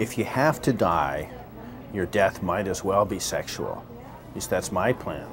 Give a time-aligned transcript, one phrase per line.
[0.00, 1.30] if you have to die,
[1.92, 3.84] your death might as well be sexual.
[4.30, 5.28] At least that's my plan.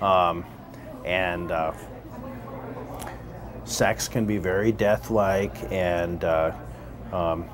[0.00, 0.44] Um,
[1.04, 1.72] and uh,
[3.64, 6.52] sex can be very death-like, and uh,
[7.12, 7.46] um,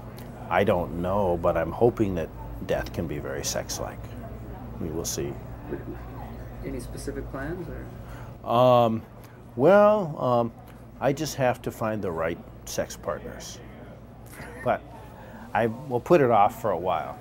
[0.50, 2.28] I don't know, but I'm hoping that
[2.66, 3.98] death can be very sex-like.
[4.82, 5.32] We will see.
[6.66, 8.50] Any specific plans or?
[8.50, 9.02] Um,
[9.56, 10.52] well, um,
[11.00, 13.58] I just have to find the right sex partners.
[14.62, 14.82] But
[15.54, 17.16] I will put it off for a while.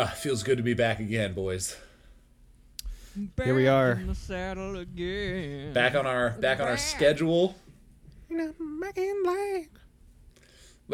[0.00, 1.76] Ah, feels good to be back again, boys.
[3.42, 3.92] Here we are.
[3.92, 5.72] in the saddle again.
[5.72, 7.56] Back on our back on our schedule.
[8.28, 8.54] What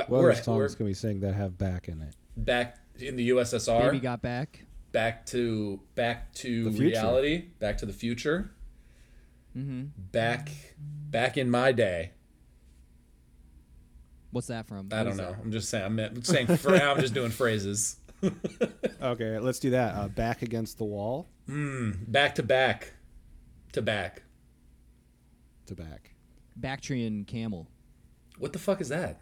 [0.08, 2.14] We're, other we're songs can we sing that have back in it?
[2.36, 3.82] back in the USSR.
[3.90, 4.64] Baby got back.
[4.92, 6.84] back to back to The future.
[6.86, 7.38] reality.
[7.58, 8.50] Back to the future.
[9.56, 9.84] Mm-hmm.
[10.12, 10.48] Back
[11.10, 12.12] back in my day.
[14.30, 14.88] What's that from?
[14.90, 15.30] I What don't is know.
[15.32, 15.40] that?
[15.44, 15.84] I'm just saying.
[15.84, 16.46] I'm, I'm saying.
[16.56, 17.96] For, I'm just doing phrases.
[19.02, 19.94] Okay, let's do that.
[19.94, 22.92] Uh, back against the wall Back to back,
[23.72, 24.22] to back.
[25.66, 26.14] to back.
[26.56, 27.68] Bactrian camel.
[28.38, 29.20] What the fuck is that?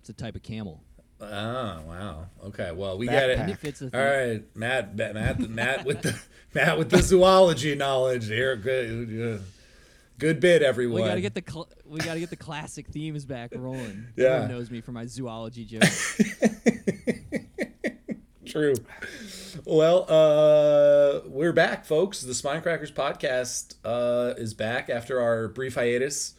[0.00, 0.82] It's a type of camel.
[1.20, 2.26] Oh wow.
[2.46, 2.70] Okay.
[2.72, 3.48] Well, we get Backpack.
[3.48, 3.50] it.
[3.52, 4.00] It fits the All thing.
[4.00, 4.96] right, Matt.
[4.96, 5.14] Matt.
[5.14, 6.20] Matt, Matt with the
[6.54, 8.54] Matt with the zoology knowledge here.
[8.56, 9.08] Good.
[9.10, 9.38] yeah.
[10.18, 11.02] Good bit, everyone.
[11.02, 14.06] We gotta get the cl- we gotta get the classic themes back rolling.
[14.16, 14.26] Yeah.
[14.26, 16.20] Everyone knows me for my zoology jokes.
[18.48, 18.74] True.
[19.66, 22.22] Well, uh, we're back, folks.
[22.22, 26.34] The Spine Crackers podcast uh, is back after our brief hiatus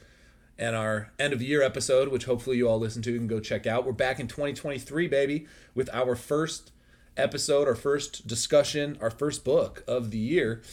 [0.57, 3.67] and our end of year episode, which hopefully you all listen to and go check
[3.67, 3.85] out.
[3.85, 6.71] We're back in 2023, baby, with our first
[7.15, 10.63] episode, our first discussion, our first book of the year,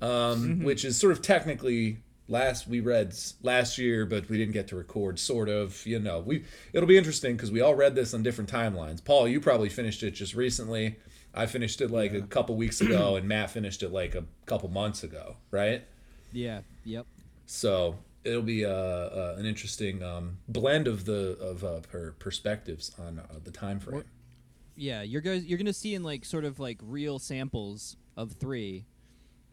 [0.00, 1.98] um, which is sort of technically
[2.28, 5.18] last we read last year, but we didn't get to record.
[5.18, 6.20] Sort of, you know.
[6.20, 9.04] We it'll be interesting because we all read this on different timelines.
[9.04, 10.96] Paul, you probably finished it just recently.
[11.34, 14.68] I finished it like a couple weeks ago, and Matt finished it like a couple
[14.70, 15.84] months ago, right?
[16.32, 16.60] yeah.
[16.84, 17.06] Yep.
[17.46, 22.92] So it'll be uh, uh, an interesting um, blend of the of uh, her perspectives
[22.98, 24.04] on uh, the time frame.
[24.76, 25.02] Yeah.
[25.02, 25.44] You're guys.
[25.44, 28.86] You're gonna see in like sort of like real samples of three,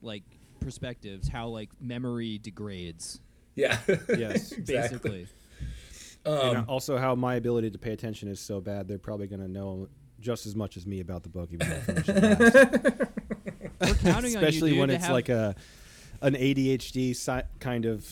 [0.02, 0.24] like
[0.62, 3.20] perspectives, how like memory degrades.
[3.56, 3.78] Yeah.
[4.18, 4.52] Yes.
[4.54, 4.68] exactly.
[4.68, 5.28] Basically.
[6.26, 9.42] and uh, also, how my ability to pay attention is so bad, they're probably going
[9.42, 9.90] to know
[10.20, 12.08] just as much as me about the book, even though I finished.
[13.82, 15.56] We're counting on you, Especially dude, when it's have- like a
[16.22, 18.08] an ADHD si- kind of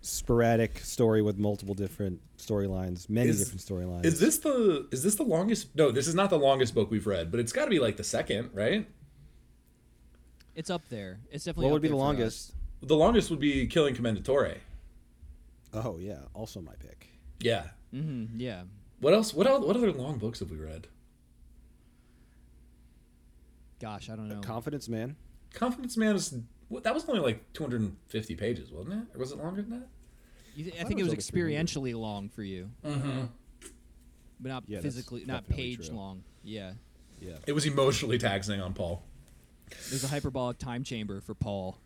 [0.00, 4.06] sporadic story with multiple different storylines, many Is- different storylines.
[4.06, 5.74] Is this the is this the longest?
[5.76, 7.96] No, this is not the longest book we've read, but it's got to be like
[7.98, 8.88] the second, right?
[10.54, 11.20] It's up there.
[11.30, 11.64] It's definitely.
[11.64, 12.06] what up would be the there us.
[12.06, 12.52] longest?
[12.82, 14.58] The longest would be Killing Commendatore.
[15.72, 17.08] Oh yeah, also my pick.
[17.40, 17.68] Yeah.
[17.92, 18.62] Mhm, Yeah.
[19.00, 19.34] What else?
[19.34, 19.64] What else?
[19.64, 20.86] What other long books have we read?
[23.80, 24.40] Gosh, I don't know.
[24.40, 25.16] Confidence Man.
[25.52, 26.34] Confidence Man is
[26.82, 29.14] that was only like 250 pages, wasn't it?
[29.14, 29.88] Or was it longer than that?
[30.56, 33.24] You th- I thought think it it was was experientially long for you, Mm-hmm.
[34.40, 35.96] but not Yeah, physically, not page true.
[35.96, 36.24] long.
[36.42, 36.72] Yeah.
[37.20, 37.36] Yeah.
[37.46, 39.02] It was emotionally taxing on Paul.
[39.90, 41.78] There's a hyperbolic time chamber for Paul.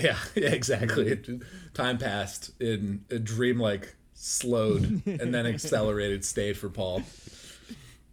[0.00, 1.08] Yeah, yeah, exactly.
[1.08, 1.28] It,
[1.74, 7.02] time passed in a dreamlike slowed and then accelerated state for Paul.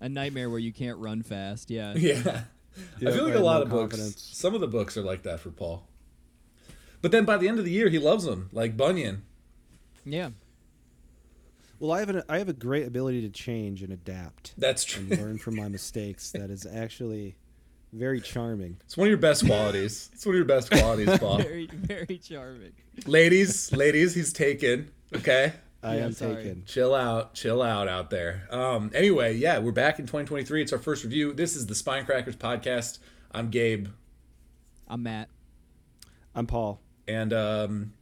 [0.02, 1.70] A nightmare where you can't run fast.
[1.70, 1.94] Yeah.
[1.96, 2.42] Yeah.
[3.00, 5.24] Yeah, I feel like a lot no of books, some of the books are like
[5.24, 5.86] that for Paul.
[7.02, 9.24] But then by the end of the year, he loves them, like Bunyan.
[10.06, 10.30] Yeah.
[11.80, 15.06] Well, I have an I have a great ability to change and adapt That's true.
[15.10, 16.32] and learn from my mistakes.
[16.32, 17.36] That is actually
[17.94, 18.78] very charming.
[18.86, 20.10] It's one of your best qualities.
[20.14, 21.38] It's one of your best qualities, Paul.
[21.42, 22.74] Very, very charming.
[23.06, 24.92] ladies, ladies, he's taken.
[25.16, 25.54] Okay.
[25.82, 26.36] I Yeah, am sorry.
[26.36, 26.64] taken.
[26.66, 28.48] Chill out, chill out out there.
[28.52, 30.62] Um, anyway, yeah, we're back in 2023.
[30.62, 31.32] It's our first review.
[31.34, 33.00] This is the Spine Crackers podcast.
[33.32, 33.88] I'm Gabe,
[34.88, 35.30] I'm Matt.
[36.36, 36.82] I'm Paul.
[37.08, 37.94] and um,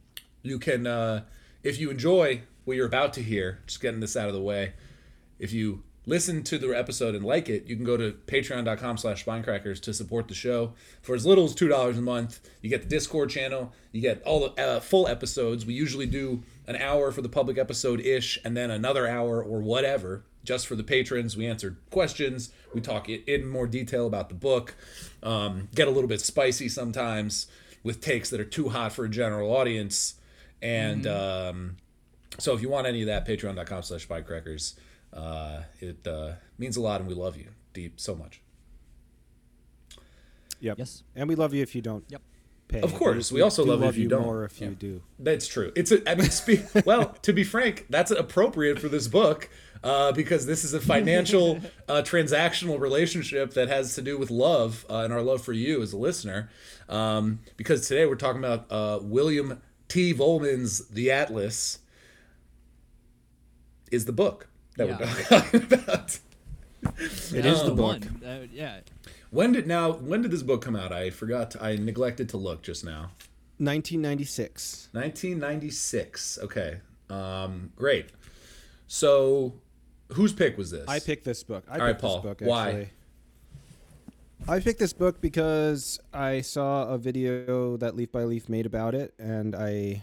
[0.42, 1.22] you can, uh,
[1.62, 4.72] if you enjoy what you're about to hear, just getting this out of the way.
[5.38, 9.24] If you listen to the episode and like it, you can go to patreon.com slash
[9.24, 10.72] spinecrackers to support the show.
[11.02, 14.48] For as little as $2 a month, you get the Discord channel, you get all
[14.48, 15.66] the uh, full episodes.
[15.66, 19.60] We usually do an hour for the public episode ish, and then another hour or
[19.60, 21.36] whatever just for the patrons.
[21.36, 24.74] We answer questions, we talk in more detail about the book,
[25.22, 27.48] um, get a little bit spicy sometimes
[27.82, 30.14] with takes that are too hot for a general audience.
[30.62, 31.76] And um,
[32.38, 34.74] so if you want any of that, patreon.com slash spinecrackers.
[35.12, 38.40] Uh, it uh, means a lot, and we love you deep so much.
[40.60, 40.78] Yep.
[40.78, 41.02] Yes.
[41.14, 42.04] And we love you if you don't.
[42.08, 42.22] Yep.
[42.68, 42.82] Pay.
[42.82, 44.24] Of course, we also do love you if you don't.
[44.24, 45.00] more if you do.
[45.18, 45.72] That's true.
[45.74, 49.48] It's a, I mean, spe- well, to be frank, that's appropriate for this book
[49.82, 54.84] uh, because this is a financial, uh, transactional relationship that has to do with love
[54.90, 56.50] uh, and our love for you as a listener.
[56.90, 60.12] Um, because today we're talking about uh, William T.
[60.12, 61.78] Vollmann's The Atlas
[63.90, 64.47] is the book
[64.78, 64.98] that Yeah.
[64.98, 66.18] we're talking about.
[67.34, 68.02] It is the book.
[68.02, 68.22] One.
[68.24, 68.80] Uh, yeah.
[69.30, 69.92] When did now?
[69.92, 70.92] When did this book come out?
[70.92, 71.54] I forgot.
[71.60, 73.10] I neglected to look just now.
[73.58, 74.88] 1996.
[74.92, 76.38] 1996.
[76.44, 76.78] Okay.
[77.10, 78.06] Um, great.
[78.86, 79.54] So,
[80.12, 80.86] whose pick was this?
[80.88, 81.64] I picked this book.
[81.68, 82.16] I All right, picked Paul.
[82.16, 82.68] this book Why?
[82.68, 82.88] actually.
[84.46, 88.94] I picked this book because I saw a video that Leaf by Leaf made about
[88.94, 90.02] it, and I,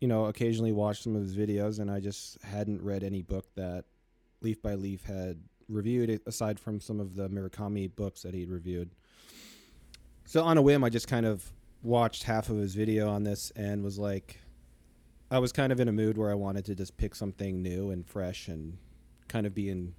[0.00, 3.46] you know, occasionally watch some of his videos, and I just hadn't read any book
[3.56, 3.84] that
[4.40, 8.90] Leaf by Leaf had reviewed, aside from some of the Murakami books that he'd reviewed.
[10.24, 11.52] So on a whim, I just kind of
[11.82, 14.40] watched half of his video on this and was like,
[15.30, 17.90] I was kind of in a mood where I wanted to just pick something new
[17.90, 18.78] and fresh and
[19.28, 19.94] kind of be in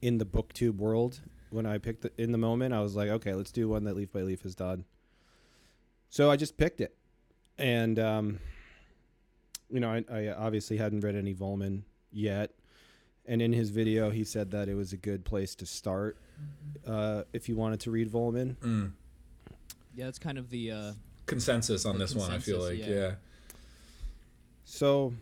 [0.00, 1.20] in the booktube world.
[1.50, 3.96] When I picked it in the moment, I was like, okay, let's do one that
[3.96, 4.84] Leaf by Leaf has done.
[6.08, 6.96] So I just picked it,
[7.58, 8.38] and um,
[9.70, 11.82] you know, I, I obviously hadn't read any Vollmann
[12.12, 12.50] yet,
[13.26, 16.16] and in his video, he said that it was a good place to start
[16.86, 18.56] uh, if you wanted to read Vollmann.
[18.56, 18.92] Mm.
[19.94, 20.70] Yeah, that's kind of the.
[20.70, 20.92] Uh,
[21.26, 22.30] consensus on The this one.
[22.30, 22.86] I feel like, yeah.
[22.88, 23.10] yeah.
[24.64, 25.14] So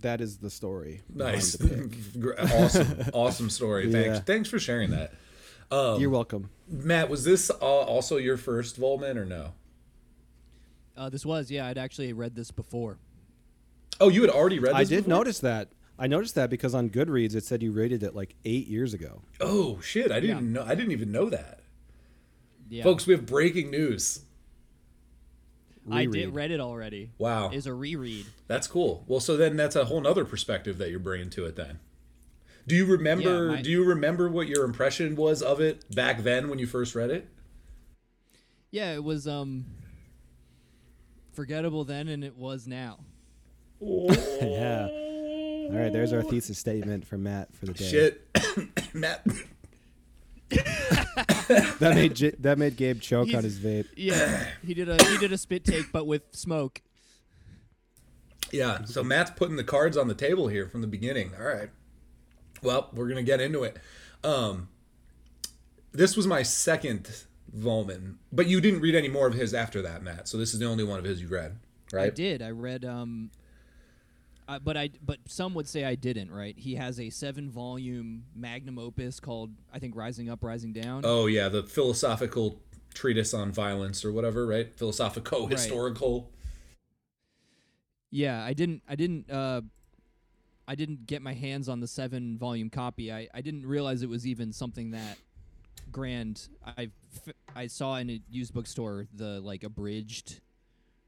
[0.00, 1.02] that is the story.
[1.12, 2.20] Nice, the pick.
[2.20, 3.90] Gr- awesome, awesome story.
[3.92, 4.20] Thanks, Yeah.
[4.20, 5.12] thanks for sharing that.
[5.70, 6.50] Um, You're welcome.
[6.68, 9.52] Matt, was this uh, also your first Vollmann or no?
[10.96, 11.66] Uh, this was yeah.
[11.66, 12.98] I'd actually read this before.
[14.00, 14.72] Oh, you had already read.
[14.72, 15.18] This I did before?
[15.18, 15.68] notice that.
[15.98, 19.22] I noticed that because on Goodreads it said you rated it like eight years ago.
[19.40, 20.12] Oh shit!
[20.12, 20.60] I didn't Yeah.
[20.62, 20.66] know.
[20.66, 21.60] I didn't even know that.
[22.68, 22.82] Yeah.
[22.82, 24.20] Folks, we have breaking news.
[25.90, 27.12] I did read it already.
[27.16, 28.26] Wow, Is a reread.
[28.48, 29.04] that's cool.
[29.06, 31.54] Well, so then that's a whole nother perspective that you're bringing to it.
[31.54, 31.78] Then,
[32.66, 33.46] do you remember?
[33.50, 36.66] Yeah, my- do you remember what your impression was of it back then when you
[36.66, 37.28] first read it?
[38.72, 39.64] Yeah, it was um
[41.36, 42.98] forgettable then, and it was now.
[43.80, 44.88] yeah.
[44.88, 47.84] All right, there's our thesis statement for Matt for the day.
[47.84, 48.28] Shit,
[48.94, 49.24] Matt.
[51.78, 53.86] That made J- that made Gabe choke on his vape.
[53.96, 56.82] Yeah, he did a he did a spit take, but with smoke.
[58.52, 61.32] Yeah, so Matt's putting the cards on the table here from the beginning.
[61.38, 61.70] All right.
[62.62, 63.78] Well, we're gonna get into it.
[64.24, 64.68] Um,
[65.92, 67.24] this was my second
[67.54, 70.28] Vollmann, but you didn't read any more of his after that, Matt.
[70.28, 71.58] So this is the only one of his you read,
[71.92, 72.06] right?
[72.06, 72.42] I did.
[72.42, 73.30] I read um.
[74.48, 76.30] I, but I but some would say I didn't.
[76.30, 76.56] Right?
[76.56, 81.02] He has a seven volume magnum opus called I think Rising Up, Rising Down.
[81.04, 82.60] Oh yeah, the philosophical
[82.94, 84.76] treatise on violence or whatever, right?
[84.76, 86.30] Philosophico historical.
[88.10, 88.82] Yeah, I didn't.
[88.88, 89.30] I didn't.
[89.30, 89.62] Uh,
[90.68, 93.12] I didn't get my hands on the seven volume copy.
[93.12, 95.18] I, I didn't realize it was even something that
[95.92, 96.48] grand.
[96.66, 96.90] I
[97.54, 100.40] I saw in a used bookstore the like abridged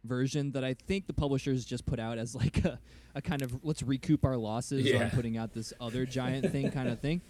[0.05, 2.79] version that I think the publishers just put out as like a,
[3.15, 5.05] a kind of let's recoup our losses Yeah.
[5.05, 7.21] on putting out this other giant thing kind of thing.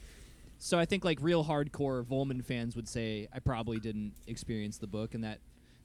[0.58, 4.86] So I think like real hardcore Vollmann fans would say I probably didn't experience the
[4.88, 5.38] book, and that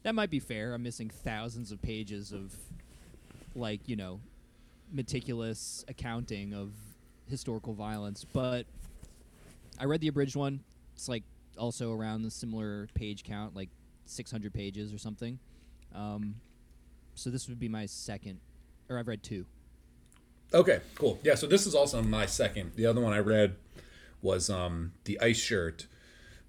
[0.03, 0.73] that might be fair.
[0.73, 2.55] I'm missing thousands of pages of
[3.55, 4.19] like you know
[4.91, 6.71] meticulous accounting of
[7.29, 8.65] historical violence, but
[9.79, 10.59] I read the abridged one.
[10.95, 11.23] It's like
[11.57, 13.69] also around the similar page count, like
[14.05, 15.39] 600 pages or something.
[15.93, 16.35] Um,
[17.15, 18.39] so this would be my second,
[18.89, 19.45] or I've read two.
[20.53, 21.19] Okay, cool.
[21.23, 22.73] Yeah, so this is also my second.
[22.75, 23.55] The other one I read
[24.21, 25.87] was um, the Ice Shirt,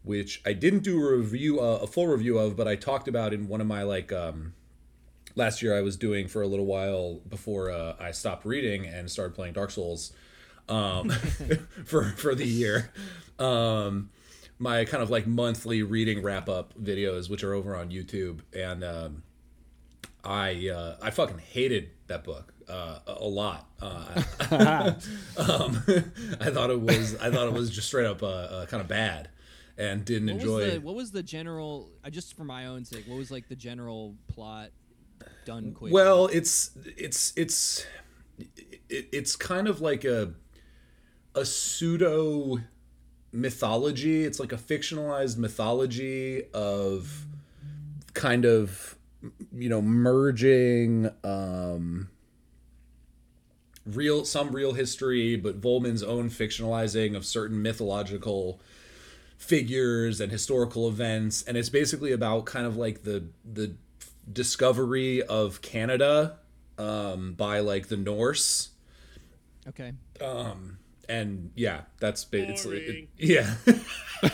[0.02, 3.32] which I didn't do a review, uh, a full review of, but I talked about
[3.32, 4.54] in one of my like um,
[5.34, 9.11] last year I was doing for a little while before uh, I stopped reading and
[9.11, 10.12] started playing Dark Souls
[10.68, 11.11] um,
[11.84, 12.92] for for the year.
[13.38, 14.11] Um,
[14.58, 18.82] my kind of like monthly reading wrap up videos, which are over on YouTube, and
[18.84, 19.23] um,
[20.25, 22.52] I uh, I fucking hated that book.
[22.68, 23.68] uh, a a lot.
[23.80, 24.23] Uh,
[25.37, 25.82] um,
[26.40, 28.88] I thought it was I thought it was just straight up uh, uh, kind of
[28.88, 29.28] bad,
[29.76, 30.56] and didn't What enjoy.
[30.64, 31.90] was the what was the general?
[32.04, 34.70] Uh, just for my own sake, what was like the general plot
[35.44, 35.92] done quick?
[35.92, 37.84] Well, it's it's it's
[38.88, 40.32] it's kind of like a
[41.34, 42.58] a pseudo
[43.35, 44.25] mythology.
[44.25, 47.26] It's like a fictionalized mythology of
[48.14, 48.97] kind of
[49.53, 52.09] you know merging um
[53.87, 58.61] real some real history but Vollmann's own fictionalizing of certain mythological
[59.37, 63.75] figures and historical events and it's basically about kind of like the the
[64.31, 66.38] discovery of Canada
[66.79, 68.71] um by like the Norse
[69.69, 69.93] okay.
[70.21, 73.08] um and yeah that's ba- it's it, Boring.
[73.16, 73.54] yeah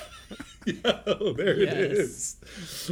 [0.67, 1.73] Yo, there Yes.
[1.75, 2.37] it is.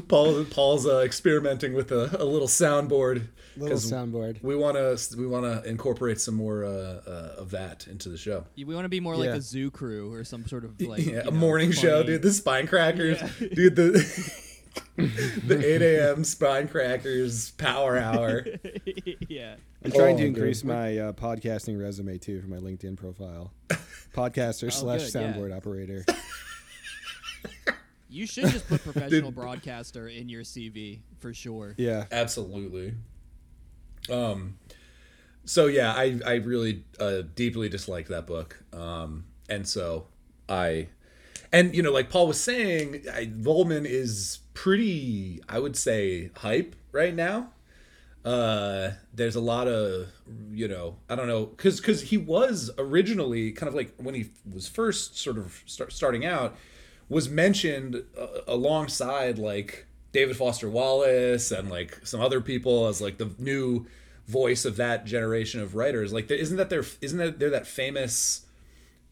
[0.09, 4.43] Paul Paul's uh, experimenting with a, a little soundboard Little 'cause soundboard.
[4.43, 6.69] we want to we want to incorporate some more uh,
[7.07, 8.45] uh, of that into the show.
[8.57, 11.21] We want to be more like a zoo crew or some sort of like yeah,
[11.21, 12.23] a know, morning show, dude.
[12.23, 13.77] The spine crackers, dude.
[13.77, 14.43] The
[14.97, 16.25] the eight a.m.
[16.25, 18.45] spine crackers power hour.
[19.29, 19.55] yeah.
[19.85, 20.37] I'm trying Oh, to dude.
[20.37, 23.53] increase my uh, podcasting resume too for my LinkedIn profile.
[24.15, 25.33] Podcaster slash good, yeah.
[25.33, 26.05] soundboard operator.
[28.11, 31.75] You should just put professional broadcaster in your CV for sure.
[31.77, 32.07] Yeah.
[32.11, 32.95] Absolutely.
[34.11, 34.59] Um.
[35.45, 38.63] So yeah, I I really uh, deeply disliked that book.
[38.73, 39.25] Um.
[39.51, 40.07] And so
[40.49, 40.89] I,
[41.53, 46.77] and you know, like Paul was saying, I, Vollmann is pretty, I would say, hype
[46.93, 47.51] right now.
[48.25, 50.09] Uh, there's a lot of,
[50.51, 54.31] you know, I don't know, because because he was originally kind of like when he
[54.53, 56.57] was first sort of start, starting out,
[57.09, 63.19] was mentioned uh, alongside like David Foster Wallace and like some other people as like
[63.19, 63.87] the new
[64.27, 66.13] voice of that generation of writers.
[66.13, 66.85] Like, there, isn't that there?
[67.01, 68.45] Isn't that they're that famous?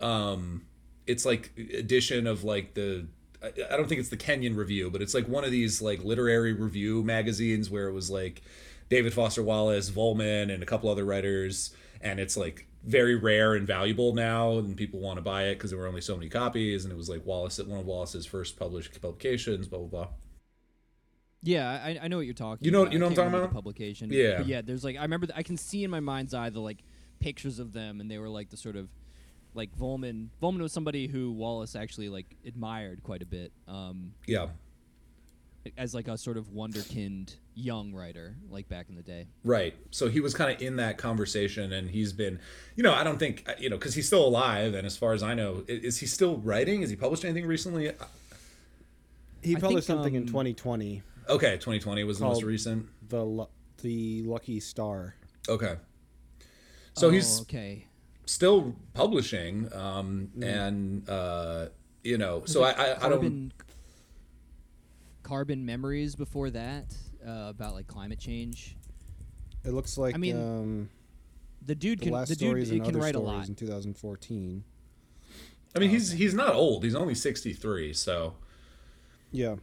[0.00, 0.66] Um,
[1.06, 3.06] it's like edition of like the.
[3.42, 6.52] I don't think it's the Kenyon Review, but it's like one of these like literary
[6.52, 8.42] review magazines where it was like
[8.88, 13.66] David Foster Wallace, Vollmann, and a couple other writers, and it's like very rare and
[13.66, 16.84] valuable now, and people want to buy it because there were only so many copies,
[16.84, 20.08] and it was like Wallace, one of Wallace's first published publications, blah blah blah.
[21.42, 22.64] Yeah, I, I know what you're talking.
[22.64, 22.92] You know- about.
[22.92, 23.50] you know what I'm talking about?
[23.50, 24.08] The publication.
[24.10, 24.38] Yeah.
[24.38, 24.62] But yeah.
[24.62, 26.78] There's like I remember th- I can see in my mind's eye the like
[27.20, 28.88] pictures of them, and they were like the sort of
[29.56, 30.28] like Vollmann.
[30.42, 33.50] Vollmann was somebody who Wallace actually like admired quite a bit.
[33.66, 34.48] Um, Yeah,
[35.76, 39.26] as like a sort of wonderkind young writer, like back in the day.
[39.42, 39.74] right.
[39.90, 42.38] So he was kind of in that conversation, and he's been,
[42.76, 45.22] you know, I don't think, you know, because he's still alive, and as far as
[45.24, 46.82] I know, i- is he still writing?
[46.82, 47.90] Has he published anything recently?
[49.42, 52.86] He published think, something in um, 2020, Okay, 2020 was the most recent.
[53.08, 53.46] the
[53.82, 55.14] the Lucky Star.
[55.48, 55.76] Okay.
[56.94, 57.86] So Oh, he's okay.
[58.26, 61.66] Still publishing, um, and uh,
[62.04, 63.10] you know, so I, I, I don't.
[63.10, 63.52] Carbon,
[65.22, 66.94] carbon memories before that
[67.26, 68.76] uh, about like climate change.
[69.64, 70.90] It looks like I mean, um,
[71.64, 73.48] The dude the can last the dude stories and can other write a lot.
[73.48, 74.62] in 2014.
[75.74, 76.84] I mean, he's he's not old.
[76.84, 77.92] He's only 63.
[77.92, 78.34] So,
[79.32, 79.56] Yeah.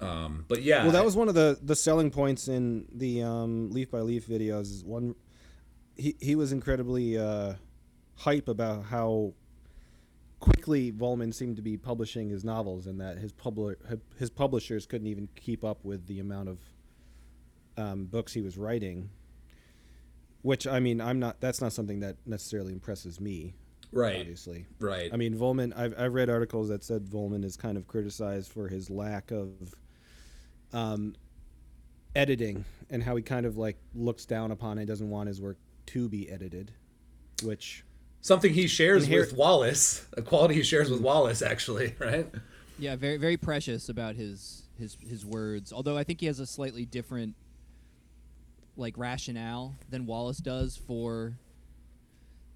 [0.00, 0.82] um, but yeah.
[0.82, 4.26] Well, that was one of the the selling points in the um, Leaf by Leaf
[4.26, 4.62] videos.
[4.62, 5.14] Is one,
[5.96, 7.54] he he was incredibly uh,
[8.16, 9.34] hype about how
[10.40, 13.76] quickly Vollmann seemed to be publishing his novels, and that his publi-
[14.18, 16.58] his publishers couldn't even keep up with the amount of
[17.76, 19.10] um, books he was writing.
[20.42, 21.40] Which I mean, I'm not.
[21.40, 23.54] That's not something that necessarily impresses me.
[23.92, 25.10] right, Obviously, right.
[25.12, 25.74] I mean, Vollmann.
[25.76, 29.52] I've I've read articles that said Vollmann is kind of criticized for his lack of
[30.74, 31.14] um,
[32.14, 34.84] editing and how he kind of like looks down upon it.
[34.84, 35.56] Doesn't want his work
[35.86, 36.72] to be edited,
[37.42, 37.84] which
[38.24, 42.26] Something he shares Inher- with Wallace, a quality he shares with Wallace, actually, right?
[42.78, 45.74] Yeah, very very precious about his his his words.
[45.74, 47.34] Although I think he has a slightly different
[48.78, 51.34] like rationale than Wallace does for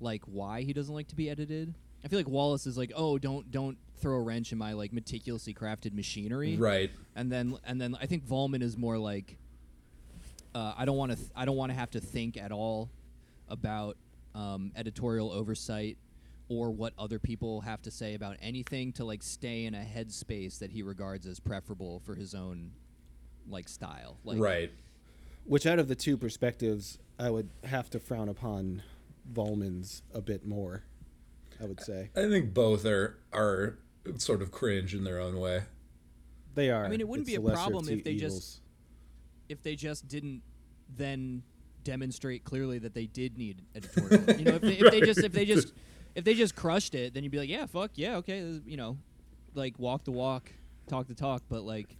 [0.00, 1.74] like why he doesn't like to be edited.
[2.02, 4.94] I feel like Wallace is like, "Oh, don't don't throw a wrench in my like
[4.94, 6.90] meticulously crafted machinery." Right.
[7.14, 9.36] And then and then I think Vollmann is more like
[10.54, 12.88] uh, I don't want to th- I don't want to have to think at all
[13.50, 13.98] about
[14.34, 15.98] um, editorial oversight
[16.48, 20.58] or what other people have to say about anything to like stay in a headspace
[20.58, 22.70] that he regards as preferable for his own
[23.48, 24.18] like style.
[24.24, 24.70] Like right.
[25.44, 28.82] which out of the two perspectives, I would have to frown upon
[29.30, 30.84] Vollmann's a bit more.
[31.60, 33.78] I would say I think both are are
[34.16, 35.62] sort of cringe in their own way.
[36.54, 36.84] they are.
[36.84, 38.60] I mean, it wouldn't It's be a problem if they just-
[39.48, 40.42] if they just didn't
[40.96, 41.42] then
[41.88, 44.38] demonstrate clearly that they did need editorial.
[44.38, 45.72] you know, if they, if they just if they just
[46.14, 48.98] if they just crushed it, then you'd be like, yeah, fuck, yeah, okay, you know,
[49.54, 50.52] like walk the walk,
[50.86, 51.42] talk the talk.
[51.48, 51.96] But like,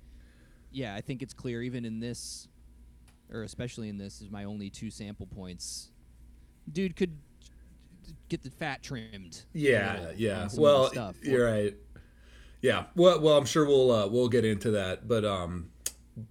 [0.71, 2.49] yeah, I think it's clear even in this,
[3.33, 5.91] or especially in this, is my only two sample points.
[6.71, 7.17] Dude could
[8.29, 9.43] get the fat trimmed.
[9.55, 10.35] Yeah, yeah.
[10.35, 11.17] some of the Well, stuff.
[11.23, 11.75] you're right.
[12.61, 12.85] Yeah.
[12.95, 15.71] Well, well, I'm sure we'll uh, we'll get into that, but um,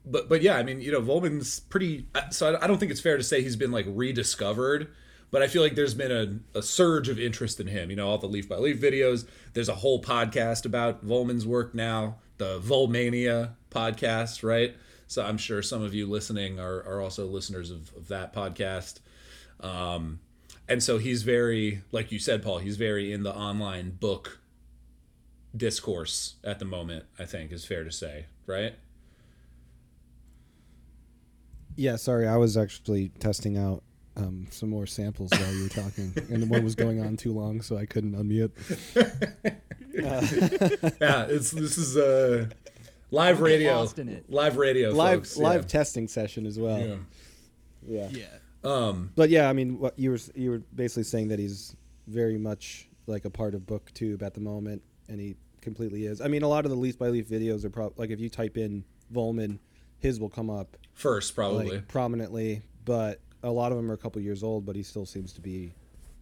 [0.06, 2.08] but but yeah, I mean, you know, Vollmann's pretty.
[2.16, 4.90] uh, So I, don't think it's fair to say he's been like rediscovered,
[5.32, 7.90] but I feel like there's been a, a surge of interest in him.
[7.90, 9.28] You know, all the Leaf by Leaf videos.
[9.54, 14.76] There's a whole podcast about Vollmann's work now, the Volmania podcast, right?
[15.08, 19.00] So I'm sure some of you listening are, are also listeners of, of that podcast.
[19.62, 20.20] Um,
[20.68, 24.40] and so he's very, like you said, Paul, he's very in the online book
[25.56, 28.76] discourse at the moment, I think is fair to say, right?
[31.78, 33.84] Yeah, sorry, I was actually testing out
[34.18, 37.32] um, some more samples while you were talking, and the one was going on too
[37.32, 38.52] long, so I couldn't unmute.
[39.98, 42.50] Yeah, it's this is uh
[43.10, 43.78] live radio.
[43.78, 44.30] lost in it.
[44.30, 45.38] Live radio live folks.
[45.38, 45.68] live yeah.
[45.68, 46.80] testing session as well.
[46.80, 46.96] Yeah.
[47.88, 48.10] Yeah.
[48.12, 48.26] Yeah.
[48.64, 52.38] Um But yeah, I mean, what you were you were basically saying that he's very
[52.38, 56.22] much like a part of BookTube at the moment, and he completely is.
[56.22, 58.30] I mean, a lot of the Leaf by Leaf videos are probably like if you
[58.30, 59.58] type in Vollmann,
[60.00, 61.70] his will come up first probably.
[61.72, 65.06] like prominently, but a lot of them are a couple years old, but he still
[65.06, 65.74] seems to be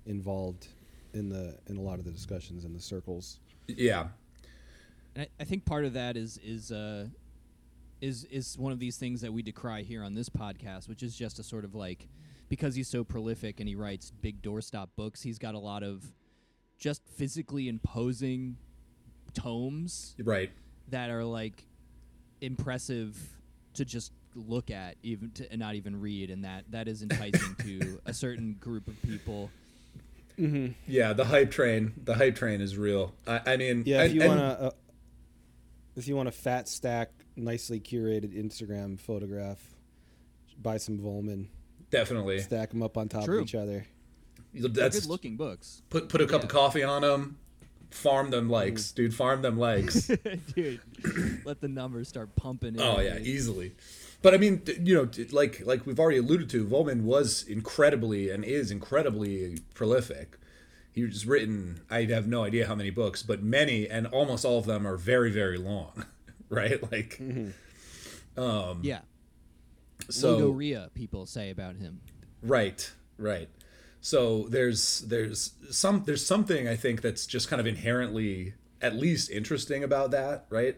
[0.06, 0.68] involved
[1.14, 3.40] in the in a lot of the discussions in the circles.
[3.68, 4.08] yeah.
[5.16, 7.08] And I, I think part of that is is uh,
[8.02, 11.16] is is one of these things that we decry here on this podcast, which is
[11.16, 12.08] just a sort of like
[12.50, 16.04] because he's so prolific and he writes big doorstop books, he's got a lot of
[16.78, 18.58] just physically imposing
[19.34, 20.52] tomes Right.
[20.90, 21.66] that are like
[22.42, 23.18] impressive
[23.76, 27.56] to just look at even to, and not even read and that that is enticing
[27.60, 29.50] to a certain group of people
[30.38, 31.94] Yeah, the hype train.
[32.04, 33.14] The hype train is real.
[33.26, 34.72] I, I mean Yeah, if and- you want to, uh,
[35.96, 39.60] if you want a fat stack, nicely curated Instagram photograph,
[40.62, 41.48] buy some Vollmann,
[41.90, 42.40] definitely.
[42.40, 43.38] stack them up on top True.
[43.40, 43.86] of each other.
[44.54, 47.38] They're That's good looking books put put a cup of coffee on them.
[47.92, 49.14] Farm them likes, dude.
[49.14, 50.08] Farm them likes.
[50.56, 50.82] dude
[51.46, 53.28] let the numbers start pumping in Oh yeah, dude.
[53.28, 53.76] easily.
[54.22, 58.44] But I mean, you know, like like we've already alluded to, Vollmann was incredibly and
[58.44, 60.38] is incredibly prolific.
[60.92, 64.66] He's written, I have no idea how many books, but many and almost all of
[64.66, 66.06] them are very very long,
[66.50, 66.82] right?
[66.92, 67.22] Like,
[68.38, 69.02] um, yeah
[70.10, 72.02] so Logorrhea, people say about him.
[72.42, 73.50] Right, right.
[74.06, 79.32] So there's there's some there's something I think that's just kind of inherently at least
[79.32, 80.78] interesting about that, right?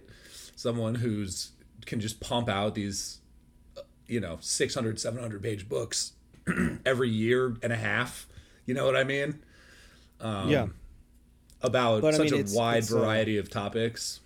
[0.56, 1.52] Someone who's
[1.86, 3.20] can just pump out these
[3.78, 6.14] uh, you know 600 700 page books
[6.86, 8.28] every year and a half,
[8.66, 9.44] you know what I mean?
[10.22, 10.68] Um, yeah,
[11.62, 14.22] About But, I such mean, a it's- wide it's, uh, variety of topics.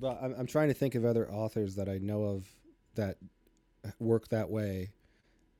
[0.00, 2.46] but I'm, I'm trying to think of other authors that I know of
[2.94, 3.16] that
[3.98, 4.90] work that way,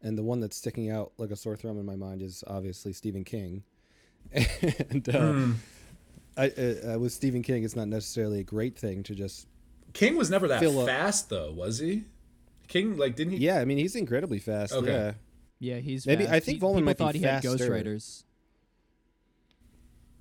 [0.05, 2.93] and the one that's sticking out like a sore thumb in my mind is obviously
[2.93, 3.65] Stephen King,
[4.33, 5.53] and uh, Hmm.
[6.37, 9.47] I, uh, uh, with Stephen King, it's not necessarily a great thing to just
[9.93, 12.05] King was never that Fill up- fast though, was he?
[12.69, 13.39] King like didn't he?
[13.39, 13.59] yeah.
[13.61, 14.73] I mean, he's incredibly fast.
[14.73, 14.91] Okay.
[14.93, 15.13] Yeah.
[15.61, 16.35] Yeah, he's Maybe- fast.
[16.35, 17.69] I think He- Vollmann people might be thought he had faster.
[17.71, 18.25] ghostwriters.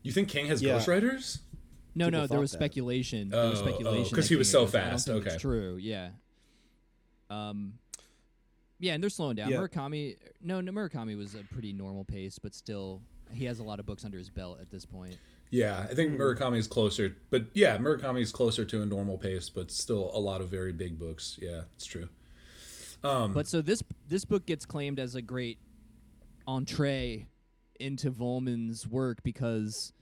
[0.04, 0.78] You think King has Yeah.
[0.78, 1.40] ghostwriters?
[1.96, 2.58] No, People no, there was that.
[2.58, 3.30] speculation.
[3.30, 4.76] there Oh, was oh, speculation 'cause that he was King so had ghostwriters.
[4.76, 5.42] I don't fast, think it's okay.
[5.42, 5.78] true.
[5.82, 6.10] Yeah.
[7.30, 7.74] Um.
[8.84, 9.50] Yeah, and they're slowing down.
[9.50, 9.60] Yeah.
[9.60, 13.80] Murakami, no, no, Murakami was a pretty normal pace, but still, he has a lot
[13.80, 15.18] of books under his belt at this point.
[15.52, 19.48] Yeah, I think Murakami is closer, but yeah, Murakami is closer to a normal pace,
[19.48, 21.40] but still a lot of very big books.
[21.42, 22.10] Yeah, it's true.
[23.06, 25.60] Um, But so this this book gets claimed as a great
[26.46, 27.28] entree
[27.80, 29.94] into Vollmann's work because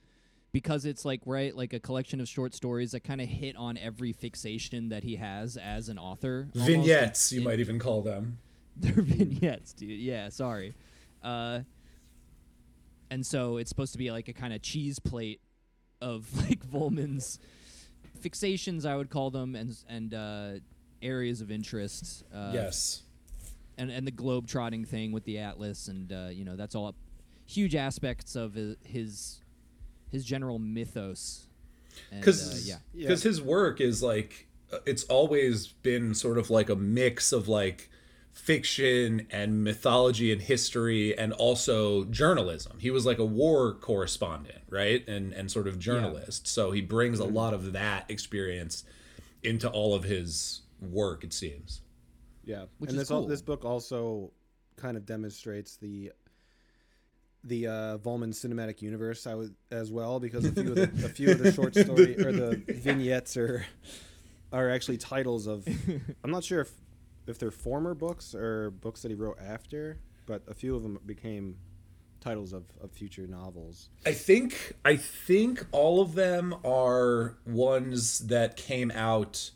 [0.51, 3.77] because it's like right like a collection of short stories that kind of hit on
[3.77, 6.47] every fixation that he has as an author.
[6.55, 6.67] almost.
[6.67, 8.39] vignettes, you It- might even call them.
[8.93, 9.99] They're vignettes, dude.
[9.99, 10.73] Yeah, sorry.
[11.23, 11.59] Uh,
[13.11, 15.39] and so it's supposed to be like a kind of cheese plate
[16.01, 17.37] of like Vollmann's
[18.19, 20.49] fixations, I would call them, and and uh,
[21.01, 22.23] areas of interest.
[22.33, 23.03] Uh, yes.
[23.77, 26.95] and and the globe trotting thing with the atlas, and uh, you know that's all
[27.45, 29.41] huge aspects of his his,
[30.09, 31.47] his general mythos.
[32.09, 36.69] Because uh, yeah, because his work is like uh, it's always been sort of like
[36.69, 37.90] a mix of like
[38.33, 42.77] fiction and mythology and history and also journalism.
[42.79, 45.05] He was like a war correspondent right?
[45.07, 46.47] And and sort of journalist.
[46.47, 47.29] So he brings Mm-hmm.
[47.29, 48.83] a lot of that experience
[49.43, 51.81] into all of his work it seems.
[52.45, 53.27] Yeah, Which and is this al- cool.
[53.27, 54.31] this book also
[54.77, 56.11] kind of demonstrates the
[57.43, 61.09] the uh, Vollmann cinematic universe I would as well because a few of the, a
[61.09, 63.65] few of the short story or the vignettes are
[64.53, 65.67] are actually titles of
[66.23, 66.71] I'm not sure if
[67.27, 70.99] if they're former books or books that he wrote after, but a few of them
[71.05, 71.57] became
[72.19, 73.89] titles of, of future novels.
[74.05, 79.51] I think I think all of them are ones that came out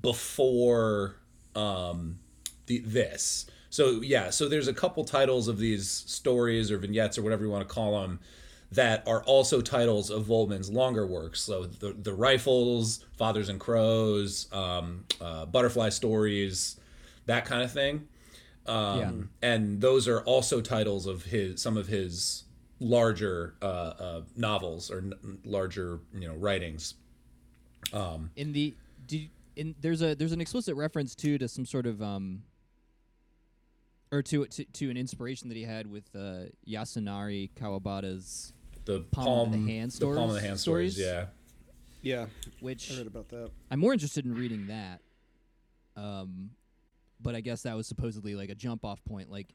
[0.00, 1.16] before
[1.54, 2.20] um,
[2.66, 3.46] the this.
[3.70, 7.50] So yeah, so there's a couple titles of these stories or vignettes or whatever you
[7.50, 8.20] want to call them
[8.70, 11.40] that are also titles of Vollmann's longer works.
[11.42, 16.77] So the the rifles, Fathers and Crows, um, uh, Butterfly Stories,
[17.28, 18.08] that kind of thing.
[18.66, 22.44] Um, And those are also titles of his some of his
[22.80, 26.94] larger uh, uh, novels or n- larger you know writings.
[28.36, 28.74] in the
[29.06, 32.42] did, in there's a there's an explicit reference too to some sort of um
[34.12, 38.52] or to to, to an inspiration that he had with uh, Yasunari Kawabata's
[38.84, 40.94] The Palm palm, of the hand the palm of the stories- hand stories.
[40.94, 40.98] stories?
[40.98, 41.26] Yeah,
[42.02, 42.26] Yeah,
[42.60, 43.50] which I heard about that.
[43.70, 45.00] I'm more interested in reading that.
[45.96, 46.50] Um,
[47.20, 49.54] but I guess that was supposedly like a jump off point, like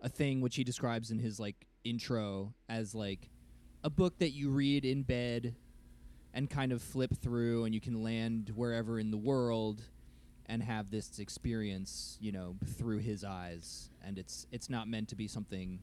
[0.00, 3.30] a thing which he describes in his like intro as like
[3.82, 5.54] a book that you read in bed
[6.32, 9.82] and kind of flip through and you can land wherever in the world
[10.46, 15.16] and have this experience, you know, through his eyes and it's it's not meant to
[15.16, 15.78] be something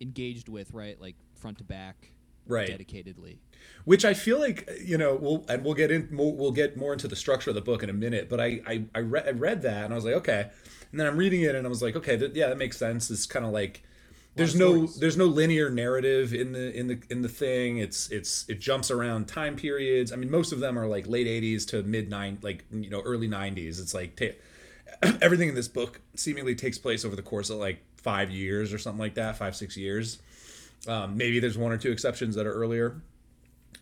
[0.00, 1.00] engaged with, right?
[1.00, 2.12] Like front to back
[2.46, 2.68] Right.
[2.68, 3.38] dedicatedly.
[3.84, 6.92] which I feel like you know we'll and we'll get in we'll, we'll get more
[6.92, 8.28] into the structure of the book in a minute.
[8.28, 10.50] But I I I, re- I read that and I was like okay,
[10.90, 13.10] and then I'm reading it and I was like okay th- yeah that makes sense.
[13.10, 13.82] It's kind of like
[14.36, 14.98] there's no stories.
[14.98, 17.78] there's no linear narrative in the in the in the thing.
[17.78, 20.12] It's it's it jumps around time periods.
[20.12, 23.00] I mean most of them are like late 80s to mid nine like you know
[23.02, 23.80] early 90s.
[23.80, 27.82] It's like ta- everything in this book seemingly takes place over the course of like
[27.96, 30.18] five years or something like that, five six years.
[30.86, 33.00] Um, maybe there's one or two exceptions that are earlier,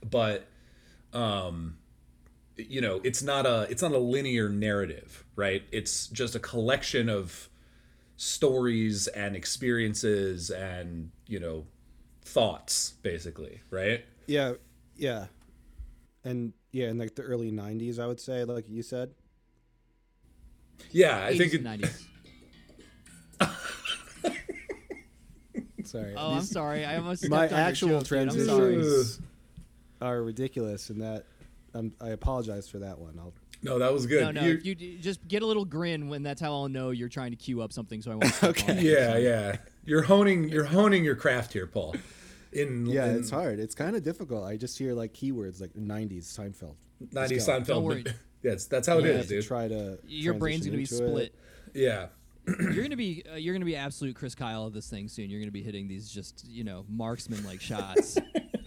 [0.08, 0.46] but
[1.12, 1.78] um,
[2.56, 5.62] you know, it's not a it's not a linear narrative, right?
[5.72, 7.48] It's just a collection of
[8.16, 11.66] stories and experiences and you know
[12.24, 14.04] thoughts, basically, right?
[14.26, 14.54] Yeah,
[14.96, 15.26] yeah,
[16.24, 19.12] and yeah, in like the early '90s, I would say, like you said.
[20.90, 22.04] Yeah, I think and it, 90s.
[25.92, 26.14] Sorry.
[26.16, 26.84] Oh, I'm sorry.
[26.84, 28.18] I almost my stepped on your actual joke, dude.
[28.18, 28.72] I'm sorry.
[28.74, 29.20] transitions
[30.02, 31.24] are ridiculous, and that
[31.74, 33.14] um, I apologize for that one.
[33.18, 33.32] I'll
[33.64, 34.22] no, that was good.
[34.34, 34.46] No, no.
[34.46, 37.36] You- You, just get a little grin when that's how I'll know you're trying to
[37.36, 38.02] queue up something.
[38.02, 38.26] So I won't.
[38.34, 38.82] step on it.
[38.82, 39.56] yeah, yeah.
[39.84, 41.94] You're honing you're honing your craft here, Paul.
[42.52, 43.60] In yeah, in it's hard.
[43.60, 44.44] It's kind of difficult.
[44.44, 46.74] I just hear like keywords like '90s Seinfeld.
[47.12, 47.66] 90s Seinfeld.
[47.66, 48.04] Don't worry.
[48.42, 49.46] Yes, that's how it I is, have to dude.
[49.46, 49.98] try to.
[50.06, 51.26] Your brain's gonna be split.
[51.26, 51.34] it.
[51.74, 52.06] Yeah.
[52.46, 55.30] You're gonna be uh, you're gonna be absolute Chris Kyle of this thing soon.
[55.30, 58.18] You're gonna be hitting these just you know marksman like shots.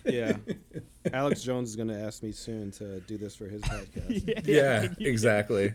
[0.06, 0.38] Yeah,
[1.14, 4.48] Alex Jones is gonna ask me soon to do this for his podcast.
[4.48, 5.74] Yeah, exactly.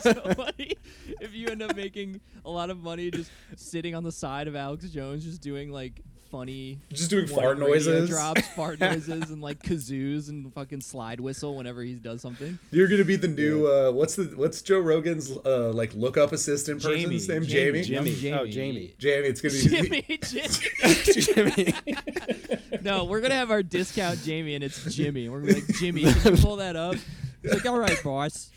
[0.00, 0.76] So funny
[1.20, 4.56] if you end up making a lot of money just sitting on the side of
[4.56, 6.00] Alex Jones, just doing like
[6.32, 8.08] funny, Just doing fart noises.
[8.08, 12.58] drops, fart noises, and like kazoos and fucking slide whistle whenever he does something.
[12.70, 16.80] You're gonna be the new uh, what's the what's Joe Rogan's uh, like lookup assistant
[16.80, 17.44] Jamie, person's name?
[17.44, 18.14] Jamie, Jamie.
[18.14, 18.38] Jimmy.
[18.38, 18.94] Oh, Jamie.
[18.98, 19.28] Jamie.
[19.28, 21.74] It's gonna be Jimmy, Jimmy.
[22.82, 25.28] no, we're gonna have our discount Jamie, and it's Jimmy.
[25.28, 26.96] We're gonna be like, Jimmy, can you pull that up?
[27.42, 28.50] He's like, all right, boss.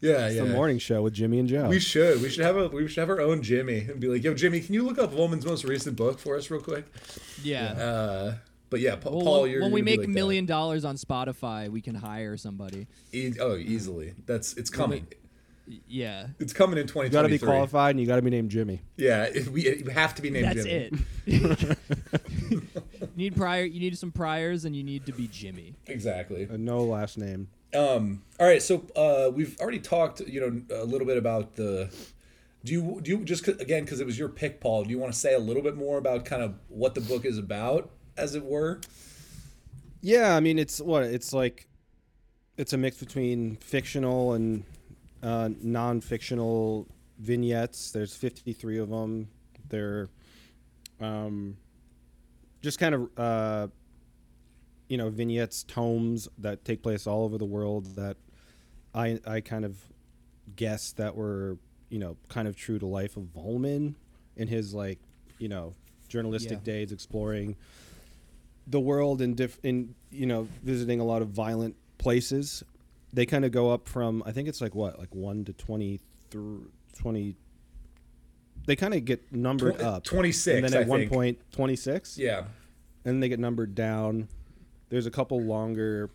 [0.00, 0.44] Yeah, It's yeah.
[0.44, 1.68] the morning show with Jimmy and Joe.
[1.68, 2.22] We should.
[2.22, 2.68] We should have a.
[2.68, 5.12] We should have our own Jimmy and be like, "Yo, Jimmy, can you look up
[5.12, 6.86] Vollmann's most recent book for us, real quick?"
[7.42, 7.72] Yeah.
[7.72, 8.34] Uh,
[8.70, 10.12] but yeah, Pa- Well, Paul, when, you're when we gonna be make like that.
[10.14, 12.86] million dollars on Spotify, we can hire somebody.
[13.12, 14.14] E- oh, easily.
[14.26, 15.06] That's it's coming.
[15.66, 18.30] Y- Yeah, It's coming in you got to be qualified, and you got to be
[18.30, 18.80] named Jimmy.
[18.96, 20.90] Yeah, it, we it, have to be named that's Jimmy.
[21.26, 21.78] it.
[22.50, 22.62] you
[23.16, 23.64] need prior.
[23.64, 25.74] You need some priors, and you need to be Jimmy.
[25.86, 26.48] Exactly.
[26.50, 27.48] Uh, no last name.
[27.74, 28.22] Um.
[28.40, 28.62] All right.
[28.62, 31.90] So uh, we've already talked, you know, a little bit about the.
[32.64, 34.84] Do you do you just again because it was your pick, Paul?
[34.84, 37.24] Do you want to say a little bit more about kind of what the book
[37.24, 38.80] is about, as it were?
[40.00, 41.66] Yeah, I mean it's what it's like.
[42.56, 44.64] It's a mix between fictional and
[45.22, 47.92] uh, non-fictional vignettes.
[47.92, 49.28] There's 53 of them.
[49.68, 50.08] They're
[51.00, 51.56] um,
[52.60, 53.68] just kind of uh,
[54.88, 58.16] you know vignettes, tomes that take place all over the world that
[58.94, 59.76] I I kind of
[60.56, 61.58] guessed that were
[61.90, 63.94] you know kind of true to life of Vollmann
[64.36, 64.98] in his like
[65.38, 65.74] you know
[66.08, 66.72] journalistic Yeah.
[66.74, 67.56] days exploring
[68.66, 72.62] the world and diff in you know visiting a lot of violent places
[73.12, 76.00] they kind of go up from i think it's like what like 1 to 20
[76.30, 77.34] through 20
[78.66, 80.04] they kind of get numbered up.
[80.04, 81.12] 26, and then at I one think.
[81.12, 82.18] point 26.
[82.18, 82.38] Yeah.
[82.40, 82.46] and
[83.04, 84.28] then they get numbered down.
[84.90, 86.10] There's a couple longer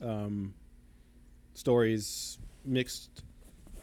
[0.00, 0.54] um,
[1.54, 3.22] stories mixed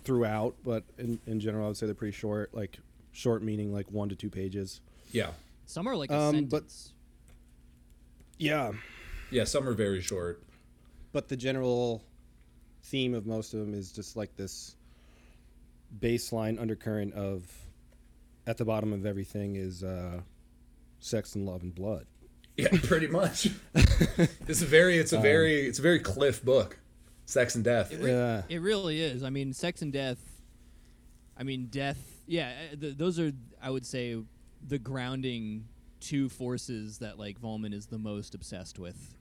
[0.03, 2.53] throughout, but in, in general, I would say they're pretty short.
[2.53, 2.77] Like
[3.11, 4.81] short meaning like one to two pages.
[5.11, 5.31] Yeah.
[5.65, 6.63] Some are like a Um, but-
[8.37, 8.71] Yeah,
[9.31, 9.43] Yeah.
[9.43, 10.41] Some are very short.
[11.11, 12.03] but the general
[12.83, 14.75] theme of most of them is just like this
[15.99, 17.51] baseline undercurrent of
[18.47, 20.21] at the bottom of everything is uh,
[20.99, 22.05] sex and love and blood.
[22.63, 23.47] Yeah, pretty much.
[23.75, 26.79] it's a very, it's a Um, very, it's a very Cliff book,
[27.25, 27.91] Sex and Death.
[27.91, 29.23] Yeah, It really is.
[29.23, 30.17] I mean, sex and death.
[31.37, 31.97] I mean, death.
[32.27, 34.17] Yeah, uh, th- those are, I would say,
[34.67, 35.65] the grounding
[36.01, 39.15] two forces that like Vollmann is the most obsessed with,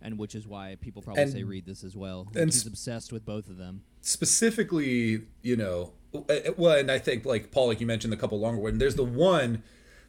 [0.00, 2.28] and which is why people probably And- say read this as well.
[2.34, 3.82] and He's s- obsessed with both of them.
[4.02, 8.38] specifically, you know, uh, well, and I think like Paul, like you mentioned, the couple
[8.40, 8.78] longer ones.
[8.78, 9.62] There's the one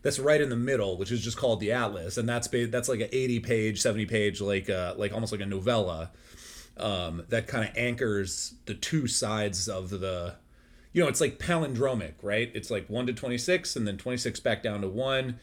[0.06, 3.00] that's right in the middle, which is just called the Atlas, and that's that's like
[3.00, 6.12] an 80 page, 70 page, like uh, like almost like a novella
[6.78, 10.36] um, that kind of anchors the two sides of the.
[10.94, 12.52] You know, it's like palindromic, right?
[12.54, 15.40] It's like 1 to 26 and then 26 back down to 1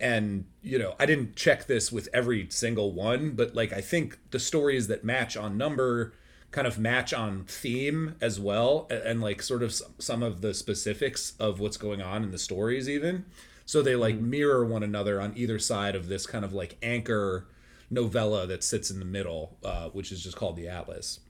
[0.00, 4.18] and you know i didn't check this with every single one but like i think
[4.32, 6.12] the stories that match on number
[6.50, 11.34] kind of match on theme as well and, like sort of some of the specifics
[11.38, 13.24] of what's going on in the stories even
[13.66, 17.46] so they like mirror one another on either side of this kind of like anchor
[17.90, 21.20] novella that sits in the middle uh, which is just called the atlas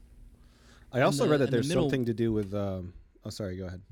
[0.93, 2.55] I also the- read that and the there's middle- something to do with.
[2.55, 2.93] Um,
[3.25, 3.57] oh, sorry.
[3.57, 3.83] Go ahead.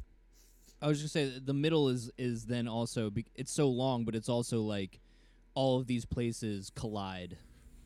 [0.81, 4.15] I was just say the middle is is then also be- it's so long, but
[4.15, 5.01] it's also like
[5.55, 7.37] all of these places collide,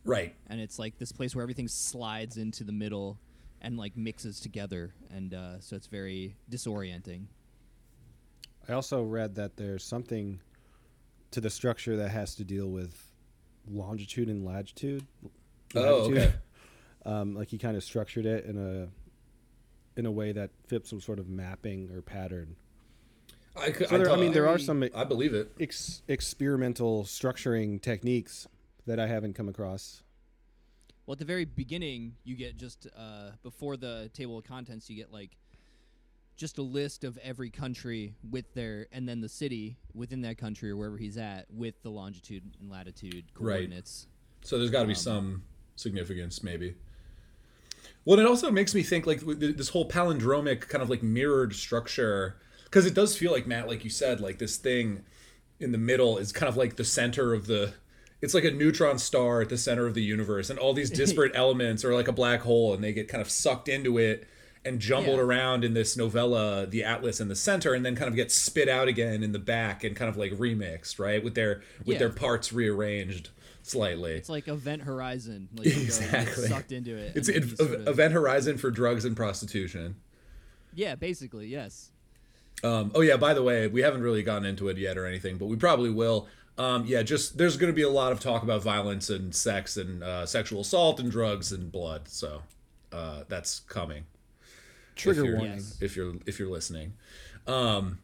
[0.05, 3.17] right and it's like this place where everything slides into the middle
[3.59, 7.25] and like mixes together, and uh, so it's very disorienting.
[8.67, 10.39] I also read that there's something
[11.31, 13.11] to the structure that has to deal with
[13.69, 15.05] longitude and latitude.
[15.75, 16.33] oh okay
[17.05, 18.89] Um, like he kind of structured it in a
[19.97, 22.57] in a way that fits some sort of mapping or pattern.
[23.55, 27.81] I, could, So there- I mean, there are some- i believe it Ex- experimental structuring
[27.81, 28.45] techniques
[28.85, 30.03] that I haven't come across.
[31.05, 34.97] Well, at the very beginning, you get just uh, before the table of contents, you
[34.97, 35.37] get like
[36.37, 40.69] just a list of every country with their, and then the city within that country
[40.69, 44.05] or wherever he's at with the longitude and latitude coordinates.
[44.07, 44.47] Right.
[44.47, 45.43] So there's got to be um, some
[45.75, 46.75] significance, maybe.
[48.05, 52.37] Well, it also makes me think like this whole palindromic kind of like mirrored structure,
[52.65, 55.03] because it does feel like Matt, like you said, like this thing
[55.59, 57.73] in the middle is kind of like the center of the.
[58.19, 61.33] It's like a neutron star at the center of the universe, and all these disparate
[61.35, 64.27] elements are like a black hole, and they get kind of sucked into it
[64.67, 65.23] and jumbled Yeah.
[65.23, 68.67] around in this novella, the Atlas in the center, and then kind of gets spit
[68.69, 71.99] out again in the back and kind of like remixed, right, with their with Yeah.
[71.99, 73.29] their parts rearranged
[73.63, 74.13] slightly.
[74.13, 75.49] It's like Event Horizon.
[75.55, 76.47] Like you go and get Exactly.
[76.47, 77.13] sucked into it.
[77.15, 79.95] It's and then an you sort of- event horizon for drugs and prostitution.
[80.73, 81.91] Yeah, basically, yes.
[82.63, 85.37] Um, oh yeah, by the way, we haven't really gotten into it yet or anything,
[85.37, 86.27] but we probably will.
[86.57, 89.77] Um, yeah, just there's going to be a lot of talk about violence and sex
[89.77, 92.07] and uh, sexual assault and drugs and blood.
[92.07, 92.41] So
[92.91, 94.05] uh, that's coming.
[94.97, 95.57] Trigger if warning.
[95.57, 95.77] Yes.
[95.81, 96.93] if you're if you're listening.
[97.45, 97.99] Um,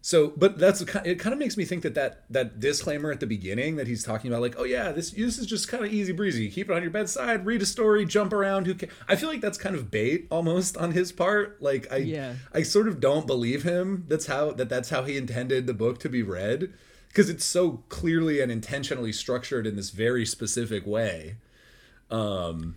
[0.00, 1.18] so, but that's it.
[1.18, 4.30] Kind of makes me think that that that disclaimer at the beginning that he's talking
[4.30, 6.50] about, like, oh yeah, this this is just kind of easy breezy.
[6.50, 8.66] Keep it on your bedside, read a story, jump around.
[8.66, 8.90] Who can?
[9.08, 11.62] I feel like that's kind of bait almost on his part.
[11.62, 12.34] Like, I Yeah.
[12.52, 14.04] I sort of don't believe him.
[14.06, 16.74] That's how that that's how he intended the book to be read
[17.08, 21.36] because it's so clearly and intentionally structured in this very specific way.
[22.10, 22.74] Um,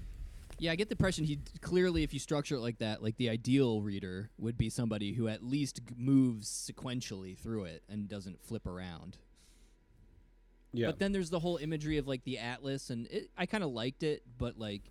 [0.59, 3.29] Yeah, I get the impression he clearly, if you structure it like that, like the
[3.29, 8.65] ideal reader would be somebody who at least moves sequentially through it and doesn't flip
[8.65, 9.17] around.
[10.73, 10.87] Yeah.
[10.87, 13.71] But then there's the whole imagery of like the atlas, and it, I kind of
[13.71, 14.81] liked it, but like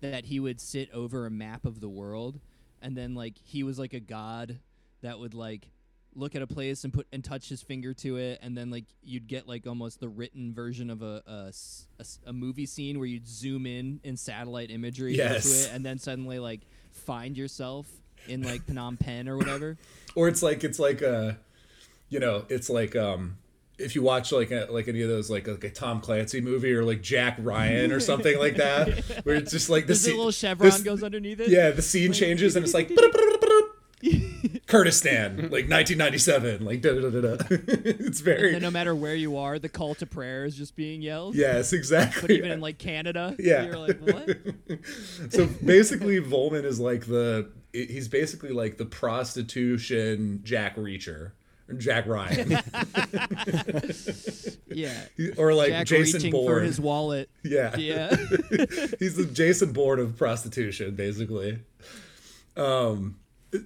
[0.00, 2.40] that he would sit over a map of the world,
[2.80, 4.58] and then like he was like a god
[5.02, 5.68] that would like
[6.18, 8.84] look at a place and put and touch his finger to it, and then like
[9.02, 11.52] you'd get like almost the written version of a a
[12.26, 15.46] a movie scene where you'd zoom in in satellite imagery Yes.
[15.46, 17.86] into it, and then suddenly like find yourself
[18.26, 19.78] in like Phnom Penh or whatever.
[20.14, 21.32] or it's like it's like uh
[22.08, 23.36] you know it's like um
[23.78, 26.72] if you watch like a, like any of those like like a Tom Clancy movie
[26.74, 30.32] or like Jack Ryan or something like that where it's just like the scene- little
[30.32, 31.48] chevron this- goes underneath it.
[31.50, 32.88] yeah the scene changes and it's like
[34.68, 37.36] Kurdistan like 1997 like da, da, da, da.
[37.50, 41.02] it's very then no matter where you are, the call to prayer is just being
[41.02, 41.34] yelled.
[41.34, 43.64] yes exactly But even in like Canada, Yeah.
[43.64, 44.36] you're like, what?
[45.32, 51.32] so basically Vollmann is like the he's basically like the prostitution Jack Reacher
[51.76, 52.48] Jack Ryan,
[54.68, 54.94] Yeah.
[55.36, 56.64] or like Jack Jason for Bourne.
[56.64, 57.28] his wallet.
[57.44, 57.76] Yeah.
[57.76, 58.16] Yeah.
[58.98, 61.58] He's the Jason Bourne of prostitution, basically.
[62.56, 63.16] Um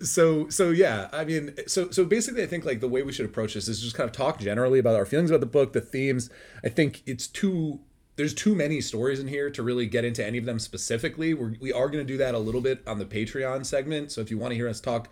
[0.02, 3.26] so so yeah, I mean so so basically I think like the way we should
[3.26, 5.80] approach this is just kind of talk generally about our feelings about the book, the
[5.80, 6.30] themes.
[6.64, 7.80] I think it's too
[8.16, 11.34] there's too many stories in here to really get into any of them specifically.
[11.34, 14.12] We're, we are going to do that a little bit on the Patreon segment.
[14.12, 15.08] So if you want to hear us talk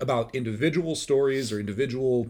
[0.00, 2.28] about individual stories or individual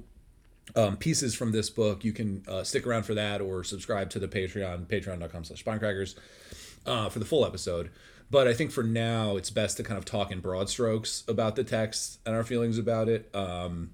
[0.77, 4.19] um, pieces from this book, you can uh, stick around for that or subscribe to
[4.19, 6.15] the Patreon, patreon.com slash spinecrackers,
[6.87, 7.91] uh, for the full episode.
[8.31, 11.57] But I think for now, it's best to kind of talk in broad strokes about
[11.57, 13.33] the text and our feelings about it.
[13.35, 13.91] Um,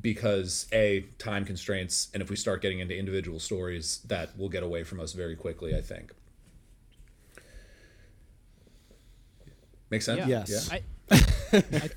[0.00, 4.62] because A, time constraints, and if we start getting into individual stories, that will get
[4.62, 6.12] away from us very quickly, I think.
[9.90, 10.26] Make sense?
[10.26, 10.44] Yeah.
[10.46, 10.70] Yes.
[10.70, 11.90] I, I,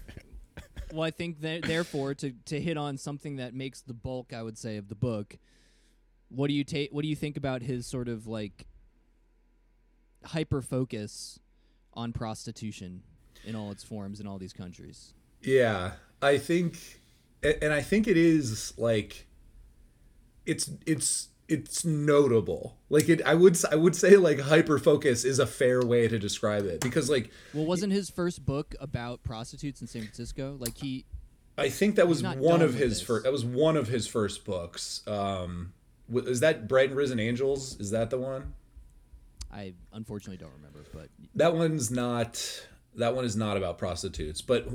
[0.93, 4.41] well, I think that therefore to to hit on something that makes the bulk, I
[4.41, 5.37] would say, of the book.
[6.29, 6.91] What do you take?
[6.91, 8.65] What do you think about his sort of like
[10.25, 11.39] hyper focus
[11.93, 13.03] on prostitution
[13.45, 15.13] in all its forms in all these countries?
[15.41, 17.01] Yeah, I think,
[17.43, 19.27] and I think it is like,
[20.45, 22.77] it's it's it's notable.
[22.89, 26.17] Like it, I would I would say like hyper focus is a fair way to
[26.17, 30.55] describe it because like Well, wasn't his first book about prostitutes in San Francisco?
[30.59, 31.05] Like he,
[31.57, 33.25] I think that was one of his first.
[33.25, 35.03] That was one of his first books.
[35.07, 35.73] Um,
[36.13, 37.77] is that Bright and Risen Angels?
[37.79, 38.53] Is that the one?
[39.51, 42.63] I unfortunately don't remember, but that one's not
[42.95, 44.67] that one is not about prostitutes but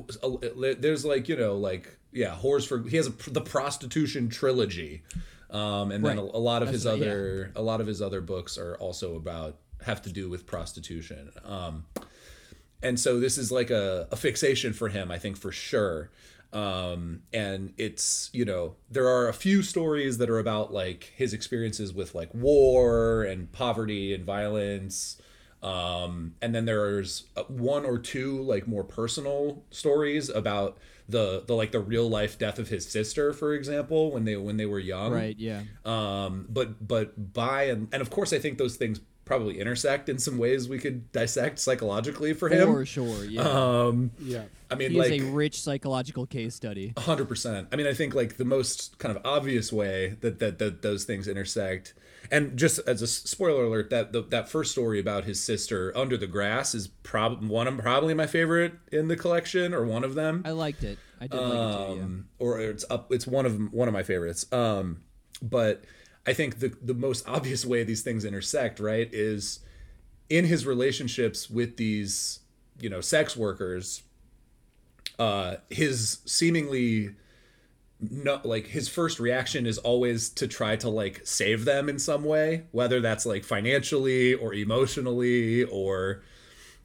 [0.81, 5.03] there's like you know like yeah whores for he has a, the prostitution trilogy
[5.51, 6.19] um and then Right.
[6.19, 7.05] a, a lot of That's his right, yeah.
[7.05, 11.31] other a lot of his other books are also about have to do with prostitution
[11.45, 11.85] um
[12.83, 16.11] and so this is like a, a fixation for him i think for sure
[16.53, 21.35] um and it's you know there are a few stories that are about like his
[21.35, 25.21] experiences with like war and poverty and violence.
[25.63, 30.79] Um and then there's uh, one or two like more personal stories about
[31.09, 34.57] the the like the real life death of his sister for example when they when
[34.57, 35.13] they were young.
[35.13, 39.61] Right, yeah, um but but by and and of course i think those things probably
[39.61, 43.43] intersect in some ways we could dissect psychologically for him for sure, yeah.
[43.43, 44.45] um Yeah.
[44.71, 46.95] i mean he like is a rich psychological case study.
[46.97, 47.69] hundred percent.
[47.73, 51.05] I mean, I think like the most kind of obvious way that that, that those
[51.05, 51.93] things intersect,
[52.31, 56.17] and just as a spoiler alert, that the, that first story about his sister under
[56.17, 60.15] the grass is probably one of probably my favorite in the collection, or one of
[60.15, 60.43] them.
[60.45, 60.99] I liked it.
[61.21, 61.97] I did like it too.
[61.97, 62.05] Yeah.
[62.05, 63.12] Um, or it's up.
[63.12, 64.47] It's one of one of my favorites.
[64.53, 65.03] Um,
[65.43, 65.85] but
[66.27, 69.61] I think the the most obvious way these things intersect, right, is
[70.29, 72.41] in his relationships with these
[72.81, 74.03] you know sex workers.
[75.19, 77.15] Uh, his seemingly
[78.01, 82.25] no like his first reaction is always to try to like save them in some
[82.25, 86.23] way whether that's like financially or emotionally or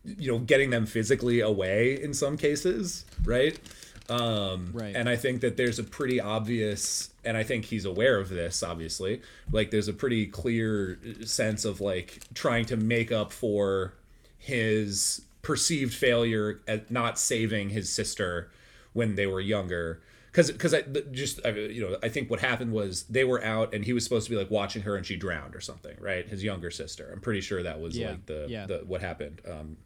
[0.05, 3.59] you know getting them physically away in some cases right
[4.09, 4.95] um Right.
[4.95, 8.63] and i think that there's a pretty obvious and i think he's aware of this
[8.63, 13.93] obviously like there's a pretty clear sense of like trying to make up for
[14.37, 18.49] his perceived failure at not saving his sister
[18.93, 20.01] when they were younger.
[20.31, 23.73] Because because I just I, you know I think what happened was they were out
[23.73, 26.27] and he was supposed to be like watching her and she drowned or something right?
[26.27, 27.09] His younger sister.
[27.13, 28.65] I'm pretty sure that was Yeah, like the, yeah.
[28.65, 29.41] the what happened.
[29.49, 29.77] Um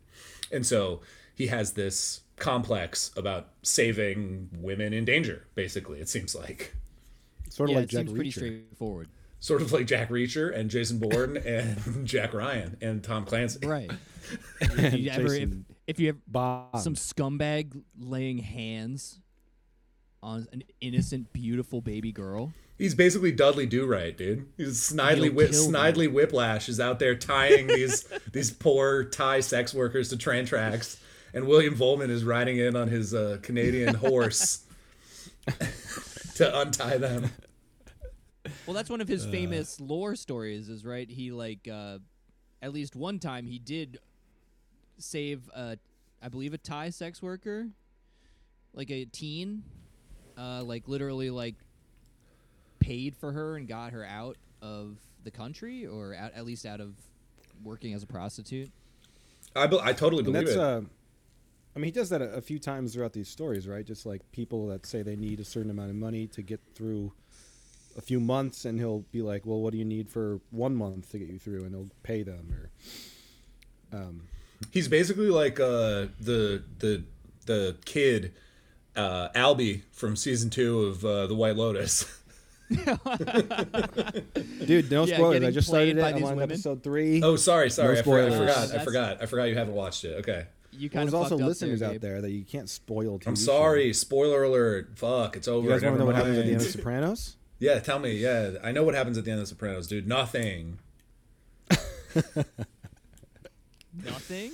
[0.52, 1.02] and so
[1.36, 6.76] he has this complex about saving women in danger basically it seems like
[7.50, 8.34] Sort of yeah, like it Jack seems pretty Reacher.
[8.34, 9.08] straightforward.
[9.40, 13.90] sort of like Jack Reacher and Jason Bourne and Jack Ryan and Tom Clancy Right.
[14.62, 15.50] if you ever, if,
[15.88, 16.82] if you have Bond.
[16.82, 19.20] some scumbag laying hands
[20.24, 22.52] on an innocent, beautiful baby girl.
[22.78, 24.48] He's basically Dudley Do Right, dude.
[24.58, 25.52] He's Snidely He'll Whip.
[25.52, 31.00] Snidely Whiplash is out there tying these these poor Thai sex workers to train tracks,
[31.36, 34.64] and William Vollmann is riding in on his uh, Canadian horse
[36.36, 37.30] to untie them.
[38.66, 40.70] Well, that's one of his famous lore stories.
[40.70, 41.10] Is right.
[41.10, 42.00] He like uh,
[42.62, 44.00] at least one time he did
[44.98, 45.78] save a,
[46.22, 47.68] I believe a Thai sex worker,
[48.74, 49.64] like a teen,
[50.38, 51.56] uh, like literally like
[52.80, 56.80] paid for her and got her out of the country or out, at least out
[56.80, 56.94] of
[57.64, 58.72] working as a prostitute.
[59.56, 60.62] I, be- I totally And believe that's it.
[60.62, 60.82] uh
[61.76, 63.86] I mean he does that a, a few times throughout these stories, right?
[63.86, 67.12] Just like people that say they need a certain amount of money to get through
[67.98, 71.12] a few months and he'll be like, "Well, what do you need for 1 month
[71.12, 72.70] to get you through?" and he'll pay them or
[73.98, 74.22] um
[74.72, 77.04] He's basically like uh, the the
[77.46, 78.34] the kid
[78.96, 82.06] uh, Albie from season two of uh, The White Lotus.
[82.70, 82.88] Dude,
[84.90, 85.34] no Yeah, spoilers.
[85.34, 86.04] getting I just played started it.
[86.04, 86.52] I'm on women.
[86.52, 87.22] episode three.
[87.22, 88.76] oh, sorry, sorry, No I, forgot, I forgot.
[88.76, 89.22] I forgot.
[89.22, 90.16] I forgot you haven't watched it.
[90.20, 90.48] Okay,
[90.78, 93.20] You There's kind of also up listeners there, out there that you can't spoil.
[93.20, 93.46] TV I'm shows.
[93.46, 93.94] sorry.
[93.94, 94.92] Spoiler alert.
[94.96, 95.68] Fuck, it's over.
[95.68, 97.38] You guys want to know what happens at the end of the Sopranos?
[97.58, 98.12] Yeah, tell me.
[98.12, 100.06] Yeah, I know what happens at the end of the Sopranos, dude.
[100.06, 100.80] Nothing.
[104.04, 104.52] Nothing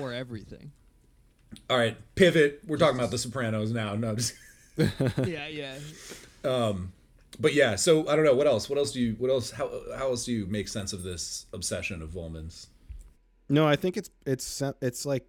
[0.00, 0.70] or everything.
[1.68, 2.60] All right, pivot.
[2.66, 3.96] We're talking about the Sopranos now.
[3.96, 4.34] No, just,
[4.76, 5.74] yeah, yeah.
[6.44, 6.92] Um,
[7.40, 7.74] but yeah.
[7.74, 8.68] So I don't know what else.
[8.68, 9.16] What else do you?
[9.18, 9.50] What else?
[9.50, 12.68] How how else do you make sense of this obsession of Vollmann's?
[13.48, 15.26] No, I think it's it's it's like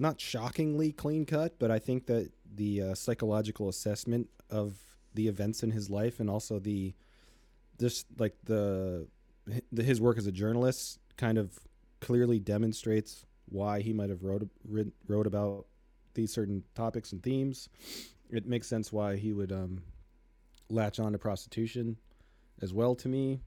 [0.00, 4.74] not shockingly clean cut, but I think that the uh, psychological assessment of
[5.14, 6.94] the events in his life and also the
[7.78, 9.06] just like the,
[9.72, 11.58] the his work as a journalist kind of
[12.00, 14.48] clearly demonstrates why he might have wrote
[15.06, 15.66] wrote about
[16.14, 17.68] these certain topics and themes.
[18.30, 19.82] It makes sense why he would um,
[20.68, 21.96] latch on to prostitution
[22.62, 22.94] as well.
[22.96, 23.40] To me,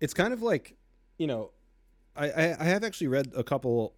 [0.00, 0.76] it's kind of like
[1.18, 1.50] you know
[2.16, 3.94] I, I, I have actually read a couple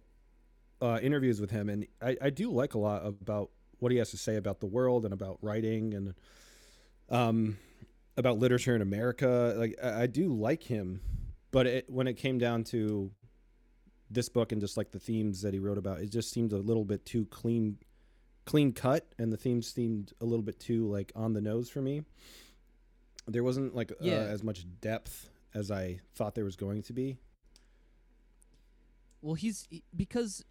[0.83, 4.11] uh, interviews with him, and I, I do like a lot about what he has
[4.11, 6.13] to say about the world and about writing and
[7.09, 7.57] um,
[8.17, 9.55] about literature in America.
[9.57, 11.01] Like I, I do like him,
[11.51, 13.11] but it, when it came down to
[14.09, 16.57] this book and just like the themes that he wrote about, it just seemed a
[16.57, 17.77] little bit too clean,
[18.45, 21.81] clean cut, and the themes seemed a little bit too like on the nose for
[21.81, 22.03] me.
[23.25, 24.15] There wasn't like Yeah.
[24.15, 27.17] uh, as much depth as I thought there was going to be.
[29.21, 30.43] Well, he's because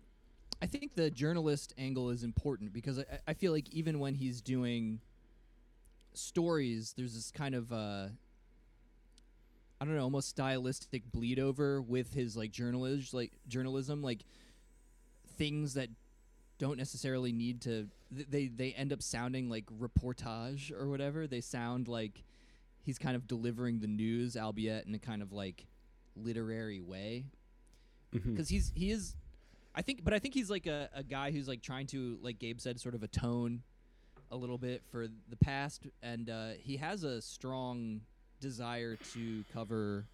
[0.62, 4.40] I think the journalist angle is important because I, I feel like even when he's
[4.40, 5.00] doing
[6.14, 8.06] stories, there's this kind of uh,
[9.80, 14.20] I don't know, almost stylistic bleed over with his like journalism, like journalism, like
[15.36, 15.88] things that
[16.58, 17.88] don't necessarily need to.
[18.14, 21.26] th- They they end up sounding like reportage or whatever.
[21.26, 22.22] They sound like
[22.82, 25.66] he's kind of delivering the news, albeit in a kind of like
[26.14, 27.24] literary way
[28.14, 28.32] Mm-hmm.
[28.34, 29.14] because he's he is
[29.74, 32.38] i think but i think he's like a, a guy who's like trying to like
[32.38, 33.62] gabe said sort of atone
[34.32, 35.86] a little bit for the past.
[36.02, 38.00] And uh, he has a strong
[38.40, 40.04] desire to cover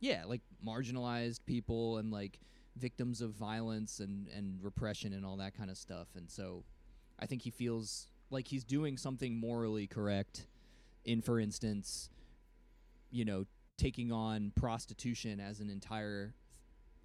[0.00, 2.38] yeah like marginalized people and like
[2.76, 6.08] victims of violence and and repression and all that kind of stuff.
[6.14, 6.62] And so
[7.18, 10.46] i think he feels like he's doing something morally correct
[11.06, 12.10] in for instance
[13.10, 13.46] you know
[13.78, 16.34] taking on prostitution as an entire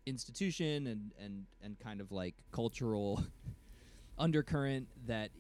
[0.05, 3.23] institution and and and kind of like cultural
[4.17, 5.31] undercurrent that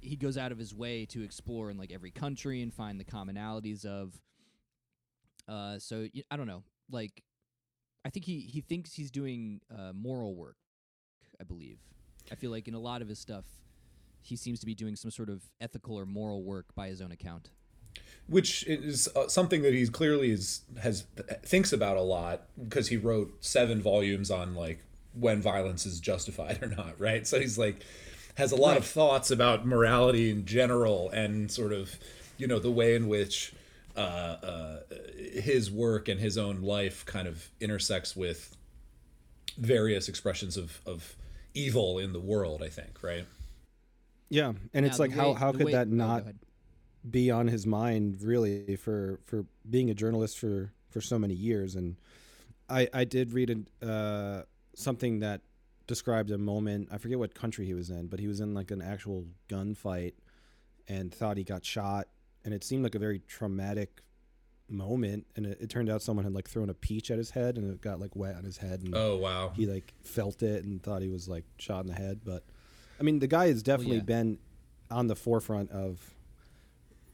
[0.00, 3.04] he goes out of his way to explore in like every country and find the
[3.04, 4.20] commonalities of
[5.48, 6.62] uh so i don't know.
[6.90, 7.22] Like
[8.04, 10.56] i think he he thinks he's doing uh moral work
[11.40, 11.78] i believe.
[12.30, 13.44] I feel like in a lot of his stuff
[14.20, 17.10] he seems to be doing some sort of ethical or moral work by his own
[17.10, 17.50] account
[18.28, 21.04] which is uh, something that he clearly is has
[21.44, 24.82] thinks about a lot because he wrote seven volumes on like
[25.14, 27.26] when violence is justified or not right?
[27.26, 27.84] So he's like
[28.36, 31.98] has a lot of thoughts about morality in general and sort of
[32.38, 33.52] you know the way in which
[33.96, 34.80] uh, uh,
[35.34, 38.56] his work and his own life kind of intersects with
[39.58, 41.14] various expressions of, of
[41.52, 43.26] evil in the world i think right?
[44.30, 46.38] Yeah, and it's like the how how could way- that oh, not ahead.
[47.08, 51.74] Be on his mind really for for being a journalist for for so many years.
[51.74, 51.96] And
[52.68, 54.42] I I did read a, uh,
[54.74, 55.42] something that
[55.86, 58.70] described a moment I forget what country he was in but he was in like
[58.70, 60.12] an actual gunfight
[60.88, 62.08] and thought he got shot.
[62.44, 64.02] And it seemed like a very traumatic
[64.68, 65.26] moment.
[65.36, 67.70] And it, it turned out someone had like thrown a peach at his head and
[67.70, 68.80] it got like wet on his head.
[68.82, 69.52] And oh wow.
[69.54, 72.20] he like felt it and thought he was like shot in the head.
[72.24, 72.44] But
[73.00, 74.02] i mean the guy has definitely yeah.
[74.02, 74.38] been
[74.90, 76.14] on the forefront of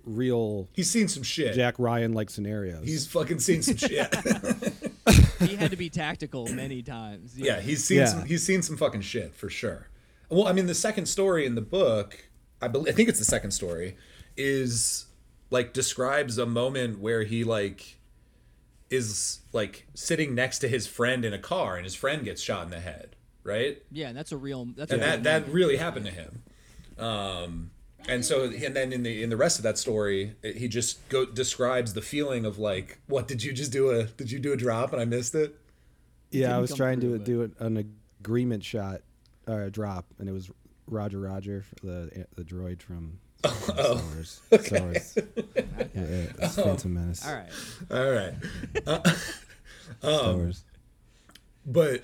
[0.05, 4.15] real he's seen some shit jack ryan like scenarios he's fucking seen some shit
[5.41, 8.07] he had to be tactical many times Yeah, he's seen Yeah.
[8.07, 9.89] some he's seen some fucking shit for sure.
[10.31, 12.29] Well, I mean, the second story in the book,
[12.61, 13.97] I believe I think it's the second story,
[14.37, 15.07] is
[15.51, 17.99] like describes a moment where he like
[18.91, 22.65] is like sitting next to his friend in a car and his friend gets shot
[22.65, 23.81] in the head, right?
[23.91, 24.67] Yeah, and that's a real.
[24.77, 26.43] That's And a real that that really happened to him.
[26.99, 27.71] Um
[28.07, 31.25] and so and then in the in the rest of that story he just go
[31.25, 34.57] describes the feeling of like what did you just do a did you do a
[34.57, 35.57] drop and i missed it
[36.31, 39.01] yeah i was trying to but- do it an agreement shot
[39.47, 40.51] or a drop and it was
[40.87, 44.41] roger roger the the droid from oh, Star Wars.
[44.61, 45.19] Star Wars.
[45.95, 46.49] Yeah, yeah, oh.
[46.49, 47.25] Phantom Menace.
[47.25, 47.49] All right.
[47.91, 48.35] all right
[48.85, 49.11] uh,
[50.01, 50.65] Star um, Wars.
[51.65, 52.03] but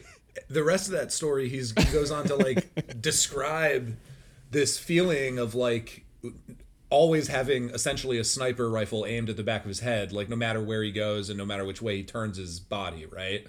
[0.48, 3.96] the rest of that story he's, he goes on to like describe
[4.54, 6.04] this feeling of like
[6.88, 10.36] always having essentially a sniper rifle aimed at the back of his head, like no
[10.36, 13.46] matter where he goes and no matter which way he turns his body, right?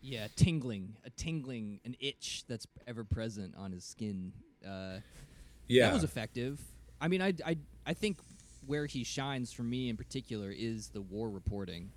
[0.00, 4.32] Yeah, tingling, a tingling, an itch that's ever present on his skin.
[4.66, 4.98] Uh,
[5.66, 5.86] Yeah.
[5.86, 6.60] That was effective.
[7.00, 8.18] I mean, I, I, I think
[8.66, 11.90] where he shines for me in particular is the war reporting,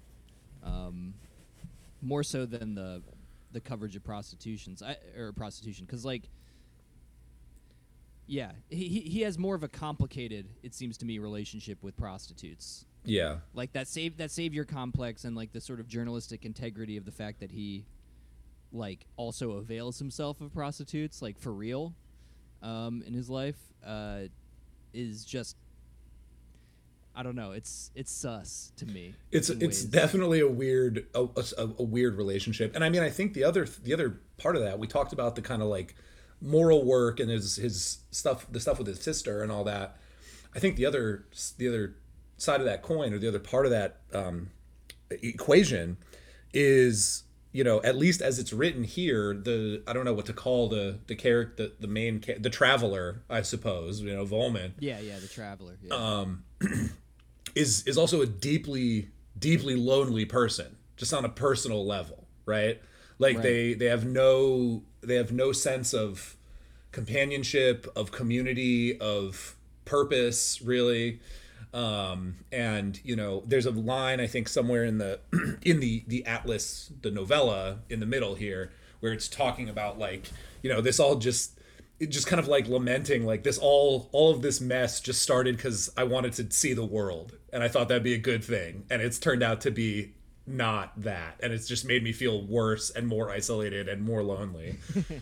[0.64, 1.14] um,
[2.02, 3.02] more so than the
[3.54, 6.24] the coverage of prostitutions I, or prostitution, because like,
[8.28, 11.96] yeah, he he- he has more of a complicated, it seems to me, relationship with
[11.98, 12.86] prostitutes.
[13.04, 13.38] yeah.
[13.54, 17.12] Like that save that savior complex and like the sort of journalistic integrity of the
[17.12, 17.86] fact that he,
[18.74, 21.96] like, also avails himself of prostitutes, like for real,
[22.62, 24.22] um, in his life, uh,
[24.94, 25.56] is just.
[27.16, 27.52] I don't know.
[27.54, 29.16] It's it's sus to me.
[29.32, 29.86] it's it's ways.
[29.86, 31.22] definitely a weird a,
[31.58, 34.62] a, a weird relationship and i mean i think the other the other part of
[34.62, 35.96] that we talked about the kind of like
[36.42, 39.98] moral work and his his stuff the stuff with his sister and all that
[40.56, 41.26] i think the other
[41.58, 41.96] the other
[42.38, 44.50] side of that coin or the other part of that um,
[45.10, 45.98] equation
[46.54, 50.34] is you know at least as it's written here the i don't know what to
[50.34, 54.74] call the the character the, the main cha- the traveler i suppose you know Vollmann
[54.80, 55.18] Yeah, yeah.
[55.20, 55.78] The traveler.
[55.82, 55.94] Yeah.
[55.96, 56.44] um,
[57.56, 62.82] is is also a deeply deeply lonely person just on a personal level right
[63.20, 63.44] like Right.
[63.44, 66.36] they they have no they have no sense of
[66.92, 69.56] companionship of community of
[69.86, 71.20] purpose really.
[71.74, 75.20] Um and you know there's a line i think somewhere in the
[75.62, 80.32] in the the atlas the novella in the middle here where it's talking about like
[80.62, 81.60] you know this all just
[82.00, 85.58] it just kind of like lamenting like this all all of this mess just started
[85.58, 88.86] because i wanted to see the world and i thought that'd be a good thing
[88.90, 90.14] and it's turned out to be
[90.48, 94.78] not that and it's just made me feel worse and more isolated and more lonely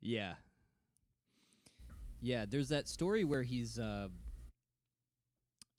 [0.00, 0.34] Yeah.
[2.22, 4.08] Yeah, there's that story where he's uh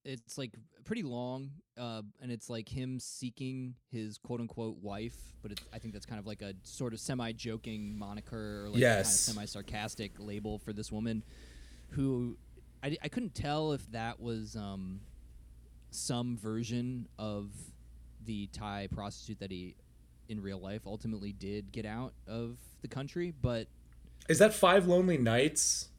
[0.04, 0.52] it's like
[0.84, 5.78] pretty long uh and it's like him seeking his quote unquote wife, but it's, I
[5.80, 9.04] think that's kind of like a sort of semi joking moniker or like Yes.
[9.06, 11.24] kind of semi sarcastic label for this woman
[11.92, 12.38] who
[12.84, 15.02] I, I couldn't tell if that was um
[15.92, 17.52] some version of
[18.26, 19.76] the Thai prostitute that he
[20.30, 23.68] in real life ultimately did get out of the country, but
[24.30, 25.90] is that five lonely nights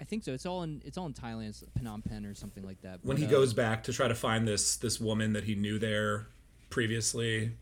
[0.00, 0.32] I think so.
[0.32, 3.00] It's all in it's all in Thailand, it's Phnom Penh or something like that.
[3.02, 5.54] when But, he uh, goes back to try to find this this woman that he
[5.54, 6.28] knew there
[6.70, 7.52] previously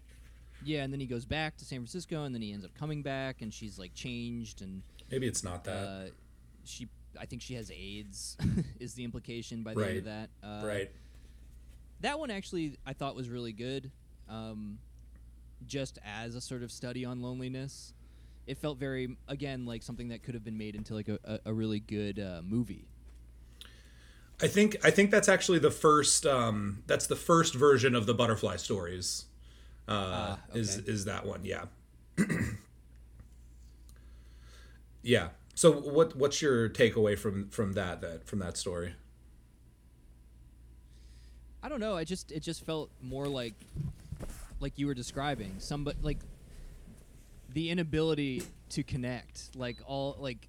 [0.65, 3.03] yeah, and then he goes back to San Francisco, and then he ends up coming
[3.03, 6.05] back, and she's like changed, and maybe it's not that uh,
[6.65, 6.89] she
[7.19, 8.37] I think she has AIDS,
[8.81, 10.31] is the implication by the end of that.
[10.43, 10.91] Uh, right
[12.01, 13.91] That one actually I thought was really good,
[14.29, 14.79] um,
[15.67, 17.95] just as a sort of study on loneliness.
[18.47, 21.39] It felt very again like something that could have been made into like a, a,
[21.47, 22.87] a really good uh, movie.
[24.41, 28.15] I think I think that's actually the first um that's the first version of the
[28.15, 29.25] butterfly stories.
[29.89, 31.65] Uh Ah, is is that one, yeah.
[35.03, 35.29] yeah.
[35.55, 38.95] So what what's your takeaway from from that that from that story?
[41.67, 41.97] I don't know.
[41.97, 43.55] I just it just felt more like
[44.61, 46.19] like you were describing somebody like
[47.53, 50.47] the inability to connect, like all like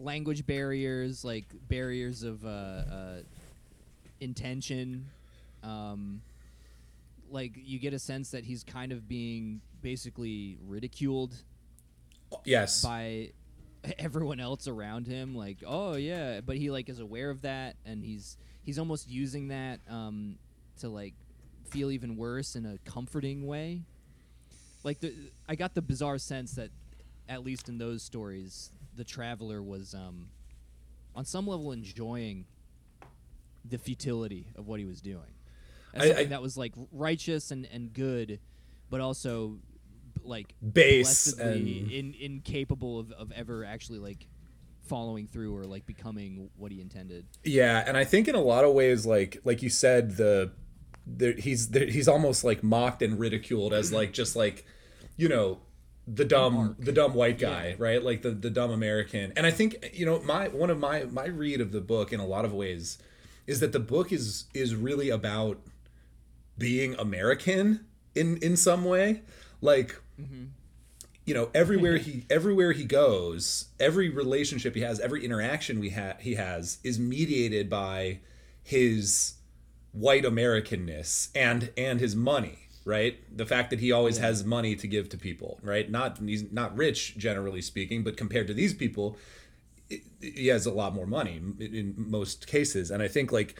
[0.00, 3.16] language barriers, like barriers of uh, uh,
[4.20, 5.06] intention.
[5.62, 6.22] Um,
[7.30, 11.36] like you get a sense that he's kind of being basically ridiculed
[12.44, 12.82] Yes.
[12.82, 13.30] by
[13.96, 18.04] everyone else around him like oh yeah but he like is aware of that and
[18.04, 20.36] he's he's almost using that um
[20.80, 21.14] to like
[21.70, 23.82] feel even worse in a comforting way.
[24.84, 25.14] Like the
[25.48, 26.70] i got the bizarre sense that
[27.28, 30.28] at least in those stories the traveler was um
[31.14, 32.44] on some level enjoying
[33.64, 35.32] the futility of what he was doing.
[35.94, 38.40] As I- I- that was like righteous and and good
[38.90, 39.58] but also
[40.24, 44.26] like Base and in, incapable of, of ever actually like
[44.82, 47.26] following through or like becoming what he intended.
[47.44, 50.52] Yeah, and I think in a lot of ways, like like you said, the,
[51.06, 54.64] the he's the, he's almost like mocked and ridiculed as like just like,
[55.16, 55.60] you know,
[56.06, 57.74] the dumb the dumb white guy, Yeah.
[57.78, 58.02] right?
[58.02, 59.32] Like the the dumb American.
[59.36, 62.20] And I think you know my one of my my read of the book in
[62.20, 62.98] a lot of ways
[63.46, 65.58] is that the book is is really about
[66.58, 69.22] being American in in some way,
[69.60, 70.46] like mm-hmm.
[71.24, 76.14] You know everywhere he everywhere he goes every relationship he has every interaction we ha-
[76.20, 78.18] he has is mediated by
[78.62, 79.34] his
[79.92, 83.20] white americanness and and his money right?
[83.36, 85.88] The fact that he always has money to give to people, right?
[85.88, 89.16] Not he's not rich generally speaking, but compared to these people,
[89.88, 92.90] it- he has a lot more money in most cases.
[92.90, 93.54] And I think like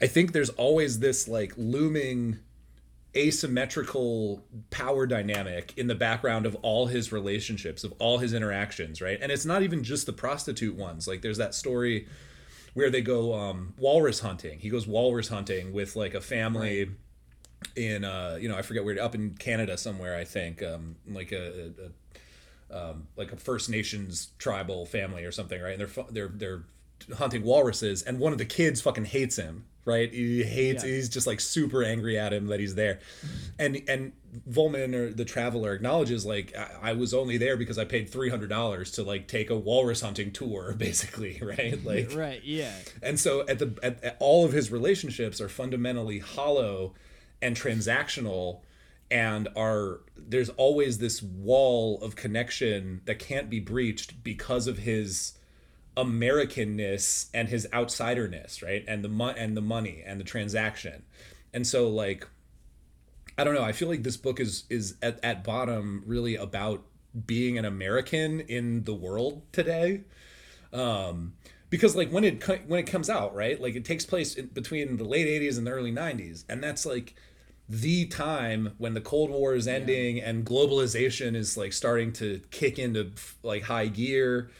[0.00, 2.40] I think there's always this like looming
[3.16, 9.18] asymmetrical power dynamic in the background of all his relationships, of all his interactions, right?
[9.20, 11.06] And it's not even just the prostitute ones.
[11.06, 12.08] Like there's that story
[12.74, 14.58] where they go um, walrus hunting.
[14.58, 16.90] He goes walrus hunting with like a family
[17.76, 21.32] in uh, you know I forget where up in Canada somewhere I think um, like
[21.32, 21.90] a, a, a
[22.74, 25.78] um, like a First Nations tribal family or something, right?
[25.78, 26.62] And they're they're they're
[27.16, 30.12] hunting walruses, and one of the kids fucking hates him, right?
[30.12, 30.84] He hates.
[30.84, 30.90] Yeah.
[30.90, 33.00] He's just like super angry at him that he's there,
[33.58, 34.12] and and
[34.50, 38.30] Vollmann or the traveler acknowledges like I, I was only there because I paid three
[38.30, 41.78] hundred dollars to like take a walrus hunting tour, basically, right?
[41.84, 42.42] Like Right.
[42.44, 42.72] Yeah.
[43.02, 46.94] and so at the at, at all of his relationships are fundamentally hollow
[47.42, 48.60] and transactional
[49.10, 55.34] and are there's always this wall of connection that can't be breached because of his
[55.96, 58.84] americanness and his outsiderness right?
[58.88, 61.04] And the mo- and the money and the transaction.
[61.52, 62.26] And so like
[63.36, 66.84] i don't know i feel like this book is is at, at bottom really about
[67.26, 70.02] being an american in the world today.
[70.72, 71.34] Um
[71.70, 73.60] because like when it when it comes out right?
[73.60, 76.84] Like it takes place in, between the late 80s and the early 90s and that's
[76.84, 77.14] like
[77.68, 82.78] the time when the cold war is ending and globalization is like starting to kick
[82.78, 83.10] into
[83.42, 84.50] like high gear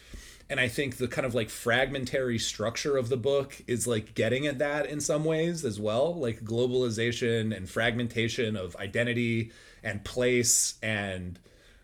[0.49, 4.47] and i think the kind of like fragmentary structure of the book is like getting
[4.47, 9.51] at that in some ways as well like globalization and fragmentation of identity
[9.83, 11.39] and place and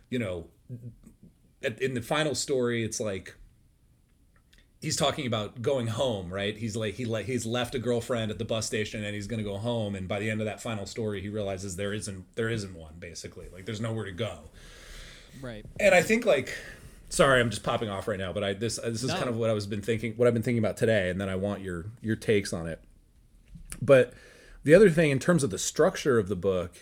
[0.08, 0.46] you know
[1.80, 3.34] in the final story it's like
[4.80, 6.56] he's talking about going home right?
[6.56, 9.42] He's like he like he's left a girlfriend at the bus station and he's going
[9.42, 9.94] to go home.
[9.94, 12.94] And by the end of that final story he realizes there isn't there isn't one
[12.98, 13.48] basically.
[13.52, 14.38] Like there's nowhere to go.
[15.40, 15.64] Right.
[15.78, 16.52] and i think like
[17.10, 19.16] sorry i'm just popping off right now but i this this is No.
[19.16, 21.28] kind of what i was been thinking what i've been thinking about today and then
[21.28, 22.80] i want your your takes on it
[23.82, 24.14] but
[24.64, 26.72] the other thing in terms of the structure of the book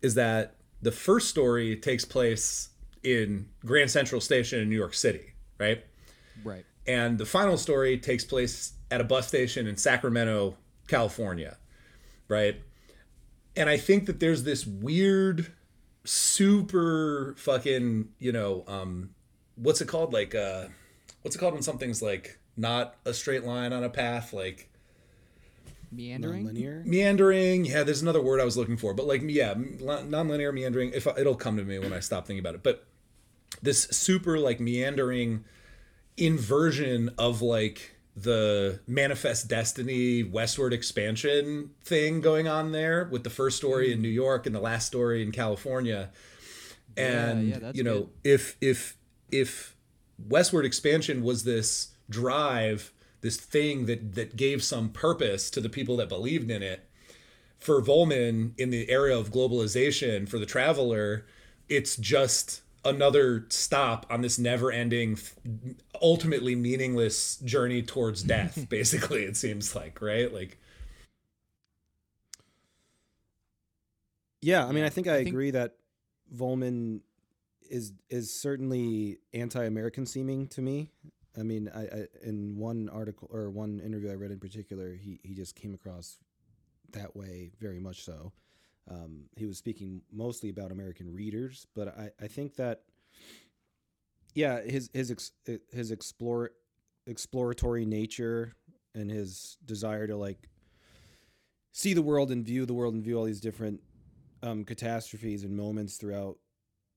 [0.00, 2.70] is that the first story takes place
[3.02, 5.84] in grand central station in new york city right
[6.44, 6.64] Right.
[6.86, 10.56] and the final story takes place at a bus station in Sacramento,
[10.86, 11.56] California,
[12.28, 12.56] right?
[13.56, 15.50] And I think that there's this weird,
[16.04, 19.10] super fucking, you know, um,
[19.56, 20.12] what's it called?
[20.12, 20.66] Like, uh,
[21.22, 24.68] what's it called when something's like not a straight line on a path, like
[25.90, 26.46] Meandering.
[26.46, 26.82] linear.
[26.86, 27.64] meandering.
[27.66, 30.92] Yeah, there's another word I was looking for, but like, yeah, non- nonlinear meandering.
[30.94, 32.86] If I, it'll come to me when I stop thinking about it, but
[33.60, 35.44] this super like meandering
[36.16, 43.56] inversion of like the manifest destiny westward expansion thing going on there with the first
[43.56, 46.10] story in New York and the last story in California.
[46.96, 48.10] And yeah, that's you know, good.
[48.24, 48.96] if if
[49.32, 49.74] if
[50.28, 55.96] westward expansion was this drive, this thing that that gave some purpose to the people
[55.96, 56.88] that believed in it,
[57.58, 61.24] for Vollmann in the era of globalization for the traveler,
[61.68, 65.16] it's just another stop on this never-ending,
[66.02, 68.68] ultimately meaningless journey towards death.
[68.68, 70.58] basically, it seems like right, like
[74.40, 75.76] Yeah, I mean, I think I, I think- agree that
[76.34, 77.00] Vollmann
[77.72, 80.90] is is certainly anti-American seeming to me.
[81.36, 85.18] I mean, I, I in one article or one interview I read in particular, he
[85.24, 86.18] he just came across
[86.92, 88.32] that way very much so.
[88.90, 92.82] Um, he was speaking mostly about American readers, but I, I think that
[94.34, 95.32] yeah, his his ex,
[95.72, 96.50] his explore
[97.06, 98.52] exploratory nature
[98.94, 100.50] and his desire to like
[101.72, 103.80] see the world and view the world and view all these different
[104.42, 106.36] um, catastrophes and moments throughout,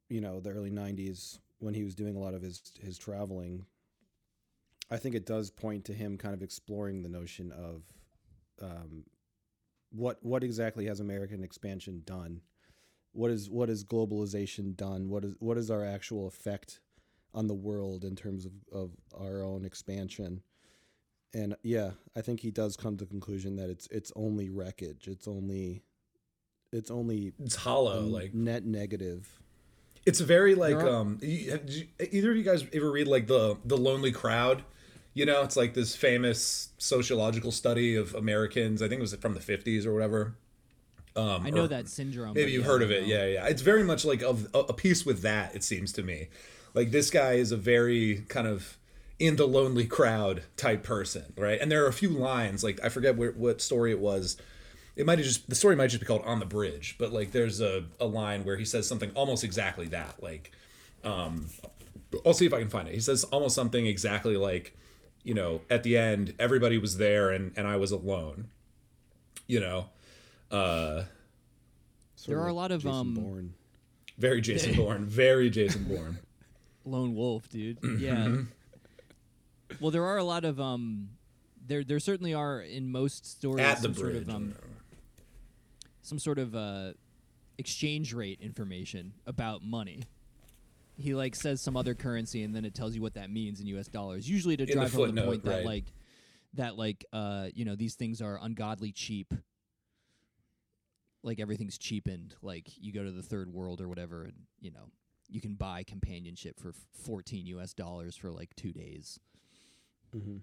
[0.10, 3.66] you know, the early '90s when he was doing a lot of his his traveling.
[4.92, 7.82] I think it does point to him kind of exploring the notion of
[8.62, 9.04] um,
[9.92, 12.42] what what exactly has American expansion done?
[13.14, 15.10] What is what has globalization done?
[15.10, 16.80] What is what is our actual effect
[17.34, 20.42] on the world in terms of, of our own expansion?
[21.34, 25.08] And yeah, I think he does come to the conclusion that it's it's only wreckage.
[25.08, 25.84] It's only
[26.72, 28.02] it's only it's hollow.
[28.02, 29.28] like net negative.
[30.06, 31.20] It's very like are- um.
[31.22, 34.64] you- have- did you- either of you guys ever read like the the Lonely Crowd?
[35.14, 38.82] You know, it's like this famous sociological study of Americans.
[38.82, 40.36] I think it was from the fifties or whatever.
[41.16, 42.34] Um, I know that syndrome.
[42.34, 43.06] Maybe you've yeah, heard of it.
[43.06, 43.48] Yeah, yeah.
[43.48, 45.56] It's very much like of a, a piece with that.
[45.56, 46.28] It seems to me,
[46.74, 48.78] like this guy is a very kind of
[49.18, 51.60] in the lonely crowd type person, right?
[51.62, 54.36] And there are a few lines, like I forget where, what story it was,
[54.96, 57.32] it might have just the story might just be called on the bridge but like
[57.32, 60.52] there's a, a line where he says something almost exactly that like
[61.04, 61.48] um
[62.26, 64.76] i'll see if i can find it he says almost something exactly like
[65.24, 68.48] you know at the end everybody was there and and i was alone
[69.48, 69.90] you know
[70.52, 71.04] uh
[72.28, 73.54] There are a lot of, Jason um, Bourne.
[74.18, 76.20] very jason bourne very jason bourne
[76.88, 77.82] Lone wolf, dude.
[77.82, 78.04] Mm-hmm.
[78.04, 78.44] Yeah.
[79.80, 81.10] well, there are a lot of um,
[81.66, 84.56] there there certainly are in most stories at the some sort bridge of um,
[86.06, 86.94] some sort of uh,
[87.58, 90.04] exchange rate information about money.
[90.98, 93.68] He like says some other currency, and then it tells you what that means in
[93.68, 93.88] U.S.
[93.88, 94.30] dollars.
[94.30, 95.66] Usually to In the drive home the footnote, point that right.
[95.66, 95.86] like
[96.54, 99.34] that like uh you know these things are ungodly cheap.
[101.24, 102.36] Like everything's cheapened.
[102.42, 104.90] Like you go to the third world or whatever, and you know
[105.28, 106.72] you can buy companionship for
[107.04, 109.20] 14 US dollars for like two days.
[110.14, 110.38] hmm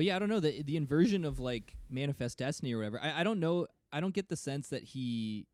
[0.00, 2.98] But yeah, I don't know the the inversion of like manifest destiny or whatever.
[3.02, 3.66] I, I don't know.
[3.92, 5.46] I don't get the sense that he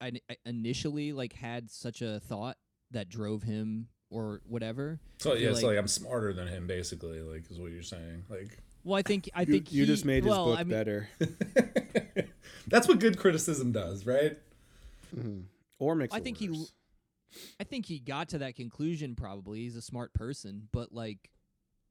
[0.00, 2.56] I, I initially like had such a thought
[2.92, 5.00] that drove him or whatever.
[5.18, 7.82] so I yeah feel it's like, i'm smarter than him basically like is what you're
[7.82, 10.64] saying like well, I think I you, think you he- just made his book I
[10.64, 11.10] mean, better,
[12.68, 14.38] that's what good criticism does right
[15.14, 15.40] hmm
[15.78, 16.64] or makes I it think he.
[17.60, 19.58] I think he got to that conclusion probably.
[19.60, 21.28] He's a smart person, but like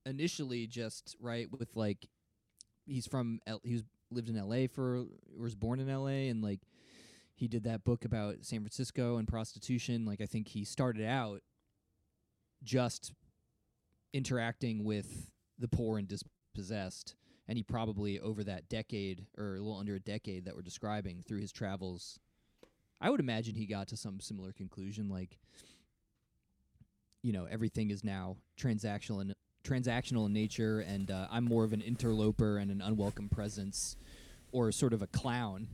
[0.08, 2.08] initially just right with like
[2.86, 5.06] he's from L- he was lived in LA for or
[5.38, 6.62] was born in LA and like
[7.36, 10.06] he did that book about San Francisco and prostitution.
[10.06, 11.42] Like I think he started out
[12.64, 13.14] just
[14.14, 15.30] interacting with
[15.60, 17.16] the poor and dispossessed
[17.48, 21.24] and he probably over that decade or a little under a decade that we're describing
[21.28, 22.20] through his travels
[23.00, 25.38] I would imagine he got to some similar conclusion, like
[27.22, 29.34] you know everything is now transactional and
[29.68, 33.98] transactional in nature, and uh, I'm more of an interloper and an unwelcome presence,
[34.52, 35.68] or sort of a clown,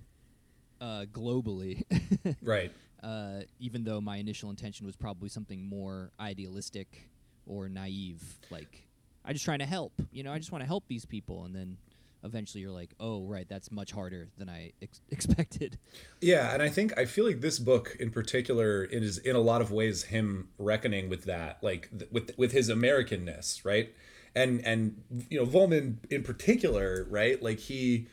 [0.82, 1.84] uh, globally.
[2.42, 2.72] right
[3.04, 7.10] uh, even though my initial intention was probably something more idealistic
[7.46, 8.88] or naive, like
[9.26, 9.92] I just trying to help.
[10.12, 11.78] You know, I just want to help these people, and then
[12.24, 15.78] eventually you're like, oh right, that's much harder than I ex- expected.
[16.22, 19.62] Yeah, and I think I feel like this book in particular is in a lot
[19.62, 23.94] of ways him reckoning with that, like th- with with his Americanness, right?
[24.36, 27.42] And and you know Vollmann in particular, right?
[27.42, 28.08] Like he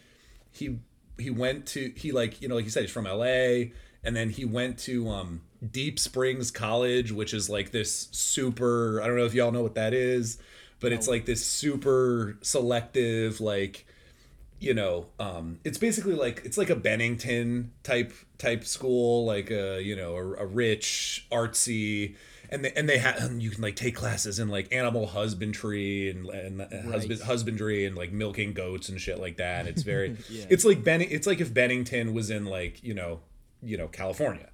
[0.51, 0.79] he
[1.19, 3.73] he went to he like you know like you said he's from L.A.
[4.03, 9.01] and then he went to um Deep Springs College, which is like this super.
[9.03, 10.39] I don't know if y'all know what that is,
[10.81, 13.87] but it's like this super selective like
[14.61, 19.83] you know um it's basically like it's like a bennington type type school like a
[19.83, 22.15] you know a, a rich artsy
[22.51, 26.27] and they and they have you can like take classes in like animal husbandry and
[26.29, 26.61] and
[26.93, 30.45] husband, husbandry and like milking goats and shit like that it's very Yeah.
[30.51, 33.21] it's like ben it's like if bennington was in like you know
[33.63, 34.51] you know california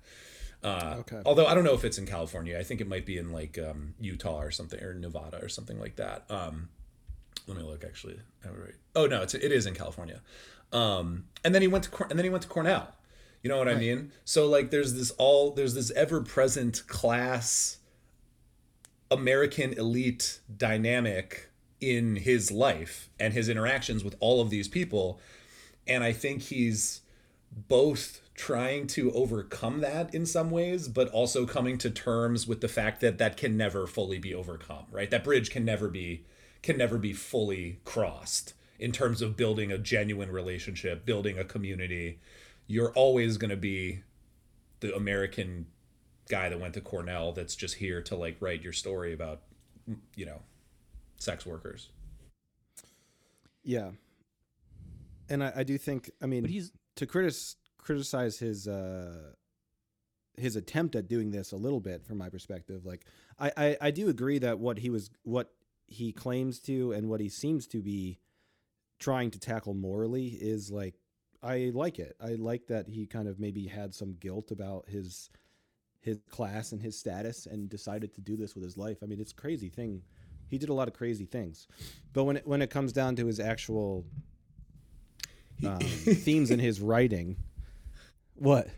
[0.64, 1.20] uh, Okay.
[1.24, 2.58] Although I don't know if it's in California.
[2.58, 5.78] I think it might be in like um, Utah or something, or Nevada or something
[5.78, 6.24] like that.
[6.28, 6.70] Um,
[7.46, 7.84] let me look.
[7.84, 8.18] Actually,
[8.94, 10.20] oh, no, it's it is in California.
[10.72, 12.88] Um, and then he went to Cor- and then he went to Cornell.
[13.42, 14.10] You know what I mean?
[14.24, 17.78] So like, there's this all there's this ever present class
[19.10, 25.20] American elite dynamic in his life and his interactions with all of these people,
[25.86, 27.02] and I think he's
[27.68, 32.68] both trying to overcome that in some ways but also coming to terms with the
[32.68, 36.22] fact that that can never fully be overcome right that bridge can never be
[36.62, 42.18] can never be fully crossed in terms of building a genuine relationship building a community
[42.66, 44.02] you're always going to be
[44.80, 45.66] the american
[46.28, 49.42] guy that went to cornell that's just here to like write your story about
[50.16, 50.42] you know
[51.18, 51.90] sex workers
[53.64, 53.90] Yeah.
[55.28, 59.32] And I, I do think I mean But he's to critis- criticize his uh
[60.36, 63.06] his attempt at doing this a little bit from my perspective like
[63.40, 65.50] I, I i do agree that what he was what
[65.86, 68.18] he claims to and what he seems to be
[68.98, 70.94] trying to tackle morally is like
[71.42, 75.30] i like it i like that he kind of maybe had some guilt about his
[76.00, 79.20] his class and his status and decided to do this with his life i mean
[79.20, 80.02] it's a crazy thing
[80.48, 81.68] he did a lot of crazy things
[82.12, 84.04] but when it when it comes down to his actual
[85.64, 87.36] um, themes in his writing.
[88.34, 88.68] What?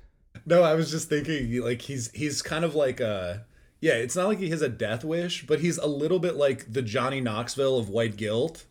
[0.46, 3.44] No, I was just thinking like he's he's kind of like a
[3.80, 6.72] yeah, it's not like he has a death wish, but he's a little bit like
[6.72, 8.64] the Johnny Knoxville of white guilt.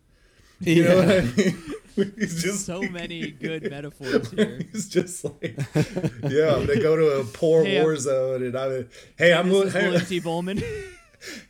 [0.60, 1.64] You know what I mean?
[2.18, 4.60] he's just so many good metaphors here.
[4.72, 8.56] He's just like, yeah, I'm gonna go to a poor Hey, war I'm- zone, and
[8.58, 10.20] I'm, hey, I'm, This hey, William T.
[10.22, 10.64] Bowman.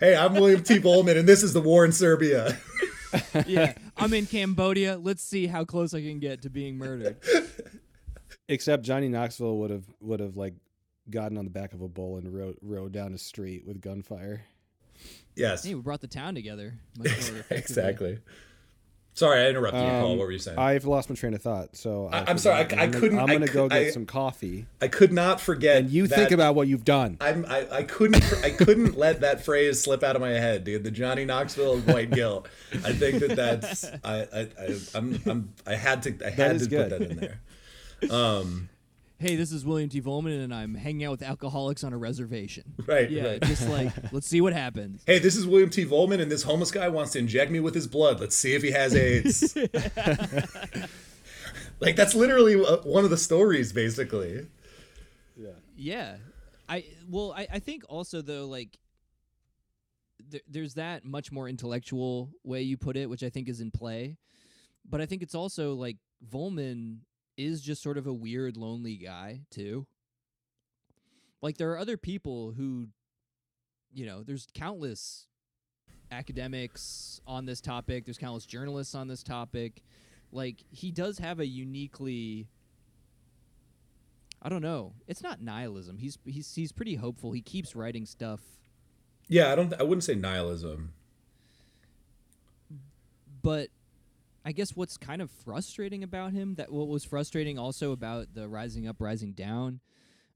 [0.01, 0.79] hey, I'm William T.
[0.79, 2.57] Bowman, and this is the war in Serbia.
[3.45, 4.97] yeah, I'm in Cambodia.
[4.97, 7.15] Let's see how close I can get to being murdered.
[8.49, 10.53] Except Johnny Knoxville would have would have like
[11.09, 14.43] gotten on the back of a bull and rode rode down a street with gunfire.
[15.35, 16.73] Yes, Hey, we brought the town together.
[16.97, 17.57] much more effectively.
[17.57, 18.19] exactly.
[19.13, 20.11] Sorry, I interrupted you, Paul.
[20.11, 20.59] Um, What were you saying?
[20.59, 22.79] I've lost my train of thought, so I- I'm sorry, I- forgot.
[22.79, 25.77] I I'm gonna- couldn't- I'm gonna go get I- some coffee, I could not forget.
[25.77, 27.17] and you that- think about what you've done.
[27.19, 30.83] I'm, I, I couldn't I couldn't let that phrase slip out of my head, dude.
[30.83, 32.47] The Johnny Knoxville of white guilt.
[32.85, 36.67] I think that that's I I, I I'm, I'm I had to I had is
[36.67, 37.39] to put that in there.
[38.11, 38.69] Um,
[39.19, 39.99] Hey, this is William T.
[39.99, 42.75] Vollmann, and I'm hanging out with alcoholics on a reservation.
[42.87, 43.41] Right, Yeah, right.
[43.41, 45.01] just like let's see what happens.
[45.07, 45.85] hey, this is William T.
[45.85, 48.19] Vollmann, and this homeless guy wants to inject me with his blood.
[48.19, 49.55] Let's see if he has AIDS.
[51.79, 54.45] like that's literally uh, one of the stories, basically.
[55.35, 55.49] Yeah.
[55.75, 56.15] Yeah,
[56.69, 58.77] I well, I, I think also though like
[60.31, 63.71] th- there's that much more intellectual way you put it, which I think is in
[63.71, 64.17] play,
[64.89, 65.97] but I think it's also like
[66.31, 66.99] Vollmann
[67.37, 69.85] is just sort of a weird, lonely guy too.
[71.41, 72.87] Like there are other people who,
[73.93, 75.27] you know, there's countless
[76.11, 78.05] academics on this topic.
[78.05, 79.83] There's countless journalists on this topic.
[80.31, 82.47] Like he does have a uniquely
[84.41, 84.93] I don't know.
[85.07, 85.97] It's not nihilism.
[85.97, 87.31] He's he's he's pretty hopeful.
[87.31, 88.39] He keeps writing stuff,
[89.27, 89.73] Yeah, I don't.
[89.79, 90.93] I wouldn't say nihilism.
[93.41, 93.69] but
[94.47, 98.47] I guess what's kind of frustrating about him that what was frustrating also about the
[98.47, 99.81] rising up, rising down,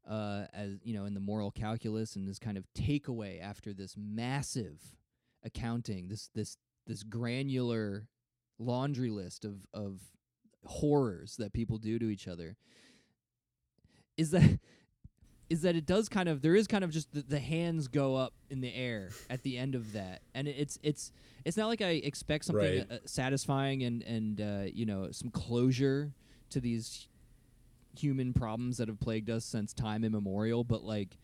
[0.05, 3.95] uh, as you know, in the moral calculus and this kind of takeaway after this
[3.97, 4.81] massive
[5.45, 8.09] accounting, this this this granular
[8.59, 10.01] laundry list of of
[10.65, 12.57] horrors that people do to each other,
[14.17, 14.59] is that
[15.51, 18.15] is that it does kind of there is kind of just the, the hands go
[18.15, 21.11] up in the air at the end of that and it- it's it's
[21.45, 22.91] it's not like i expect something Right.
[22.91, 26.11] uh, satisfying and and uh, you know some closure
[26.51, 27.07] to these
[27.97, 31.17] human problems that have plagued us since time immemorial but like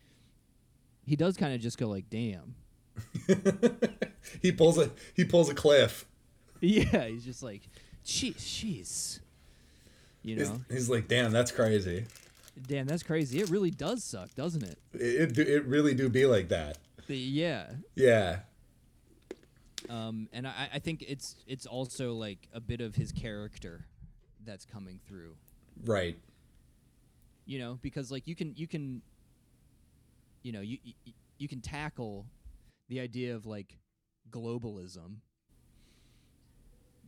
[1.06, 2.56] he does kind of just go like damn
[4.42, 6.06] he pulls a he pulls a cliff.
[6.60, 7.62] yeah he's just like
[8.06, 9.20] jeez jeez
[10.24, 12.06] you He's, know he's like, damn, that's crazy.
[12.66, 16.26] Damn that's crazy it really does suck doesn't it It, it it really do be
[16.26, 16.78] like that.
[17.08, 18.40] The- yeah Yeah.
[19.90, 23.86] um, and I, I think it's it's also like a bit of his character
[24.46, 25.36] that's coming through
[25.86, 26.18] Right.
[27.46, 29.02] you know because like you can you can
[30.44, 32.26] you know you you, you can tackle
[32.90, 33.78] the idea of like
[34.32, 35.18] globalism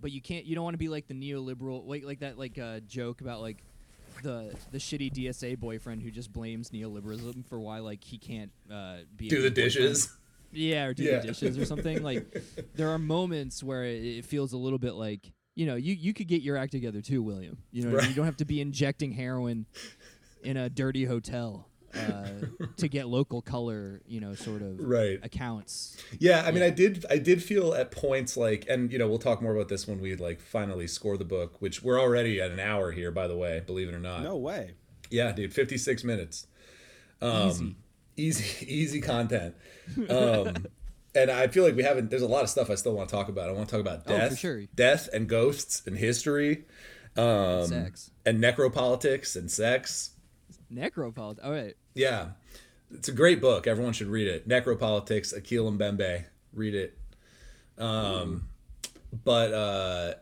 [0.02, 2.58] but you can't you don't want to be like the neoliberal like like that like
[2.58, 3.64] uh, joke about like
[4.24, 8.98] the the shitty DSA boyfriend who just blames neoliberalism for why like he can't uh,
[9.16, 9.56] be Do the boyfriend.
[9.56, 10.18] dishes.
[10.52, 11.20] Yeah, or do Yeah.
[11.20, 12.02] the dishes or something.
[12.04, 12.26] Like
[12.76, 16.14] there are moments where it, it feels a little bit like you know you you
[16.14, 17.58] could get your act together too, William.
[17.72, 18.10] You know, what I mean?
[18.10, 19.66] You don't have to be injecting heroin
[20.44, 22.30] in a dirty hotel uh,
[22.78, 24.02] to get local color.
[24.08, 25.20] You know, sort of Right.
[25.24, 25.98] accounts.
[26.20, 26.68] Yeah, I mean, Yeah.
[26.68, 29.70] I did, I did feel at points like, and you know, we'll talk more about
[29.70, 33.12] this when we like finally score the book, which we're already at an hour here,
[33.12, 34.24] by the way, believe it or not.
[34.24, 34.74] No way.
[35.10, 36.48] Yeah, dude, fifty six minutes.
[37.22, 37.76] Um,
[38.16, 38.40] Easy.
[38.44, 39.56] easy, easy content.
[40.10, 40.68] Um,
[41.16, 42.10] and I feel like we haven't.
[42.12, 43.50] There's a lot of stuff I still want to talk about.
[43.50, 44.62] I want to talk about Oh, for death, sure.
[44.76, 46.66] death and ghosts and history,
[47.18, 50.12] um, Sex, and necropolitics and sex.
[50.74, 51.44] Necropolitics.
[51.44, 51.76] All right.
[51.94, 52.30] Yeah,
[52.92, 53.68] it's a great book.
[53.68, 54.48] Everyone should read it.
[54.48, 56.26] Necropolitics, Achille Mbembe.
[56.54, 56.98] Read it.
[57.78, 58.50] Um,
[59.24, 60.14] but uh,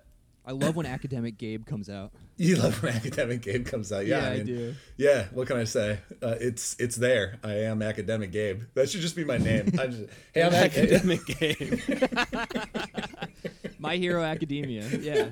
[0.46, 2.12] I love when academic Gabe comes out.
[2.38, 4.06] you love when Academic Gabe comes out.
[4.06, 4.76] Yeah, Yeah, I mean, do.
[4.96, 6.00] Yeah, what can I say?
[6.22, 7.40] Uh, it's it's there.
[7.44, 8.62] I am Academic Gabe.
[8.76, 9.74] That should just be my name.
[9.80, 11.26] I just, hey, I'm academic.
[11.26, 11.58] Gabe.
[11.58, 11.82] game.
[13.80, 14.88] My Hero Academia.
[14.88, 15.30] Yeah.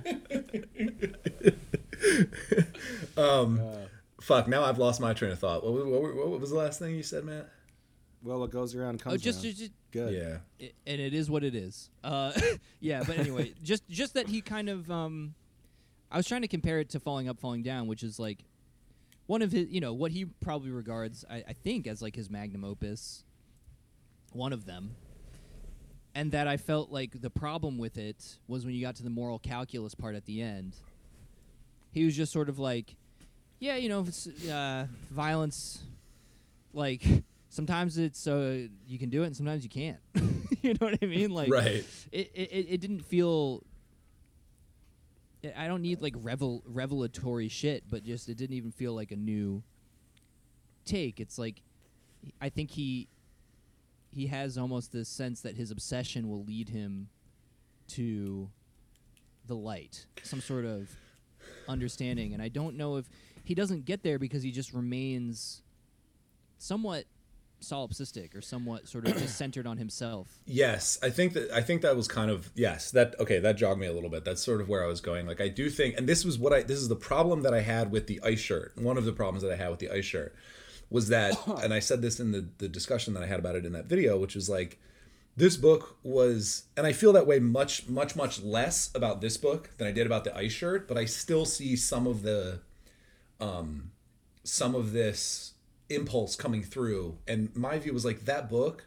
[4.25, 4.47] Fuck.
[4.47, 5.63] Now I've lost my train of thought.
[5.63, 7.47] What, what, what, what was the last thing you said, Matt?
[8.23, 9.43] well, what goes around comes Oh, just, around.
[9.55, 10.13] just, just Good.
[10.59, 10.65] Yeah.
[10.67, 11.91] I- and it is what it is.
[12.03, 12.31] Uh,
[12.79, 15.35] yeah, but anyway, just just that he kind of um,
[16.11, 18.39] I was trying to compare it to Falling Up, Falling Down, which is like
[19.27, 22.29] one of his, you know, what he probably regards, I, I think, as like his
[22.31, 23.23] magnum opus.
[24.33, 24.95] One of them,
[26.15, 29.09] and that I felt like the problem with it was when you got to the
[29.09, 30.75] moral calculus part at the end.
[31.91, 32.97] He was just sort of like,
[33.65, 35.79] yeah, you know, if it's, uh, violence,
[36.73, 37.03] like
[37.49, 39.97] sometimes it's uh, you can do it and sometimes you can't.
[40.61, 41.31] you know what I mean?
[41.31, 41.83] Like, Right.
[42.11, 43.63] it, it, it didn't feel.
[45.43, 49.11] I- I don't need like revel revelatory shit, but just it didn't even feel like
[49.11, 49.63] a new
[50.85, 51.19] take.
[51.19, 51.61] It's like
[52.41, 53.07] I think he
[54.13, 57.09] he has almost this sense that his obsession will lead him
[57.89, 58.49] to
[59.47, 60.89] the light, some sort of
[61.67, 63.05] understanding, and I don't know if
[63.47, 65.61] he doesn't get there because he just remains
[66.57, 67.05] somewhat
[67.61, 70.39] solipsistic or somewhat sort of just centered on himself.
[70.45, 72.91] Yes, I think that I think that was kind of yes.
[72.91, 74.25] That okay, that jogged me a little bit.
[74.25, 75.25] That's sort of where I was going.
[75.25, 77.61] Like I do think, and this was what I this is the problem that I
[77.61, 78.73] had with the ice shirt.
[78.77, 80.35] One of the problems that I had with the ice shirt
[80.89, 83.65] was that, and I said this in the the discussion that I had about it
[83.65, 84.79] in that video, which was like
[85.37, 89.69] this book was and i feel that way much much much less about this book
[89.77, 92.59] than i did about the ice shirt but i still see some of the
[93.39, 93.91] um
[94.43, 95.53] some of this
[95.89, 98.85] impulse coming through and my view was like that book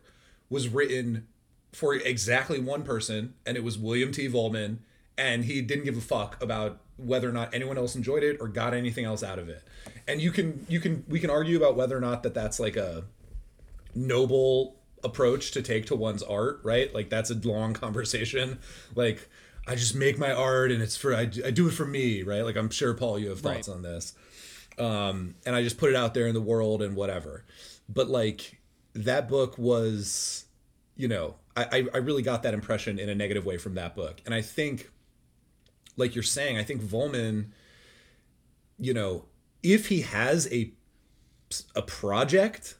[0.51, 1.27] was written
[1.73, 4.79] for exactly one person and it was william t vollmann
[5.17, 8.49] and he didn't give a fuck about whether or not anyone else enjoyed it or
[8.49, 9.63] got anything else out of it
[10.09, 12.77] and you can you can we can argue about whether or not that that's like
[12.77, 13.05] a
[13.95, 16.93] noble approach to take to one's art, right?
[16.93, 18.59] Like that's a long conversation.
[18.95, 19.29] Like
[19.67, 22.43] I just make my art and it's for I, I do it for me, right?
[22.43, 23.75] Like I'm sure Paul you have thoughts Right.
[23.75, 24.15] on this.
[24.79, 27.45] Um and I just put it out there in the world and whatever.
[27.89, 28.61] But like
[28.95, 30.45] that book was
[30.97, 34.21] you know, I I- really got that impression in a negative way from that book.
[34.27, 34.91] And I think
[35.97, 37.47] like you're saying, I think Vollmann
[38.81, 39.25] you know,
[39.63, 40.73] if he has a
[41.75, 42.79] a project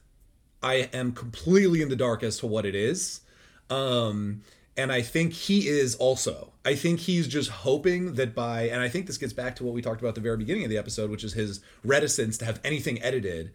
[0.61, 3.21] I am completely in the dark as to what it is.
[3.69, 4.41] Um,
[4.79, 6.51] and I think he is also.
[6.65, 9.73] I think he's just hoping that by, and I think this gets back to what
[9.73, 12.45] we talked about at the very beginning of the episode, which is his reticence to
[12.45, 13.51] have anything edited.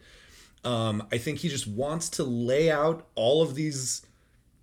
[0.63, 4.05] Um, I think he just wants to lay out all of these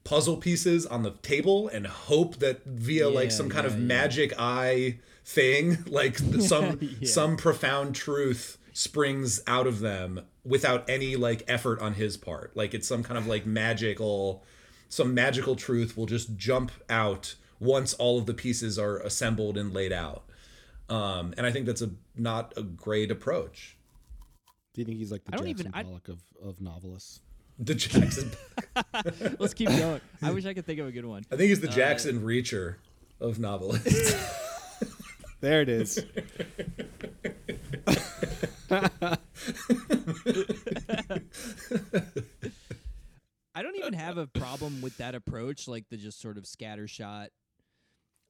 [0.05, 3.79] puzzle pieces on the table and hope that via like Yeah, some kind of yeah,
[3.81, 3.87] yeah.
[3.87, 7.09] magic eye thing, like some Yeah.
[7.09, 12.57] some profound truth springs out of them without any like effort on his part.
[12.57, 14.43] Like it's some kind of like magical
[14.93, 19.73] some magical truth will just jump out once all of the pieces are assembled and
[19.73, 20.25] laid out.
[20.91, 23.79] Um, and I think that's a not a great approach.
[24.75, 27.21] Do you think he's like the I don't Jackson even- I- Pollock of, of novelists?
[27.59, 28.33] The Jackson
[29.39, 30.01] Let's keep going.
[30.21, 31.25] I wish I could think of a good one.
[31.33, 32.75] I think he's the Jackson Reacher
[33.19, 34.15] of novelists.
[35.41, 35.99] There it is.
[43.55, 47.29] I don't even have a problem with that approach, like the just sort of scattershot.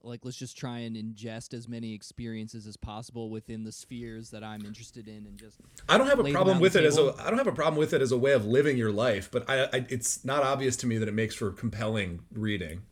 [0.04, 4.42] Like, let's just try and ingest as many experiences as possible within the spheres that
[4.42, 7.12] I'm interested in, and just I don't have a problem with the it as a
[7.12, 7.20] table.
[7.20, 9.48] I don't have a problem with it as a way of living your life, but
[9.48, 12.82] I, I it's not obvious to me that it makes for compelling reading.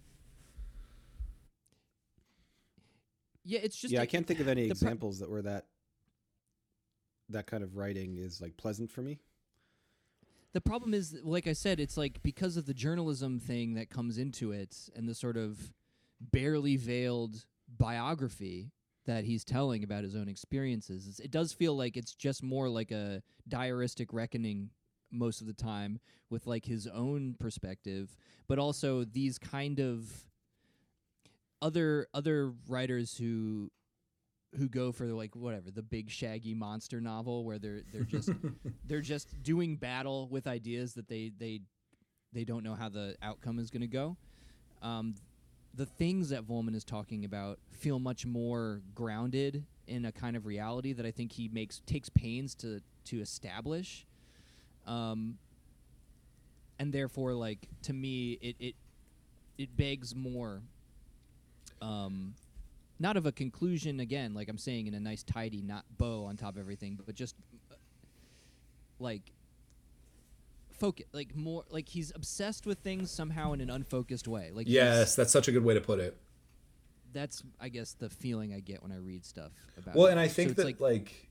[3.44, 5.42] yeah, it's just yeah, a- I can't think of any the pro- examples that where
[5.42, 5.66] that
[7.30, 9.18] that kind of writing is like pleasant for me.
[10.52, 14.18] The problem is, like I said, it's like because of the journalism thing that comes
[14.18, 15.72] into it and the sort of
[16.20, 18.72] barely veiled biography
[19.06, 21.20] that he's telling about his own experiences.
[21.22, 24.70] It does feel like it's just more like a diaristic reckoning
[25.10, 25.98] most of the time
[26.30, 28.16] with like his own perspective,
[28.48, 30.24] but also these kind of
[31.62, 33.70] other other writers who
[34.58, 38.30] who go for like whatever the big shaggy monster novel where they're they're just
[38.84, 41.60] they're just doing battle with ideas that they they
[42.32, 44.16] they don't know how the outcome is going to go.
[44.82, 45.14] Um,
[45.74, 50.46] the things that Vollmann is talking about feel much more grounded in a kind of
[50.46, 54.06] reality that I think he makes takes pains to to establish.
[54.86, 55.38] Um,
[56.78, 58.74] and therefore, like to me, it it
[59.58, 60.62] it begs more.
[61.82, 62.34] Um,
[63.00, 66.36] not of a conclusion again, like I'm saying in a nice tidy not bow on
[66.36, 67.34] top of everything, but just
[67.72, 67.74] uh,
[68.98, 69.32] like
[70.78, 74.50] focus, like more like he's obsessed with things somehow in an unfocused way.
[74.52, 76.16] Like Yes, that's such a good way to put it.
[77.12, 79.96] that's I guess the feeling I get when I read stuff about.
[79.96, 80.12] Well, it.
[80.12, 81.28] and I think it's that like, like,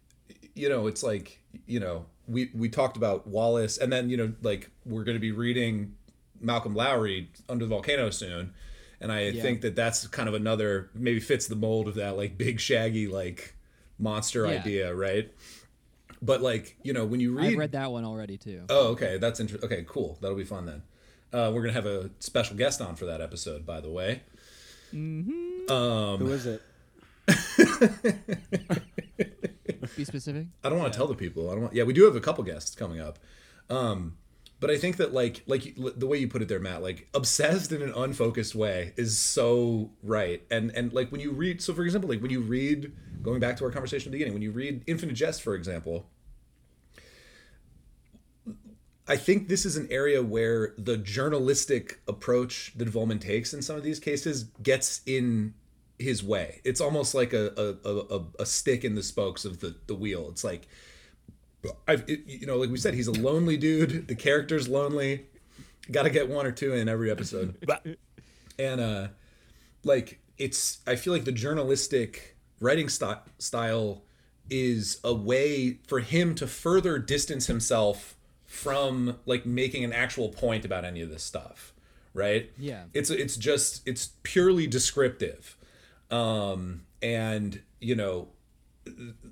[0.55, 4.33] you know, it's like you know, we we talked about Wallace, and then you know,
[4.41, 5.95] like we're going to be reading
[6.41, 8.53] Malcolm Lowry Under the Volcano soon,
[9.01, 9.41] and I Yeah.
[9.41, 13.07] think that that's kind of another maybe fits the mold of that like big shaggy
[13.07, 13.55] like
[13.97, 14.59] monster Yeah.
[14.59, 15.31] idea, right?
[16.21, 18.63] But like you know, when you read, I've read that one already too.
[18.69, 19.65] oh, okay, that's interesting.
[19.71, 20.81] Okay, cool, that'll be fun then.
[21.31, 24.21] Uh, we're gonna have a special guest on for that episode, by the way.
[24.91, 26.61] Um, Who is it?
[29.95, 30.47] Be specific.
[30.63, 31.49] I don't want to tell the people.
[31.49, 31.73] I don't want.
[31.75, 33.19] Yeah, we do have a couple guests coming up.
[33.69, 34.17] Um,
[34.59, 37.71] but I think that like like the way you put it there, Matt, like obsessed
[37.71, 40.43] in an unfocused way is so right.
[40.51, 42.91] And and like when you read, so for example, like when you read,
[43.21, 46.07] going back to our conversation at the beginning, when you read Infinite Jest, for example.
[49.07, 53.75] I think this is an area where the journalistic approach that Vollmann takes in some
[53.75, 55.55] of these cases gets in
[55.97, 56.61] his way.
[56.63, 60.27] It's almost like a a, a, a stick in the spokes of the the wheel.
[60.29, 60.67] It's like
[61.87, 64.07] I've it, you know like we said he's a lonely dude.
[64.07, 65.25] The character's lonely.
[65.91, 67.55] Got to get one or two in every episode.
[68.59, 69.07] and uh
[69.83, 74.03] like it's I feel like the journalistic writing st- style
[74.49, 80.65] is a way for him to further distance himself from like making an actual point
[80.65, 81.73] about any of this stuff
[82.13, 82.83] right Yeah.
[82.93, 85.55] it's it's just it's purely descriptive
[86.09, 88.29] um and you know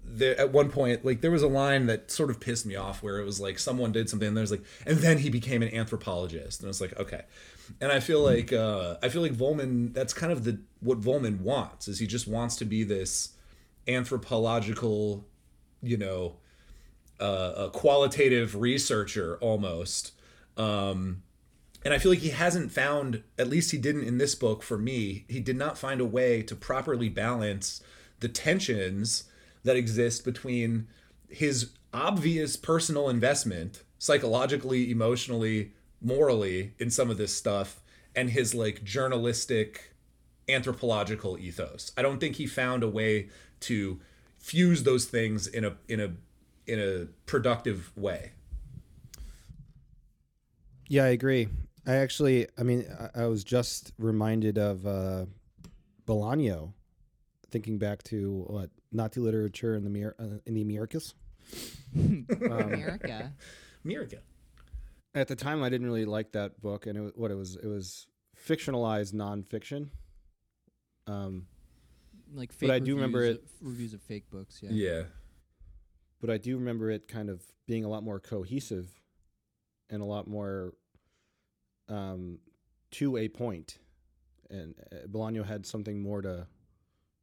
[0.06, 3.04] there at one point like there was a line that sort of pissed me off
[3.04, 5.74] where it was like someone did something and there's like and then he became an
[5.74, 6.60] anthropologist.
[6.60, 7.24] And I was like okay.
[7.82, 11.42] And I feel like uh I feel like Vollmann that's kind of the what Vollmann
[11.42, 13.34] wants is he just wants to be this
[13.88, 15.26] anthropological
[15.82, 16.38] you know
[17.20, 20.14] uh, a qualitative researcher almost.
[20.56, 21.24] Um
[21.86, 24.78] and I feel like he hasn't found, at least he didn't in this book for
[24.78, 27.82] me, he did not find a way to properly balance
[28.20, 29.26] the tensions
[29.68, 30.88] that exist between
[31.30, 37.82] his obvious personal investment, psychologically, emotionally, morally, in some of this stuff,
[38.16, 39.94] and his like journalistic,
[40.50, 41.92] anthropological ethos.
[41.98, 43.30] I don't think he found a way
[43.62, 44.00] to
[44.40, 46.14] fuse those things in a in a
[46.66, 48.32] in a productive way.
[50.90, 51.50] Yeah, I agree.
[51.86, 55.26] I actually, I mean, I, I was just reminded of uh,
[56.06, 56.74] Bolaño,
[57.50, 61.14] thinking back to what Nazi literature in the Mir- uh, in the Americas.
[61.96, 63.34] America.
[63.86, 64.18] America.
[65.16, 67.56] At the time, I didn't really like that book, and it, wa- what it was,
[67.56, 68.08] it was
[68.48, 69.90] fictionalized nonfiction.
[71.08, 71.48] Um,
[72.34, 74.60] Like fake But I do remember reviews it- of- reviews of fake books.
[74.62, 74.70] Yeah.
[74.72, 75.04] Yeah.
[76.20, 78.90] but I do remember it kind of being a lot more cohesive
[79.90, 80.74] and a lot more
[81.90, 82.40] um,
[82.92, 83.78] to a point.
[84.50, 86.48] And uh, Bolaño had something more to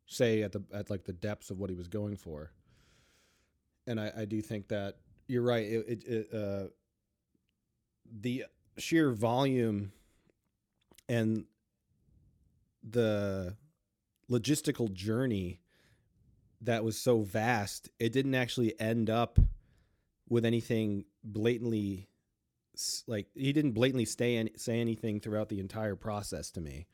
[0.06, 2.52] say at the at like the depths of what he was going for.
[3.86, 4.96] And I, I do think that
[5.26, 5.64] you're right.
[5.64, 6.64] It, it, it uh,
[8.20, 8.44] the
[8.78, 9.92] sheer volume
[11.08, 11.44] and
[12.82, 13.56] the
[14.30, 15.60] logistical journey
[16.62, 19.38] that was so vast, it didn't actually end up
[20.28, 22.08] with anything blatantly
[23.06, 26.86] like he didn't blatantly stay and say anything throughout the entire process to me.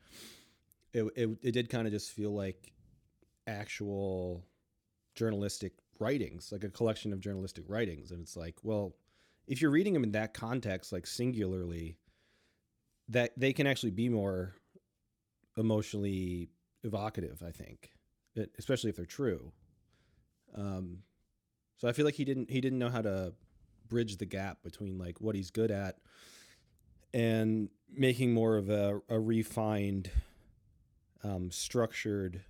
[0.92, 2.72] It it, it did kind of just feel like
[3.50, 4.46] actual
[5.14, 8.94] journalistic writings, like a collection of journalistic writings, and it's like, well,
[9.46, 11.98] if you're reading them in that context, like singularly,
[13.08, 14.54] that they can actually be more
[15.56, 16.48] emotionally
[16.84, 17.42] evocative.
[17.46, 17.90] I think,
[18.58, 19.52] especially if they're true.
[20.54, 20.98] Um,
[21.76, 23.34] so I feel like he didn't he didn't know how to
[23.88, 25.96] bridge the gap between like what he's good at
[27.12, 30.10] and making more of a, a refined,
[31.24, 32.42] um, structured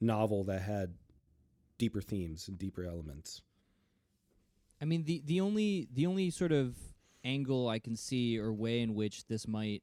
[0.00, 0.94] novel that had
[1.78, 3.42] deeper themes and deeper elements.
[4.80, 6.76] I mean, the the only the only sort of
[7.24, 9.82] angle I can see or way in which this might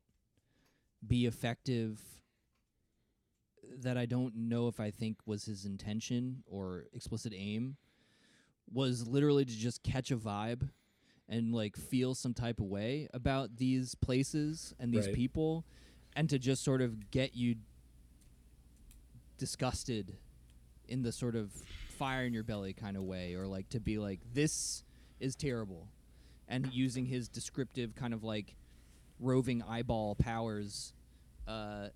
[1.05, 2.01] be effective
[3.79, 7.77] that I don't know if I think was his intention or explicit aim
[8.71, 10.69] was literally to just catch a vibe
[11.29, 15.15] and like feel some type of way about these places and these Right.
[15.15, 15.65] people
[16.15, 17.55] and to just sort of get you
[19.37, 20.17] disgusted
[20.87, 21.51] in the sort of
[21.97, 24.83] fire in your belly kind of way or like to be like this
[25.19, 25.87] is terrible
[26.47, 28.55] and using his descriptive kind of like
[29.19, 30.93] roving eyeball powers
[31.47, 31.87] uh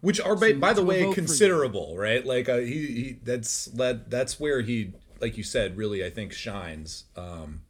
[0.00, 1.26] which are by, to- by the way evoke for you.
[1.26, 6.04] considerable right like uh, he, he that's that that's where he like you said really
[6.04, 7.62] i think shines um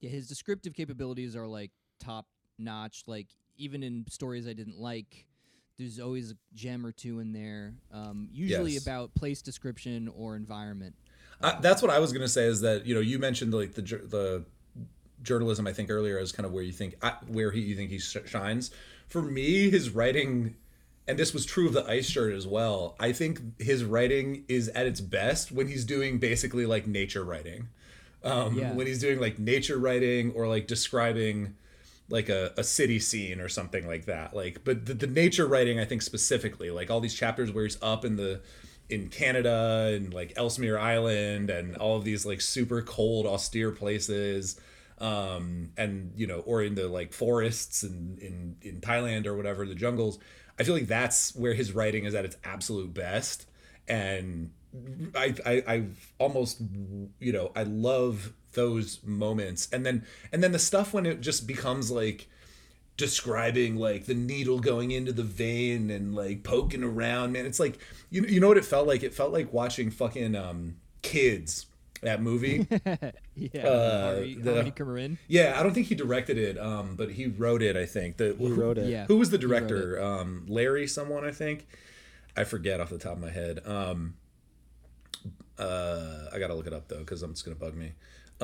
[0.00, 2.26] yeah his descriptive capabilities are like top
[2.58, 5.26] notch like even in stories i didn't like
[5.78, 8.82] there's always a gem or two in there um usually Yes.
[8.86, 10.94] about place description or environment
[11.42, 13.82] I, that's what i was gonna say is that you know you mentioned like the
[13.82, 14.44] the
[15.22, 16.96] journalism i think earlier as kind of where you think
[17.28, 18.70] where he you think he sh- shines
[19.08, 20.54] for me his writing
[21.08, 24.68] and this was true of the ice shirt as well i think his writing is
[24.70, 27.68] at its best when he's doing basically like nature writing
[28.22, 28.72] um, Yeah.
[28.72, 31.56] when he's doing like nature writing or like describing
[32.08, 34.34] like a, a city scene or something like that.
[34.34, 37.78] Like but the, the nature writing i think specifically like all these chapters where he's
[37.82, 38.40] up in the
[38.90, 44.60] in canada and like ellesmere island and all of these like super cold austere places
[44.98, 49.64] um and you know or in the like forests and in in thailand or whatever
[49.64, 50.18] the jungles
[50.58, 53.46] i feel like that's where his writing is at its absolute best.
[53.86, 54.52] And
[55.14, 55.84] I, I I
[56.18, 56.60] almost
[57.20, 59.68] you know I love those moments.
[59.72, 62.28] And then and then the stuff when it just becomes like
[62.96, 67.76] describing like the needle going into the vein and like poking around man it's like
[68.08, 69.02] you, you know what it felt like?
[69.02, 71.66] It felt like watching fucking um kids
[72.02, 72.66] that movie.
[73.36, 75.18] Yeah, Uh, Harvey, the- Harmony Korine.
[75.26, 78.16] yeah i don't think he directed it um but he wrote it i think.
[78.16, 78.88] The, He wrote it.
[78.88, 80.00] Yeah, who was the director?
[80.00, 81.66] um larry someone i think?
[82.36, 83.58] I forget off the top of my head.
[83.66, 84.14] Um
[85.58, 87.92] uh i gotta look it up though because i'm just gonna bug me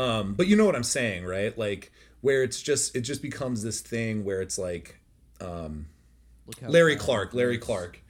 [0.00, 1.56] um but you know what i'm saying right?
[1.58, 5.00] Like where it's just it just becomes this thing where it's like
[5.40, 5.86] um
[6.62, 8.02] larry clark larry clark.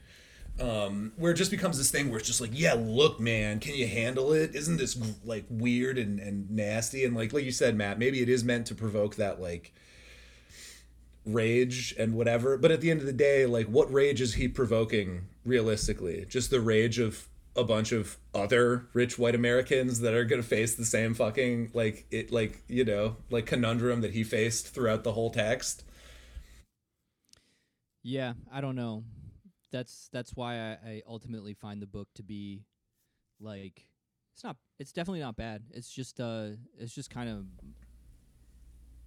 [0.59, 3.75] Um where it just becomes this thing where it's just like yeah look man can
[3.75, 4.55] you handle it?
[4.55, 7.05] Isn't this like weird and and nasty?
[7.05, 9.73] And like like you said matt maybe it is meant to provoke that like
[11.25, 12.57] rage and whatever.
[12.57, 16.25] But at the end of the day like what rage is he provoking realistically?
[16.27, 20.47] Just the rage of a bunch of other rich white americans that are going to
[20.47, 25.03] face the same fucking like it like you know like conundrum that he faced throughout
[25.03, 25.83] the whole text
[28.03, 29.03] Yeah, I don't know.
[29.71, 32.63] That's that's why I, I ultimately find the book to be
[33.39, 33.87] like
[34.33, 35.63] it's not it's definitely not bad.
[35.71, 37.45] It's just uh it's just kind of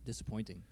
[0.04, 0.62] disappointing.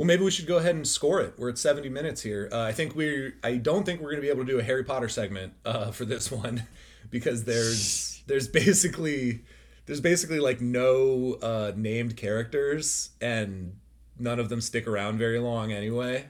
[0.00, 1.34] Well, maybe we should go ahead and score it.
[1.36, 2.48] We're at 70 minutes here.
[2.50, 3.34] Uh, I think we're.
[3.44, 5.90] I don't think we're going to be able to do a Harry Potter segment uh,
[5.90, 6.62] for this one
[7.10, 9.44] because there's there's basically
[9.84, 13.76] there's basically like no uh, named characters and
[14.18, 16.24] none of them stick around very long anyway.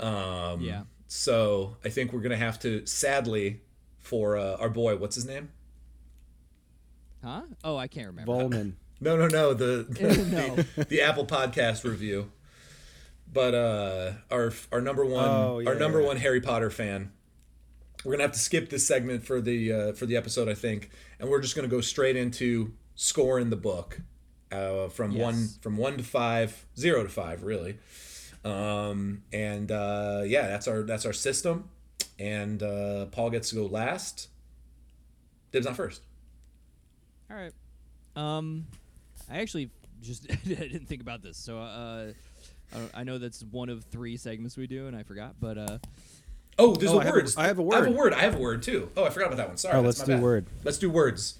[0.00, 0.82] Um, Yeah.
[1.06, 3.60] So I think we're going to have to sadly
[4.00, 5.50] for uh, our boy, what's his name?
[7.22, 7.42] Huh?
[7.62, 8.32] Oh, I can't remember.
[8.32, 8.72] Vollmann.
[9.02, 9.54] No, no, no.
[9.54, 9.86] The
[10.30, 10.56] No.
[10.56, 12.30] the, the Apple Podcast review.
[13.32, 16.06] But uh, our our number one Oh, yeah, our number yeah.
[16.08, 17.12] one Harry Potter fan.
[18.04, 20.90] We're gonna have to skip this segment for the uh, for the episode, I think,
[21.18, 24.00] and we're just gonna go straight into scoring the book,
[24.50, 25.22] uh, from Yes.
[25.22, 27.78] one from one to five, zero to five, really.
[28.44, 31.68] Um, and uh, yeah, that's our that's our system.
[32.18, 34.28] And uh, Paul gets to go last.
[35.52, 36.02] Dibs on first.
[37.30, 37.52] All right.
[38.16, 38.66] Um,
[39.30, 39.70] I actually
[40.00, 42.12] just I didn't think about this, so uh,
[42.74, 45.34] I, I know that's one of three segments we do, and I forgot.
[45.40, 45.78] But uh,
[46.58, 47.34] Oh, there's Oh, a I have a- word.
[47.38, 47.96] I have a I have a word.
[47.96, 48.12] word.
[48.14, 48.90] I have a word too.
[48.96, 49.56] Oh, I forgot about that one.
[49.56, 49.76] Sorry.
[49.76, 50.22] Oh, let's do bad.
[50.22, 50.46] word.
[50.64, 51.38] Let's do words.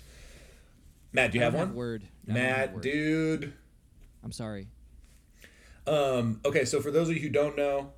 [1.12, 1.74] Matt, do you I have don't one?
[1.74, 2.02] word.
[2.28, 2.82] I Matt, word.
[2.82, 3.52] dude.
[4.24, 4.68] I'm sorry.
[5.86, 7.92] Um, okay, so for those of you who don't know,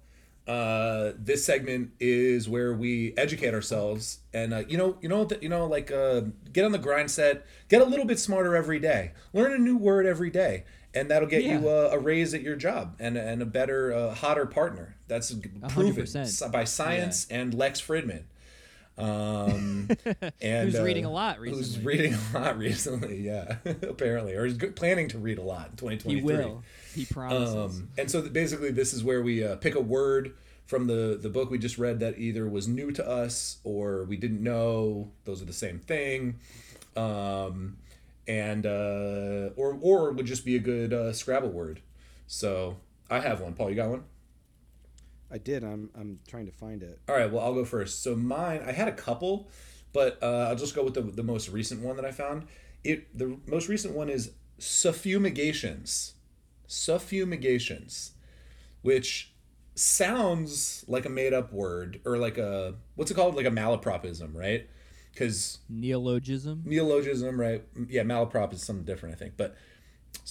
[0.46, 5.48] uh, this segment is where we educate ourselves, and uh, you know, you know, you
[5.48, 6.22] know, like uh,
[6.52, 9.76] get on the grind set, get a little bit smarter every day, learn a new
[9.76, 10.64] word every day,
[10.94, 11.70] and that'll get you Yeah.
[11.70, 14.96] uh, a raise at your job and and a better, uh, hotter partner.
[15.08, 16.52] That's proven 100%.
[16.52, 18.24] by science and Lex Fridman.
[18.98, 19.88] Um,
[20.40, 21.64] and Who's uh, reading a lot recently?
[21.64, 23.20] Who's reading a lot recently?
[23.22, 26.14] Yeah, apparently, or he's g- planning to read a lot in 2023.
[26.14, 26.62] He will.
[26.94, 27.54] He promises.
[27.54, 30.34] Um, and so basically, this is where we uh, pick a word
[30.66, 34.16] from the the book we just read that either was new to us or we
[34.18, 35.10] didn't know.
[35.24, 36.38] Those are the same thing,
[36.94, 37.78] um,
[38.26, 41.80] and uh, or or would just be a good uh, Scrabble word.
[42.26, 42.76] So
[43.10, 43.54] I have one.
[43.54, 44.04] Paul, you got one?
[45.30, 45.64] I did.
[45.64, 47.00] I'm I'm trying to find it.
[47.08, 48.02] All right, well, I'll go first.
[48.02, 49.48] So mine, I had a couple,
[49.92, 52.46] but uh, I'll just go with the, the most recent one that I found.
[52.84, 56.12] It the most recent one is suffumigations,
[56.68, 58.10] suffumigations,
[58.82, 59.32] which
[59.74, 64.34] sounds like a made up word or like a what's it called, like a malapropism,
[64.34, 64.68] right?
[65.12, 66.62] Because Neologism.
[66.64, 67.62] neologism, right?
[67.88, 69.54] Yeah, malaprop is something different, I think, but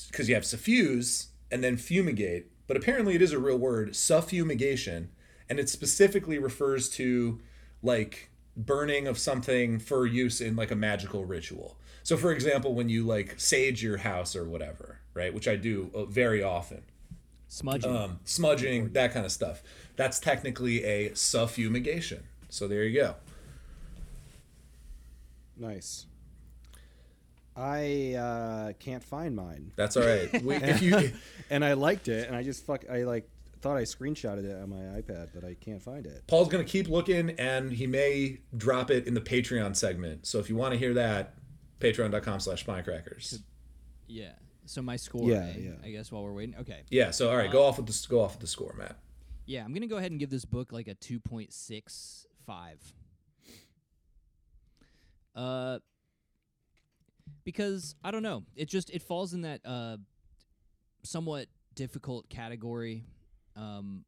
[0.09, 5.07] because you have suffuse and then fumigate, but apparently it is a real word, suffumigation,
[5.49, 7.39] and it specifically refers to
[7.83, 11.77] like burning of something for use in like a magical ritual.
[12.03, 15.91] So, for example, when you like sage your house or whatever, right, which I do
[15.93, 16.81] uh, very often,
[17.47, 17.95] Smudging.
[17.95, 19.61] um, smudging, that kind of stuff,
[19.95, 22.21] that's technically a suffumigation.
[22.49, 23.15] So there you go.
[25.61, 26.07] Nice.
[27.55, 30.41] I uh, can't find mine, That's all right.
[30.43, 31.11] We, if you
[31.51, 32.85] and I liked it, and I just fuck.
[32.91, 33.29] I like
[33.61, 36.23] thought I screenshotted it on my iPad, but I can't find it.
[36.25, 40.25] Paul's gonna keep looking, and he may drop it in the Patreon segment.
[40.25, 41.35] So if you want to hear that,
[41.79, 43.39] Patreon.com/slash Spinecrackers.
[44.07, 44.31] yeah.
[44.65, 45.29] So my score.
[45.29, 45.59] Yeah, eh?
[45.59, 45.71] yeah.
[45.83, 46.55] I guess while we're waiting.
[46.61, 46.81] Okay.
[46.89, 47.11] Yeah.
[47.11, 48.97] So all right, go off with the go off with the score, Matt.
[49.45, 52.79] Yeah, I'm gonna go ahead and give this book like a two point six five.
[55.35, 55.79] Uh,
[57.43, 59.97] because I don't know, it just it falls in that uh
[61.03, 63.03] somewhat difficult category,
[63.55, 64.05] um,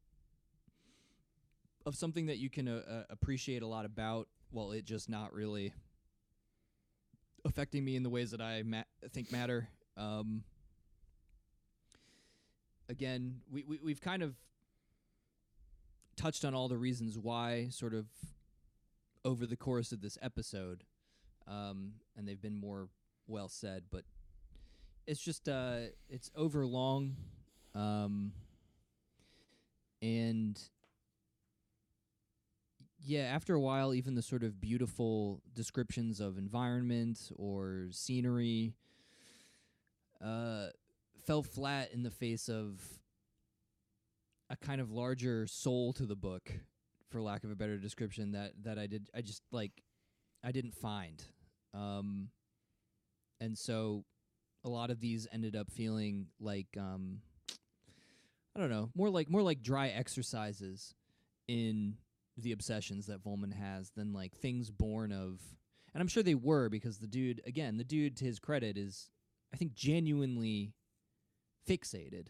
[1.86, 5.32] of something that you can uh, uh, appreciate a lot about, while it just not
[5.32, 5.72] really
[7.44, 8.82] affecting me in the ways that I ma-
[9.12, 9.68] think matter.
[9.96, 10.44] Um,
[12.88, 14.34] again, we, we we've kind of
[16.16, 18.06] touched on all the reasons why, sort of
[19.24, 20.84] over the course of this episode,
[21.46, 22.88] um, and they've been more
[23.26, 23.84] well said.
[23.90, 24.04] But
[25.06, 27.16] it's just uh, it's over long,
[27.74, 28.32] um,
[30.00, 30.60] and
[33.06, 38.72] yeah, after a while, even the sort of beautiful descriptions of environment or scenery
[40.24, 40.68] uh,
[41.26, 42.80] fell flat in the face of
[44.48, 46.50] a kind of larger soul to the book,
[47.10, 48.32] for lack of a better description.
[48.32, 49.82] That that I did, I just like,
[50.42, 51.22] I didn't find,
[51.74, 52.28] um,
[53.40, 54.04] and so
[54.64, 57.20] a lot of these ended up feeling like, um,
[58.56, 60.94] I don't know, more like more like dry exercises
[61.48, 61.96] in
[62.36, 65.40] the obsessions that Vollmann has than like things born of
[65.92, 69.10] and I'm sure they were because the dude again, the dude to his credit is
[69.52, 70.72] I think genuinely
[71.68, 72.28] fixated.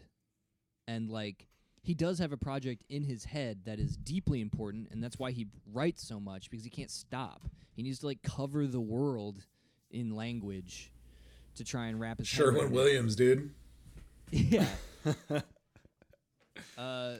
[0.87, 1.47] And like
[1.85, 5.29] he does have a project in his head that is deeply important and that's why
[5.29, 7.47] he writes so much because he can't stop.
[7.75, 9.45] He needs to like cover the world
[9.91, 10.91] in language
[11.57, 12.71] to try and wrap his head Sherwin around it.
[12.71, 13.51] Williams, dude.
[14.31, 14.65] Yeah.
[16.77, 17.17] uh,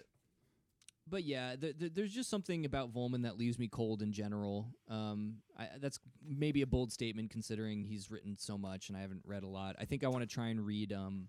[1.08, 4.74] but yeah, th- th- there's just something about Vollmann that leaves me cold in general.
[4.90, 9.22] Um, I, that's maybe a bold statement considering he's written so much and I haven't
[9.28, 9.76] read a lot.
[9.80, 11.28] I think I want to try and read um,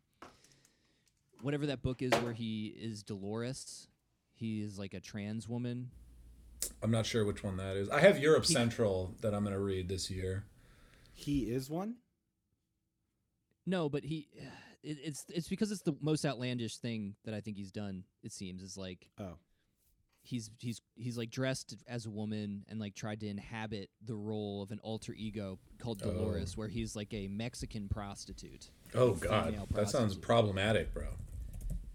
[1.47, 3.87] whatever that book is where he is Dolores.
[4.35, 5.91] He is like a trans woman.
[6.83, 7.89] I'm not sure which one that is.
[7.89, 10.45] I have Europe He- Central that I'm going to read this year.
[11.15, 11.95] He is one.
[13.65, 14.27] No, but he,
[14.83, 18.03] it, it's it's because it's the most outlandish thing that I think he's done.
[18.25, 19.39] It seems is like Oh,
[20.23, 24.63] he's he's he's like dressed as a woman and like tried to inhabit the role
[24.63, 26.11] of an alter ego called Oh.
[26.13, 28.71] Dolores, where he's like a Mexican prostitute.
[28.95, 31.07] Oh God, female that sounds problematic, bro.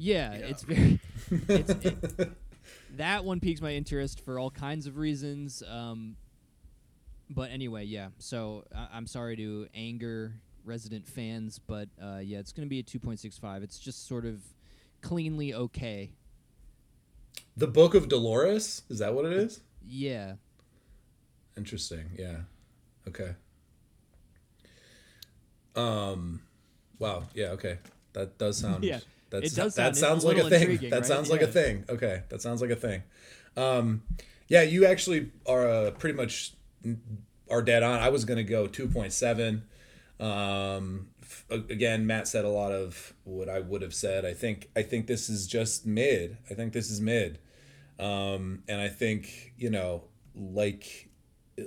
[0.02, 1.00] Yeah, it's very.
[1.30, 2.32] it's, it,
[2.98, 5.62] that one piques my interest for all kinds of reasons.
[5.70, 6.16] Um,
[7.30, 8.08] but anyway, yeah.
[8.18, 10.34] So I- I'm sorry to anger
[10.66, 13.62] resident fans, but uh, yeah, it's going to be a 2.65.
[13.64, 14.42] It's just sort of
[15.02, 16.14] cleanly okay.
[17.56, 19.62] The Book of Dolores is that what it is?
[19.86, 20.34] Yeah.
[21.58, 22.06] Interesting.
[22.18, 22.38] Yeah.
[23.08, 23.36] Okay.
[25.76, 26.42] Um.
[27.00, 27.24] Wow.
[27.34, 27.48] Yeah.
[27.52, 27.78] Okay.
[28.14, 28.84] That does sound.
[28.84, 29.00] Yeah,
[29.32, 30.90] That's, it does That sound sounds like a thing.
[30.90, 31.06] That right?
[31.06, 31.86] sounds like a thing.
[31.90, 32.24] Okay.
[32.30, 33.02] That sounds like a thing.
[33.58, 34.04] Um.
[34.48, 34.62] Yeah.
[34.62, 36.54] You actually are uh, pretty much
[37.50, 38.00] are dead on.
[38.00, 39.64] I was gonna go two point seven.
[40.20, 41.08] Um.
[41.24, 44.26] f- Again, Matt said a lot of what I would have said.
[44.26, 44.70] I think.
[44.76, 46.38] I think this is just mid.
[46.50, 47.40] I think this is mid.
[48.00, 48.64] Um.
[48.68, 50.04] And I think you know,
[50.36, 51.10] like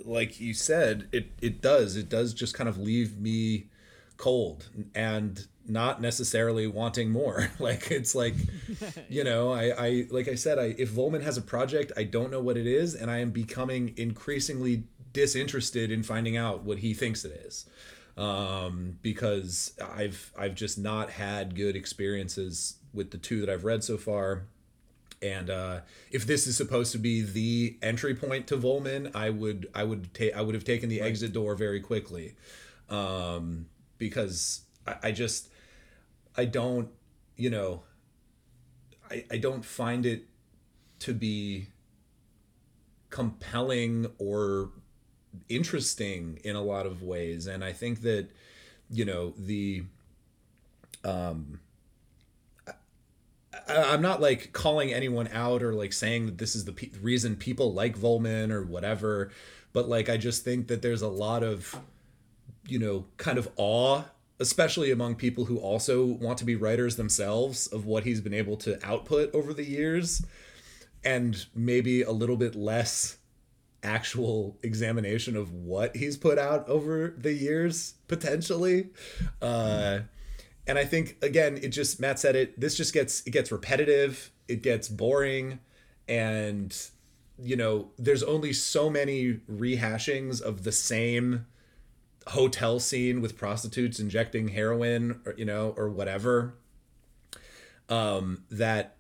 [0.05, 1.97] like you said, it it does.
[1.97, 3.71] It does just kind of leave me
[4.17, 7.51] cold and not necessarily wanting more.
[7.59, 8.35] like it's like
[9.09, 12.31] you know, I I like I said, I if Vollmann has a project, I don't
[12.31, 16.93] know what it is, and I am becoming increasingly disinterested in finding out what he
[16.93, 17.67] thinks it is.
[18.17, 23.83] Um, because I've I've just not had good experiences with the two that I've read
[23.83, 24.45] so far.
[25.21, 25.81] And uh,
[26.11, 30.13] if this is supposed to be the entry point to Vollmann, I would I would
[30.15, 32.37] take I would have taken the exit door very quickly,
[32.91, 33.67] um,
[33.99, 35.49] because I, I just
[36.37, 36.89] I don't
[37.37, 37.83] you know
[39.11, 40.27] I I don't find it
[41.01, 41.69] to be
[43.11, 44.71] compelling or
[45.49, 48.29] interesting in a lot of ways, and I think that
[48.91, 49.85] you know the
[51.05, 51.61] um,
[53.69, 56.91] I- I'm not like calling anyone out or like saying that this is the pe-
[57.01, 59.31] reason people like Vollmann or whatever,
[59.73, 61.75] but like I just think that there's a lot of,
[62.67, 64.05] you know, kind of awe,
[64.41, 68.57] especially among people who also want to be writers themselves, of what he's been able
[68.59, 70.25] to output over the years,
[71.05, 73.19] and maybe a little bit less
[73.83, 78.89] actual examination of what he's put out over the years potentially.
[79.43, 80.01] Uh,
[80.67, 82.59] and I think again, it just Matt said it.
[82.59, 84.31] This just gets it gets repetitive.
[84.49, 85.61] It gets boring,
[86.09, 86.75] and
[87.39, 91.47] you know, there's only so many rehashings of the same
[92.29, 96.55] hotel scene with prostitutes injecting heroin, or you know, or whatever.
[97.89, 98.97] Um, that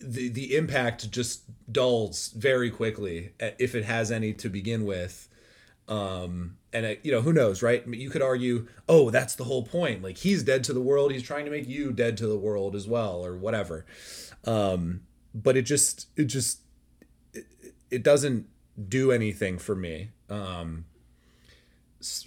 [0.00, 5.28] the the impact just dulls very quickly uh, if it has any to begin with.
[5.88, 7.86] Um and uh, you know who knows right?
[7.86, 10.02] You could argue oh that's the whole point.
[10.02, 11.12] Like he's dead to the world.
[11.12, 13.86] He's trying to make you dead to the world as well or whatever.
[14.44, 15.02] Um
[15.34, 16.60] but it just it just
[17.32, 17.46] it,
[17.90, 18.46] it doesn't
[18.88, 20.10] do anything for me.
[20.28, 20.86] Um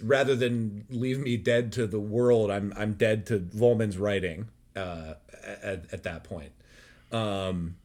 [0.02, 5.14] rather than leave me dead to the world i'm i'm dead to Vollmann's writing uh,
[5.44, 6.52] at, at that point.
[7.12, 7.76] Um,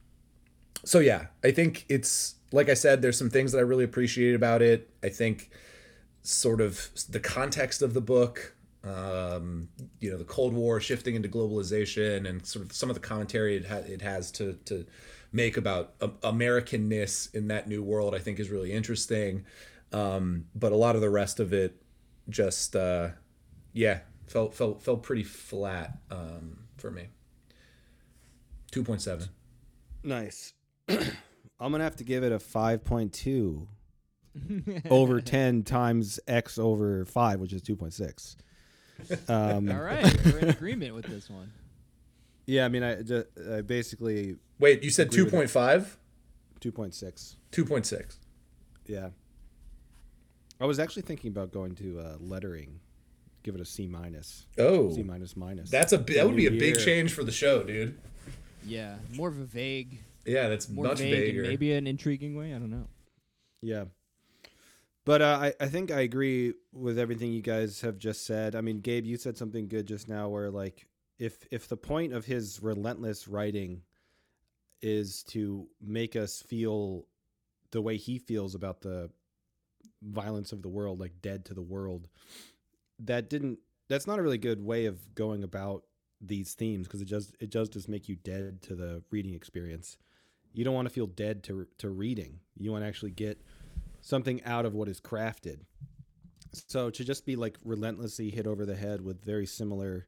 [0.83, 4.35] so yeah, I think it's like I said, there's some things that I really appreciate
[4.35, 4.89] about it.
[5.03, 5.49] I think
[6.21, 11.27] sort of the context of the book, um, you know, the Cold War shifting into
[11.27, 14.85] globalization, and sort of some of the commentary it, ha- it has to to
[15.31, 19.43] make about um, Americanness in that new world, I think is really interesting.
[19.91, 21.81] Um, but a lot of the rest of it,
[22.29, 23.09] just uh,
[23.73, 27.07] yeah, felt felt felt pretty flat um, for me.
[28.71, 29.29] Two point seven.
[30.03, 30.53] Nice.
[30.89, 33.67] I'm gonna have to give it a 5.2
[34.89, 38.35] over 10 times x over 5, which is 2.6.
[39.29, 41.51] Um, All right, we're in agreement with this one.
[42.45, 45.37] Yeah, I mean, I, ju- I basically Wait, you said Agree two with that.
[45.37, 45.97] point five?
[46.61, 47.35] 2.6.
[47.51, 48.19] Two point six.
[48.85, 49.09] Yeah.
[50.59, 52.79] I was actually thinking about going to uh, lettering,
[53.43, 55.69] give it a C minus, Oh, C minus minus.
[55.69, 56.85] that's a that would be a big year.
[56.85, 57.97] change for the show, dude.
[58.65, 61.41] Yeah, more of a vague, Yeah, that's more much vague, bigger.
[61.43, 62.53] maybe an intriguing way.
[62.53, 62.87] I don't know.
[63.61, 63.85] Yeah.
[65.05, 68.55] But uh, I, I think I agree with everything you guys have just said.
[68.55, 70.87] I mean, Gabe, you said something good just now where like
[71.19, 73.81] if if the point of his relentless writing
[74.81, 77.05] is to make us feel
[77.71, 79.09] the way he feels about the
[80.01, 82.07] violence of the world, like dead to the world,
[82.99, 85.83] that didn't that's not a really good way of going about
[86.21, 89.97] these themes because it just it does just make you dead to the reading experience.
[90.53, 92.39] You don't want to feel dead to to reading.
[92.57, 93.41] You want to actually get
[94.01, 95.61] something out of what is crafted.
[96.67, 100.07] So to just be like relentlessly hit over the head with very similar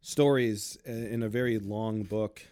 [0.00, 2.42] stories in a very long book,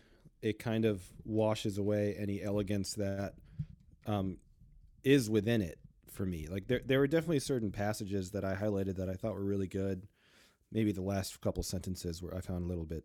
[0.42, 3.34] it kind of washes away any elegance that
[4.06, 4.36] um,
[5.02, 5.78] is within it
[6.10, 6.46] for me.
[6.48, 9.68] Like there, there were definitely certain passages that I highlighted that I thought were really
[9.68, 10.06] good.
[10.72, 13.04] Maybe the last couple sentences where I found a little bit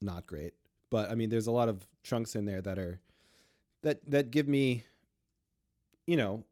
[0.00, 0.54] not great,
[0.90, 3.00] but I mean, there's a lot of chunks in there that are
[3.82, 4.84] that that give me,
[6.06, 6.44] you know,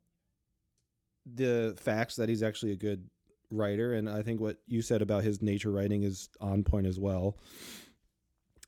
[1.35, 3.09] the facts that he's actually a good
[3.51, 6.99] writer, and I think what you said about his nature writing is on point as
[7.01, 7.37] well.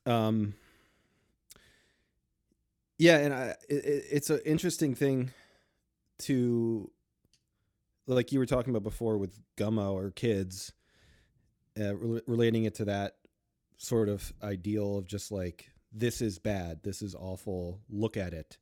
[0.06, 0.54] Um,
[2.98, 5.30] yeah, and I, it, it- it's an interesting thing
[6.20, 6.90] to,
[8.06, 10.72] like you were talking about before with Gummo or kids,
[11.78, 13.16] uh, rel- relating it to that
[13.76, 18.58] sort of ideal of just like this is bad, this is awful, look at it.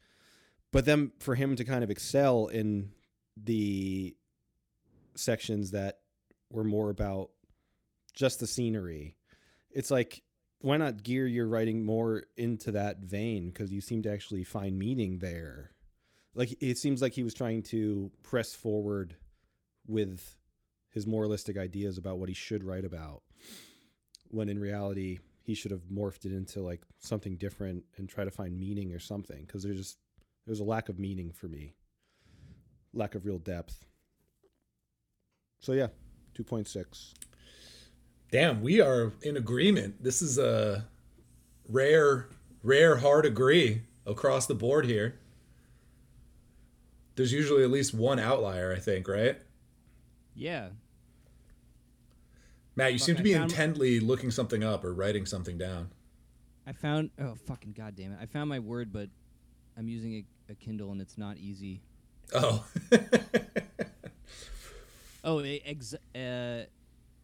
[0.72, 2.90] But then for him to kind of excel in
[3.36, 4.16] the
[5.14, 5.98] sections that
[6.50, 7.30] were more about
[8.14, 9.16] just the scenery,
[9.70, 10.22] it's like
[10.60, 14.78] why not gear your writing more into that vein because you seem to actually find
[14.78, 15.70] meaning there.
[16.38, 19.16] Like it seems like he was trying to press forward
[19.88, 20.36] with
[20.90, 23.22] his moralistic ideas about what he should write about
[24.28, 28.30] when in reality he should have morphed it into like something different and try to
[28.30, 29.98] find meaning or something because there's just
[30.46, 31.74] there's a lack of meaning for me
[32.94, 33.84] lack of real depth
[35.58, 35.88] so yeah
[36.38, 37.14] 2.6
[38.30, 40.04] Damn, we are in agreement.
[40.04, 40.84] This is a
[41.66, 42.28] rare,
[42.62, 45.18] rare hard agree across the board here.
[47.18, 49.36] There's usually at least one outlier, I think, right?
[50.36, 50.68] Yeah,
[52.76, 55.88] Matt, you seem to be found- intently looking something up or writing something down.
[56.64, 57.10] I found.
[57.18, 58.18] Oh fucking goddamn it!
[58.22, 59.08] I found my word, but
[59.76, 60.14] I'm using
[60.48, 61.80] a, a Kindle and it's not easy.
[62.32, 62.64] Oh,
[65.24, 66.64] Oh, ex, uh,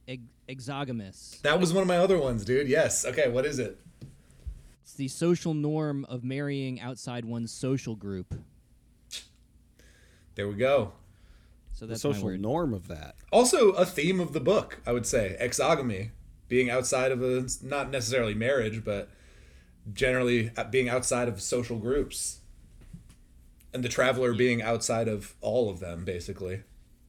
[0.09, 1.39] ex, exogamous.
[1.43, 2.67] that was one of my other ones, dude.
[2.69, 3.05] Yes.
[3.05, 3.79] Okay, what is it?
[4.83, 8.35] It's the social norm of marrying outside one's social group.
[10.35, 10.93] There we go.
[11.73, 12.41] So the that's my social word.
[12.41, 16.11] norm of that Also, a theme of the book, I would say, exogamy,
[16.49, 19.09] being outside of a not necessarily marriage, but
[19.93, 22.41] generally being outside of social groups,
[23.73, 26.63] and the traveler being outside of all of them, basically.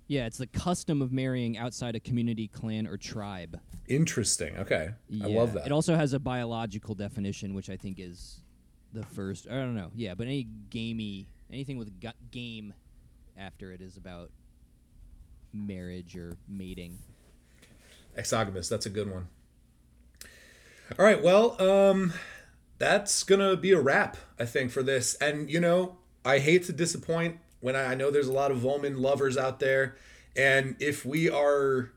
[0.07, 3.59] Yeah, it's the custom of marrying outside a community, clan, or tribe.
[3.87, 4.55] Interesting.
[4.57, 4.89] Okay,
[5.21, 5.67] I love that.
[5.67, 8.41] It also has a biological definition, which I think is
[8.93, 9.47] the first.
[9.47, 9.91] I don't know.
[9.95, 12.73] Yeah, but any gamey, anything with gu- game
[13.37, 14.31] after it is about
[15.53, 16.97] marriage or mating.
[18.15, 18.69] Exogamous.
[18.69, 19.27] That's a good one.
[20.97, 21.21] All right.
[21.21, 22.13] Well, um,
[22.77, 25.15] that's gonna be a wrap, I think, for this.
[25.15, 28.59] And you know, I hate to disappoint when I, I know there's a lot of
[28.59, 29.95] Vollmann lovers out there,
[30.35, 31.91] and if we are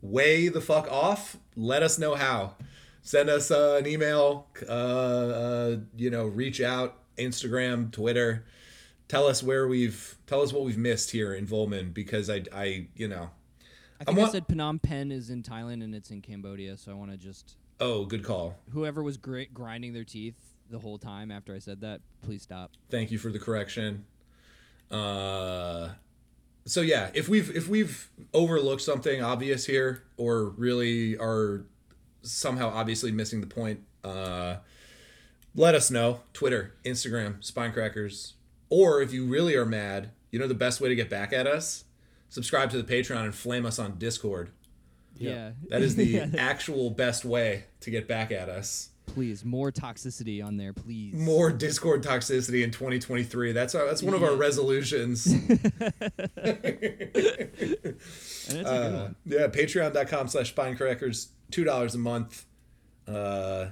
[0.00, 2.54] way the fuck off, let us know how.
[3.02, 4.48] Send us uh, an email.
[4.68, 6.98] Uh, uh, you know, reach out.
[7.16, 8.44] Instagram, Twitter.
[9.08, 10.16] Tell us where we've.
[10.26, 13.30] Tell us what we've missed here in Vollmann because I, I, you know,
[14.00, 16.94] I think I said Phnom Penh is in Thailand and it's in Cambodia, so I
[16.94, 18.56] want to just Oh, good call.
[18.72, 20.36] Whoever was gr- grinding their teeth
[20.70, 22.72] the whole time after I said that, please stop.
[22.90, 24.06] Thank you for the correction.
[24.90, 25.90] Uh,
[26.64, 31.66] so yeah, if we've if we've overlooked something obvious here, or really are
[32.22, 34.56] somehow obviously missing the point, uh,
[35.54, 36.20] let us know.
[36.32, 38.32] Twitter, Instagram, Spinecrackers,
[38.68, 41.46] or if you really are mad, you know the best way to get back at
[41.46, 41.84] us:
[42.28, 44.50] subscribe to the Patreon and flame us on Discord.
[45.18, 45.52] Yeah.
[45.70, 46.26] That is the Yeah.
[46.36, 48.90] actual best way to get back at us.
[49.06, 51.14] please, more toxicity on there, please.
[51.14, 53.52] More Discord toxicity in 2023.
[53.52, 55.26] That's our, that's one of our resolutions.
[58.48, 62.44] And it's a good Uh, yeah, patreon.com slash spinecrackers, $2 a month.
[63.08, 63.66] Uh,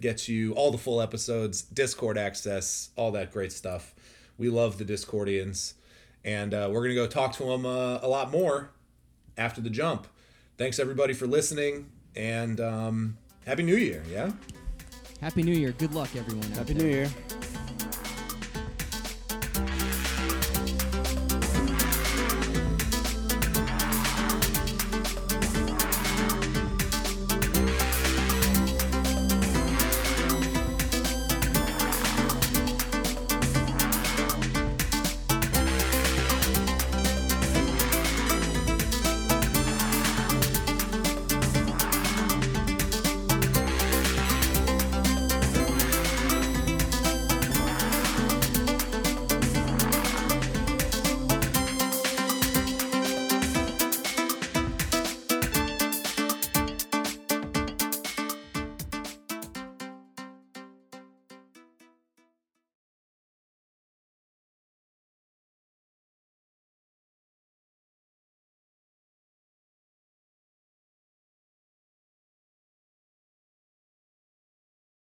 [0.00, 3.94] gets you all the full episodes, Discord access, all that great stuff.
[4.38, 5.74] We love the Discordians.
[6.24, 8.70] And uh, we're going to go talk to them uh, a lot more
[9.36, 10.06] after the jump.
[10.56, 11.90] Thanks, everybody, for listening.
[12.16, 14.32] And um, Happy New Year, yeah?
[15.20, 15.72] Happy New Year.
[15.72, 16.50] Good luck, everyone.
[16.52, 16.74] Happy.
[16.74, 17.10] New Year.